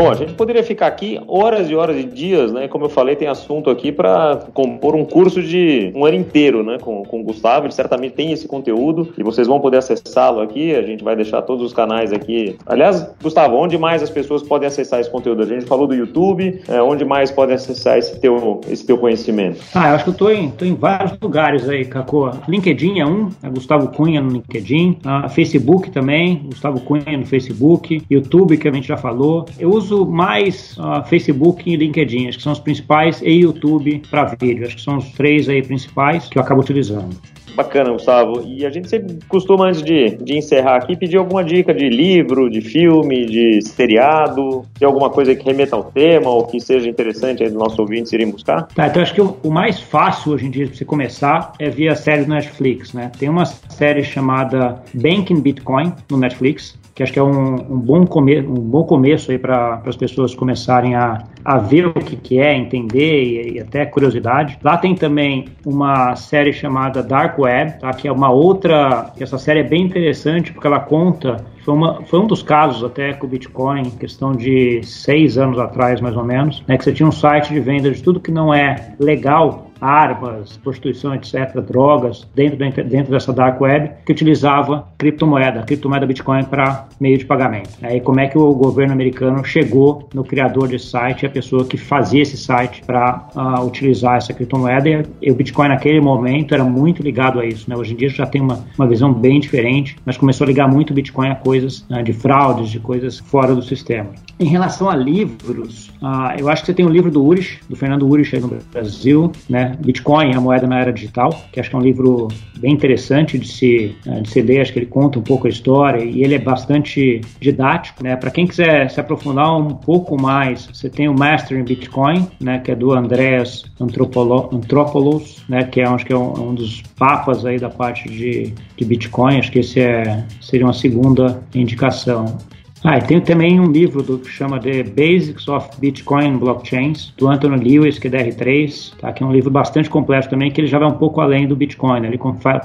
Bom, 0.00 0.10
a 0.10 0.14
gente 0.14 0.32
poderia 0.32 0.64
ficar 0.64 0.86
aqui 0.86 1.20
horas 1.28 1.68
e 1.68 1.74
horas 1.74 1.94
e 1.98 2.04
dias, 2.04 2.50
né? 2.50 2.66
Como 2.66 2.86
eu 2.86 2.88
falei, 2.88 3.14
tem 3.16 3.28
assunto 3.28 3.68
aqui 3.68 3.92
para 3.92 4.46
compor 4.54 4.96
um 4.96 5.04
curso 5.04 5.42
de 5.42 5.92
um 5.94 6.06
ano 6.06 6.16
inteiro, 6.16 6.62
né? 6.62 6.78
Com, 6.80 7.02
com 7.02 7.20
o 7.20 7.22
Gustavo, 7.22 7.66
ele 7.66 7.74
certamente 7.74 8.14
tem 8.14 8.32
esse 8.32 8.48
conteúdo 8.48 9.12
e 9.18 9.22
vocês 9.22 9.46
vão 9.46 9.60
poder 9.60 9.76
acessá-lo 9.76 10.40
aqui. 10.40 10.74
A 10.74 10.80
gente 10.80 11.04
vai 11.04 11.14
deixar 11.14 11.42
todos 11.42 11.62
os 11.62 11.74
canais 11.74 12.14
aqui. 12.14 12.56
Aliás, 12.64 13.06
Gustavo, 13.22 13.56
onde 13.56 13.76
mais 13.76 14.02
as 14.02 14.08
pessoas 14.08 14.42
podem 14.42 14.66
acessar 14.68 15.00
esse 15.00 15.10
conteúdo? 15.10 15.42
A 15.42 15.46
gente 15.46 15.66
falou 15.66 15.86
do 15.86 15.94
YouTube, 15.94 16.62
é, 16.66 16.80
onde 16.80 17.04
mais 17.04 17.30
podem 17.30 17.54
acessar 17.54 17.98
esse 17.98 18.18
teu, 18.20 18.58
esse 18.70 18.86
teu 18.86 18.96
conhecimento? 18.96 19.60
Ah, 19.74 19.90
eu 19.90 19.94
acho 19.96 20.04
que 20.04 20.10
eu 20.10 20.14
tô 20.14 20.30
em, 20.30 20.50
tô 20.50 20.64
em 20.64 20.74
vários 20.74 21.12
lugares 21.20 21.68
aí, 21.68 21.84
Cacô. 21.84 22.30
LinkedIn 22.48 23.00
é 23.00 23.06
um, 23.06 23.28
é 23.42 23.50
Gustavo 23.50 23.88
Cunha 23.88 24.22
no 24.22 24.30
LinkedIn, 24.30 24.96
ah, 25.04 25.28
Facebook 25.28 25.90
também, 25.90 26.46
Gustavo 26.46 26.80
Cunha 26.80 27.18
no 27.18 27.26
Facebook, 27.26 28.02
YouTube, 28.10 28.56
que 28.56 28.66
a 28.66 28.72
gente 28.72 28.88
já 28.88 28.96
falou. 28.96 29.44
Eu 29.58 29.68
uso 29.68 29.89
uso 29.90 30.06
mais 30.06 30.76
uh, 30.78 31.04
Facebook 31.08 31.68
e 31.68 31.76
LinkedIn, 31.76 32.28
acho 32.28 32.38
que 32.38 32.44
são 32.44 32.52
os 32.52 32.60
principais, 32.60 33.20
e 33.22 33.30
YouTube 33.40 34.02
para 34.10 34.36
vídeo. 34.40 34.66
Acho 34.66 34.76
que 34.76 34.82
são 34.82 34.98
os 34.98 35.10
três 35.12 35.48
aí 35.48 35.62
principais 35.62 36.28
que 36.28 36.38
eu 36.38 36.42
acabo 36.42 36.60
utilizando. 36.60 37.16
Bacana, 37.54 37.90
Gustavo. 37.90 38.42
E 38.46 38.64
a 38.64 38.70
gente 38.70 38.88
sempre 38.88 39.18
costuma, 39.28 39.66
antes 39.66 39.82
de, 39.82 40.16
de 40.16 40.38
encerrar 40.38 40.76
aqui, 40.76 40.96
pedir 40.96 41.16
alguma 41.16 41.42
dica 41.42 41.74
de 41.74 41.88
livro, 41.88 42.48
de 42.48 42.60
filme, 42.60 43.26
de 43.26 43.60
seriado, 43.62 44.64
de 44.78 44.84
alguma 44.84 45.10
coisa 45.10 45.34
que 45.34 45.44
remeta 45.44 45.74
ao 45.74 45.84
tema 45.84 46.30
ou 46.30 46.46
que 46.46 46.60
seja 46.60 46.88
interessante 46.88 47.42
aí 47.42 47.48
dos 47.48 47.58
nossos 47.58 47.78
ouvintes 47.78 48.12
irem 48.12 48.30
buscar? 48.30 48.68
Tá, 48.68 48.86
então 48.86 49.02
acho 49.02 49.12
que 49.12 49.20
o, 49.20 49.36
o 49.42 49.50
mais 49.50 49.80
fácil 49.80 50.32
hoje 50.32 50.46
em 50.46 50.50
dia 50.50 50.66
para 50.66 50.76
você 50.76 50.84
começar 50.84 51.52
é 51.58 51.68
via 51.68 51.96
série 51.96 52.24
do 52.24 52.30
Netflix, 52.30 52.92
né? 52.92 53.10
Tem 53.18 53.28
uma 53.28 53.44
série 53.44 54.04
chamada 54.04 54.80
Banking 54.94 55.40
Bitcoin 55.40 55.92
no 56.10 56.18
Netflix, 56.18 56.78
que 56.94 57.02
acho 57.02 57.12
que 57.12 57.18
é 57.18 57.22
um, 57.22 57.54
um 57.54 57.78
bom, 57.78 58.06
come 58.06 58.40
um 58.40 58.54
bom 58.54 58.84
começo 58.84 59.30
aí 59.30 59.38
para 59.38 59.82
as 59.86 59.96
pessoas 59.96 60.34
começarem 60.34 60.94
a, 60.94 61.24
a 61.44 61.58
ver 61.58 61.86
o 61.86 61.94
que, 61.94 62.16
que 62.16 62.40
é, 62.40 62.56
entender 62.56 63.22
e, 63.22 63.54
e, 63.54 63.60
até 63.60 63.86
curiosidade. 63.86 64.58
Lá 64.62 64.76
tem 64.76 64.94
também 64.94 65.48
uma 65.64 66.14
série 66.16 66.52
chamada 66.52 67.02
Dark 67.02 67.38
Web, 67.38 67.78
tá? 67.80 67.92
que 67.92 68.08
é 68.08 68.12
uma 68.12 68.30
outra. 68.30 69.12
Essa 69.18 69.38
série 69.38 69.60
é 69.60 69.64
bem 69.64 69.82
interessante 69.82 70.52
porque 70.52 70.66
ela 70.66 70.80
conta 70.80 71.44
foi, 71.64 71.74
uma, 71.74 72.02
foi, 72.04 72.20
um 72.20 72.26
dos 72.26 72.42
casos 72.42 72.82
até 72.82 73.12
com 73.12 73.26
o 73.26 73.30
Bitcoin, 73.30 73.90
questão 73.90 74.32
de 74.32 74.82
seis 74.82 75.38
anos 75.38 75.58
atrás, 75.58 76.00
mais 76.00 76.16
ou 76.16 76.24
menos, 76.24 76.62
né, 76.66 76.76
que 76.76 76.84
você 76.84 76.92
tinha 76.92 77.08
um 77.08 77.12
site 77.12 77.52
de 77.52 77.60
venda 77.60 77.90
de 77.90 78.02
tudo 78.02 78.18
que 78.18 78.32
não 78.32 78.52
é 78.52 78.94
legal 78.98 79.69
armas, 79.80 80.56
prostituição, 80.58 81.14
etc., 81.14 81.60
drogas, 81.60 82.28
dentro, 82.34 82.58
dentro 82.84 83.10
dessa 83.10 83.32
dark 83.32 83.60
web, 83.60 83.90
que 84.04 84.12
utilizava 84.12 84.86
criptomoeda, 84.98 85.62
criptomoeda 85.62 86.06
Bitcoin 86.06 86.44
para 86.44 86.88
meio 87.00 87.18
de 87.18 87.24
pagamento. 87.24 87.70
Né? 87.80 87.96
E 87.96 88.00
como 88.00 88.20
é 88.20 88.26
que 88.26 88.38
o 88.38 88.52
governo 88.52 88.92
americano 88.92 89.44
chegou 89.44 90.08
no 90.14 90.24
criador 90.24 90.68
desse 90.68 90.86
site, 90.86 91.26
a 91.26 91.30
pessoa 91.30 91.64
que 91.64 91.76
fazia 91.76 92.22
esse 92.22 92.36
site 92.36 92.82
para 92.84 93.28
uh, 93.34 93.40
ah, 93.40 93.64
utilizar 93.64 94.16
essa 94.16 94.32
criptomoeda, 94.32 95.04
e, 95.22 95.30
o 95.30 95.34
Bitcoin 95.34 95.68
naquele 95.68 96.00
momento 96.00 96.54
era 96.54 96.64
muito 96.64 97.02
ligado 97.02 97.40
a 97.40 97.46
isso. 97.46 97.68
Né? 97.68 97.76
Hoje 97.76 97.94
em 97.94 97.96
dia 97.96 98.08
já 98.08 98.26
tem 98.26 98.40
uma, 98.40 98.64
uma 98.76 98.86
visão 98.86 99.12
bem 99.12 99.40
diferente, 99.40 99.96
mas 100.04 100.16
começou 100.16 100.44
a 100.44 100.48
ligar 100.48 100.68
muito 100.68 100.90
o 100.90 100.94
Bitcoin 100.94 101.28
a 101.28 101.34
coisas 101.34 101.86
né, 101.88 102.02
de 102.02 102.12
fraudes, 102.12 102.70
de 102.70 102.80
coisas 102.80 103.18
fora 103.18 103.54
do 103.54 103.62
sistema. 103.62 104.10
Em 104.40 104.46
relação 104.46 104.88
a 104.88 104.96
livros, 104.96 105.90
uh, 106.00 106.32
eu 106.38 106.48
acho 106.48 106.62
que 106.62 106.68
você 106.68 106.72
tem 106.72 106.86
o 106.86 106.88
um 106.88 106.90
livro 106.90 107.10
do 107.10 107.22
Urich, 107.22 107.60
do 107.68 107.76
Fernando 107.76 108.08
Urich 108.08 108.34
aí 108.34 108.40
no 108.40 108.48
Brasil, 108.72 109.30
né? 109.50 109.76
Bitcoin, 109.78 110.34
a 110.34 110.40
moeda 110.40 110.66
na 110.66 110.80
era 110.80 110.90
digital, 110.90 111.28
que 111.52 111.60
acho 111.60 111.68
que 111.68 111.76
é 111.76 111.78
um 111.78 111.82
livro 111.82 112.28
bem 112.58 112.72
interessante 112.72 113.38
de 113.38 113.46
se, 113.46 113.94
eh, 114.06 114.20
de 114.22 114.30
se 114.30 114.40
ler, 114.40 114.62
acho 114.62 114.72
que 114.72 114.78
ele 114.78 114.86
conta 114.86 115.18
um 115.18 115.22
pouco 115.22 115.46
a 115.46 115.50
história 115.50 116.02
e 116.02 116.24
ele 116.24 116.34
é 116.34 116.38
bastante 116.38 117.20
didático, 117.38 118.02
né? 118.02 118.16
Para 118.16 118.30
quem 118.30 118.46
quiser 118.46 118.88
se 118.90 118.98
aprofundar 118.98 119.54
um 119.54 119.74
pouco 119.74 120.18
mais, 120.18 120.66
você 120.72 120.88
tem 120.88 121.06
o 121.06 121.12
Master 121.12 121.60
in 121.60 121.64
Bitcoin, 121.64 122.26
né? 122.40 122.60
Que 122.60 122.70
é 122.70 122.74
do 122.74 122.92
Andreas 122.92 123.64
Antropoulos, 123.78 125.44
né? 125.50 125.64
Que 125.64 125.82
é, 125.82 125.84
acho 125.86 126.06
que 126.06 126.14
é 126.14 126.16
um, 126.16 126.48
um 126.48 126.54
dos 126.54 126.80
papas 126.98 127.44
aí 127.44 127.58
da 127.58 127.68
parte 127.68 128.08
de, 128.08 128.54
de 128.74 128.84
Bitcoin, 128.86 129.38
acho 129.38 129.52
que 129.52 129.58
esse 129.58 129.80
é, 129.80 130.24
seria 130.40 130.64
uma 130.64 130.72
segunda 130.72 131.42
indicação. 131.54 132.38
Ah, 132.82 132.96
e 132.96 133.02
tem 133.02 133.20
também 133.20 133.60
um 133.60 133.70
livro 133.70 134.02
do, 134.02 134.18
que 134.18 134.30
chama 134.30 134.58
The 134.58 134.84
Basics 134.84 135.46
of 135.48 135.68
Bitcoin 135.78 136.38
Blockchains, 136.38 137.12
do 137.16 137.28
Anthony 137.28 137.78
Lewis, 137.78 137.98
que 137.98 138.08
é 138.08 138.10
DR3, 138.10 138.96
tá? 138.98 139.12
que 139.12 139.22
é 139.22 139.26
um 139.26 139.32
livro 139.32 139.50
bastante 139.50 139.90
complexo 139.90 140.30
também, 140.30 140.50
que 140.50 140.60
ele 140.60 140.66
já 140.66 140.78
vai 140.78 140.88
um 140.88 140.96
pouco 140.96 141.20
além 141.20 141.46
do 141.46 141.54
Bitcoin. 141.54 142.00
Né? 142.00 142.08
Ele 142.08 142.18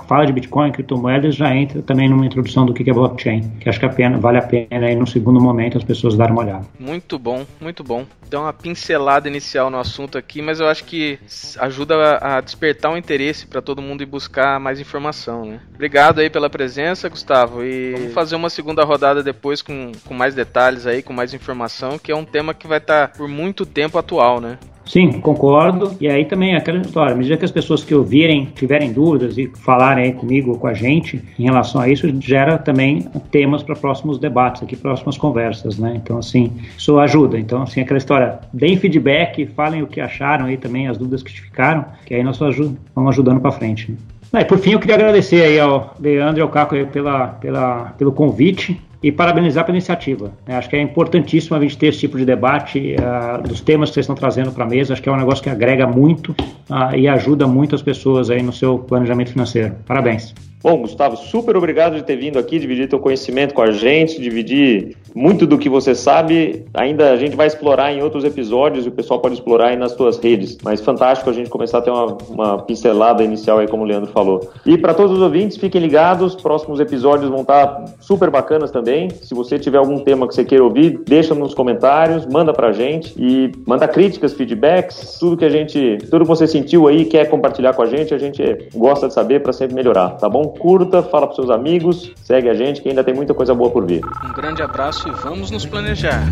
fala 0.07 0.25
de 0.25 0.31
Bitcoin, 0.31 0.71
criptomoedas, 0.71 1.35
já 1.35 1.53
entra 1.53 1.81
também 1.81 2.09
numa 2.09 2.25
introdução 2.25 2.65
do 2.65 2.73
que 2.73 2.89
é 2.89 2.93
blockchain, 2.93 3.41
que 3.59 3.67
acho 3.67 3.79
que 3.79 3.85
a 3.85 3.89
pena, 3.89 4.17
vale 4.17 4.37
a 4.37 4.41
pena 4.41 4.87
aí 4.87 4.95
no 4.95 5.05
segundo 5.05 5.41
momento 5.41 5.77
as 5.77 5.83
pessoas 5.83 6.15
darem 6.15 6.33
uma 6.33 6.43
olhada. 6.43 6.65
Muito 6.79 7.19
bom, 7.19 7.45
muito 7.59 7.83
bom. 7.83 8.05
Dá 8.29 8.39
uma 8.39 8.53
pincelada 8.53 9.27
inicial 9.27 9.69
no 9.69 9.77
assunto 9.77 10.17
aqui, 10.17 10.41
mas 10.41 10.59
eu 10.59 10.67
acho 10.67 10.85
que 10.85 11.19
ajuda 11.59 12.17
a 12.21 12.41
despertar 12.41 12.91
um 12.91 12.97
interesse 12.97 13.45
para 13.45 13.61
todo 13.61 13.81
mundo 13.81 14.01
ir 14.01 14.05
buscar 14.05 14.59
mais 14.59 14.79
informação. 14.79 15.45
Né? 15.45 15.59
Obrigado 15.73 16.19
aí 16.19 16.29
pela 16.29 16.49
presença, 16.49 17.09
Gustavo, 17.09 17.63
e 17.63 17.93
vamos 17.93 18.13
fazer 18.13 18.35
uma 18.35 18.49
segunda 18.49 18.83
rodada 18.83 19.21
depois 19.21 19.61
com 19.61 19.91
com 20.05 20.13
mais 20.13 20.35
detalhes 20.35 20.87
aí, 20.87 21.01
com 21.01 21.13
mais 21.13 21.33
informação, 21.33 21.97
que 21.97 22.11
é 22.11 22.15
um 22.15 22.25
tema 22.25 22.53
que 22.53 22.67
vai 22.67 22.77
estar 22.77 23.07
tá 23.07 23.17
por 23.17 23.27
muito 23.27 23.65
tempo 23.65 23.97
atual, 23.97 24.39
né? 24.39 24.57
Sim, 24.85 25.13
concordo. 25.19 25.95
E 25.99 26.07
aí 26.07 26.25
também 26.25 26.55
aquela 26.55 26.79
história, 26.79 27.13
à 27.13 27.17
medida 27.17 27.37
que 27.37 27.45
as 27.45 27.51
pessoas 27.51 27.83
que 27.83 27.93
ouvirem 27.93 28.45
tiverem 28.55 28.93
dúvidas 28.93 29.37
e 29.37 29.47
falarem 29.47 30.13
comigo 30.13 30.51
ou 30.51 30.59
com 30.59 30.67
a 30.67 30.73
gente 30.73 31.21
em 31.39 31.45
relação 31.45 31.81
a 31.81 31.89
isso, 31.89 32.07
gera 32.21 32.57
também 32.57 33.01
temas 33.31 33.63
para 33.63 33.75
próximos 33.75 34.19
debates 34.19 34.61
aqui, 34.61 34.75
próximas 34.75 35.17
conversas, 35.17 35.79
né? 35.79 35.93
Então, 35.95 36.19
assim, 36.19 36.53
isso 36.77 36.99
ajuda. 36.99 37.39
Então, 37.39 37.63
assim, 37.63 37.81
aquela 37.81 37.97
história, 37.97 38.39
deem 38.53 38.77
feedback, 38.77 39.47
falem 39.47 39.81
o 39.81 39.87
que 39.87 39.99
acharam 39.99 40.45
aí 40.45 40.57
também, 40.57 40.87
as 40.87 40.97
dúvidas 40.97 41.23
que 41.23 41.31
ficaram, 41.31 41.85
que 42.05 42.13
aí 42.13 42.23
nós 42.23 42.37
vamos 42.37 43.09
ajudando 43.09 43.41
para 43.41 43.51
frente. 43.51 43.95
Né? 44.31 44.43
Por 44.43 44.59
fim, 44.59 44.73
eu 44.73 44.79
queria 44.79 44.95
agradecer 44.95 45.41
aí 45.41 45.59
ao 45.59 45.95
Leandro 45.99 46.39
e 46.39 46.41
ao 46.41 46.49
Caco 46.49 46.75
pela, 46.87 47.27
pela, 47.27 47.93
pelo 47.97 48.11
convite 48.11 48.79
e 49.05 49.11
parabenizar 49.11 49.63
pela 49.63 49.77
iniciativa. 49.77 50.31
Né? 50.47 50.57
Acho 50.57 50.67
que 50.67 50.75
é 50.75 50.81
importantíssimo 50.81 51.55
a 51.55 51.59
gente 51.59 51.77
ter 51.77 51.87
esse 51.89 51.99
tipo 51.99 52.17
de 52.17 52.25
debate 52.25 52.95
uh, 52.95 53.47
dos 53.47 53.61
temas 53.61 53.89
que 53.89 53.93
vocês 53.93 54.05
estão 54.05 54.15
trazendo 54.15 54.51
para 54.51 54.65
a 54.65 54.67
mesa. 54.67 54.93
Acho 54.93 55.01
que 55.03 55.07
é 55.07 55.11
um 55.11 55.17
negócio 55.17 55.43
que 55.43 55.49
agrega 55.49 55.85
muito 55.85 56.31
uh, 56.31 56.95
e 56.95 57.07
ajuda 57.07 57.45
muito 57.45 57.75
as 57.75 57.83
pessoas 57.83 58.31
aí 58.31 58.41
no 58.41 58.51
seu 58.51 58.79
planejamento 58.79 59.29
financeiro. 59.29 59.75
Parabéns. 59.85 60.33
Bom, 60.65 60.77
Gustavo, 60.77 61.15
super 61.15 61.55
obrigado 61.55 61.93
de 61.93 62.01
ter 62.01 62.15
vindo 62.15 62.39
aqui, 62.39 62.57
dividir 62.57 62.89
teu 62.89 62.97
conhecimento 62.97 63.53
com 63.53 63.61
a 63.61 63.71
gente, 63.71 64.19
dividir 64.19 64.97
muito 65.13 65.45
do 65.45 65.59
que 65.59 65.69
você 65.69 65.93
sabe. 65.93 66.65
Ainda 66.73 67.11
a 67.11 67.17
gente 67.17 67.35
vai 67.35 67.45
explorar 67.45 67.93
em 67.93 68.01
outros 68.01 68.23
episódios 68.23 68.83
e 68.83 68.89
o 68.89 68.91
pessoal 68.91 69.19
pode 69.19 69.35
explorar 69.35 69.67
aí 69.67 69.75
nas 69.75 69.93
tuas 69.93 70.17
redes. 70.17 70.57
Mas 70.63 70.81
fantástico 70.81 71.29
a 71.29 71.33
gente 71.33 71.51
começar 71.51 71.77
a 71.77 71.81
ter 71.83 71.91
uma, 71.91 72.17
uma 72.27 72.63
pincelada 72.63 73.23
inicial 73.23 73.59
aí, 73.59 73.67
como 73.67 73.83
o 73.83 73.85
Leandro 73.85 74.11
falou. 74.11 74.49
E 74.65 74.75
para 74.75 74.95
todos 74.95 75.11
os 75.11 75.21
ouvintes, 75.21 75.55
fiquem 75.55 75.79
ligados, 75.79 76.33
próximos 76.33 76.79
episódios 76.79 77.29
vão 77.29 77.41
estar 77.41 77.85
super 77.99 78.31
bacanas 78.31 78.71
também. 78.71 79.11
Se 79.11 79.35
você 79.35 79.59
tiver 79.59 79.77
algum 79.77 79.99
tema 79.99 80.27
que 80.27 80.33
você 80.33 80.43
queira 80.43 80.63
ouvir, 80.63 80.99
deixa 81.05 81.35
nos 81.35 81.53
comentários, 81.53 82.25
manda 82.25 82.51
pra 82.51 82.71
gente 82.71 83.13
e 83.19 83.51
manda 83.67 83.87
críticas, 83.87 84.33
feedbacks, 84.33 85.19
tudo 85.19 85.37
que 85.37 85.45
a 85.45 85.49
gente, 85.49 85.99
tudo 86.09 86.21
que 86.21 86.27
você 86.27 86.47
sentiu 86.47 86.87
aí, 86.87 87.05
quer 87.05 87.29
compartilhar 87.29 87.73
com 87.73 87.83
a 87.83 87.85
gente, 87.85 88.15
a 88.15 88.17
gente 88.17 88.41
gosta 88.73 89.07
de 89.07 89.13
saber 89.13 89.43
para 89.43 89.53
sempre 89.53 89.75
melhorar, 89.75 90.09
tá 90.17 90.27
bom? 90.27 90.54
Curta, 90.57 91.03
fala 91.03 91.27
para 91.27 91.35
seus 91.35 91.49
amigos, 91.49 92.11
segue 92.23 92.49
a 92.49 92.53
gente 92.53 92.81
que 92.81 92.89
ainda 92.89 93.03
tem 93.03 93.13
muita 93.13 93.33
coisa 93.33 93.53
boa 93.53 93.69
por 93.69 93.85
vir. 93.85 94.03
Um 94.23 94.33
grande 94.33 94.61
abraço 94.61 95.07
e 95.07 95.11
vamos 95.11 95.51
nos 95.51 95.65
planejar. 95.65 96.23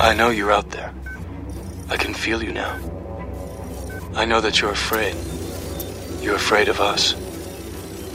I 0.00 0.14
know 0.14 0.30
you're 0.30 0.52
out 0.52 0.70
there. 0.70 0.92
I 1.90 1.96
can 1.96 2.14
feel 2.14 2.42
you 2.42 2.52
now. 2.52 2.76
I 4.14 4.24
know 4.24 4.40
that 4.40 4.60
you're 4.60 4.72
afraid. 4.72 5.14
You're 6.22 6.36
afraid 6.36 6.68
of 6.68 6.80
us. 6.80 7.16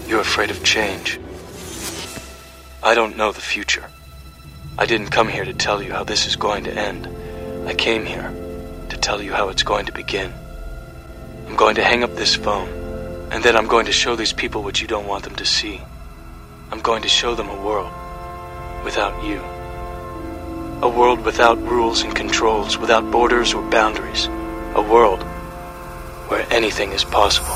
You're 0.07 0.21
afraid 0.21 0.51
of 0.51 0.63
change. 0.63 1.19
I 2.83 2.95
don't 2.95 3.15
know 3.15 3.31
the 3.31 3.41
future. 3.41 3.85
I 4.77 4.85
didn't 4.85 5.09
come 5.11 5.27
here 5.27 5.45
to 5.45 5.53
tell 5.53 5.81
you 5.81 5.91
how 5.93 6.03
this 6.03 6.25
is 6.25 6.35
going 6.35 6.65
to 6.65 6.71
end. 6.71 7.07
I 7.65 7.73
came 7.73 8.05
here 8.05 8.33
to 8.89 8.97
tell 8.97 9.21
you 9.21 9.31
how 9.31 9.49
it's 9.49 9.63
going 9.63 9.85
to 9.85 9.91
begin. 9.91 10.33
I'm 11.53 11.59
going 11.59 11.75
to 11.75 11.83
hang 11.83 12.03
up 12.03 12.15
this 12.15 12.33
phone, 12.33 12.67
and 13.31 13.43
then 13.43 13.55
I'm 13.55 13.67
going 13.67 13.85
to 13.85 13.91
show 13.91 14.15
these 14.15 14.33
people 14.33 14.63
what 14.63 14.81
you 14.81 14.87
don't 14.87 15.05
want 15.05 15.23
them 15.23 15.35
to 15.35 15.45
see. 15.45 15.79
I'm 16.71 16.79
going 16.79 17.03
to 17.03 17.07
show 17.07 17.35
them 17.35 17.47
a 17.47 17.61
world 17.63 17.93
without 18.83 19.23
you. 19.23 19.39
A 20.81 20.89
world 20.89 21.23
without 21.23 21.59
rules 21.59 22.01
and 22.01 22.15
controls, 22.15 22.79
without 22.79 23.11
borders 23.11 23.53
or 23.53 23.61
boundaries. 23.69 24.25
A 24.73 24.81
world 24.81 25.21
where 26.27 26.43
anything 26.51 26.91
is 26.91 27.03
possible. 27.03 27.53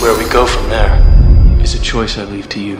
Where 0.00 0.16
we 0.16 0.26
go 0.30 0.46
from 0.46 0.70
there 0.70 1.60
is 1.62 1.74
a 1.74 1.78
choice 1.78 2.16
I 2.16 2.24
leave 2.24 2.48
to 2.48 2.60
you. 2.60 2.78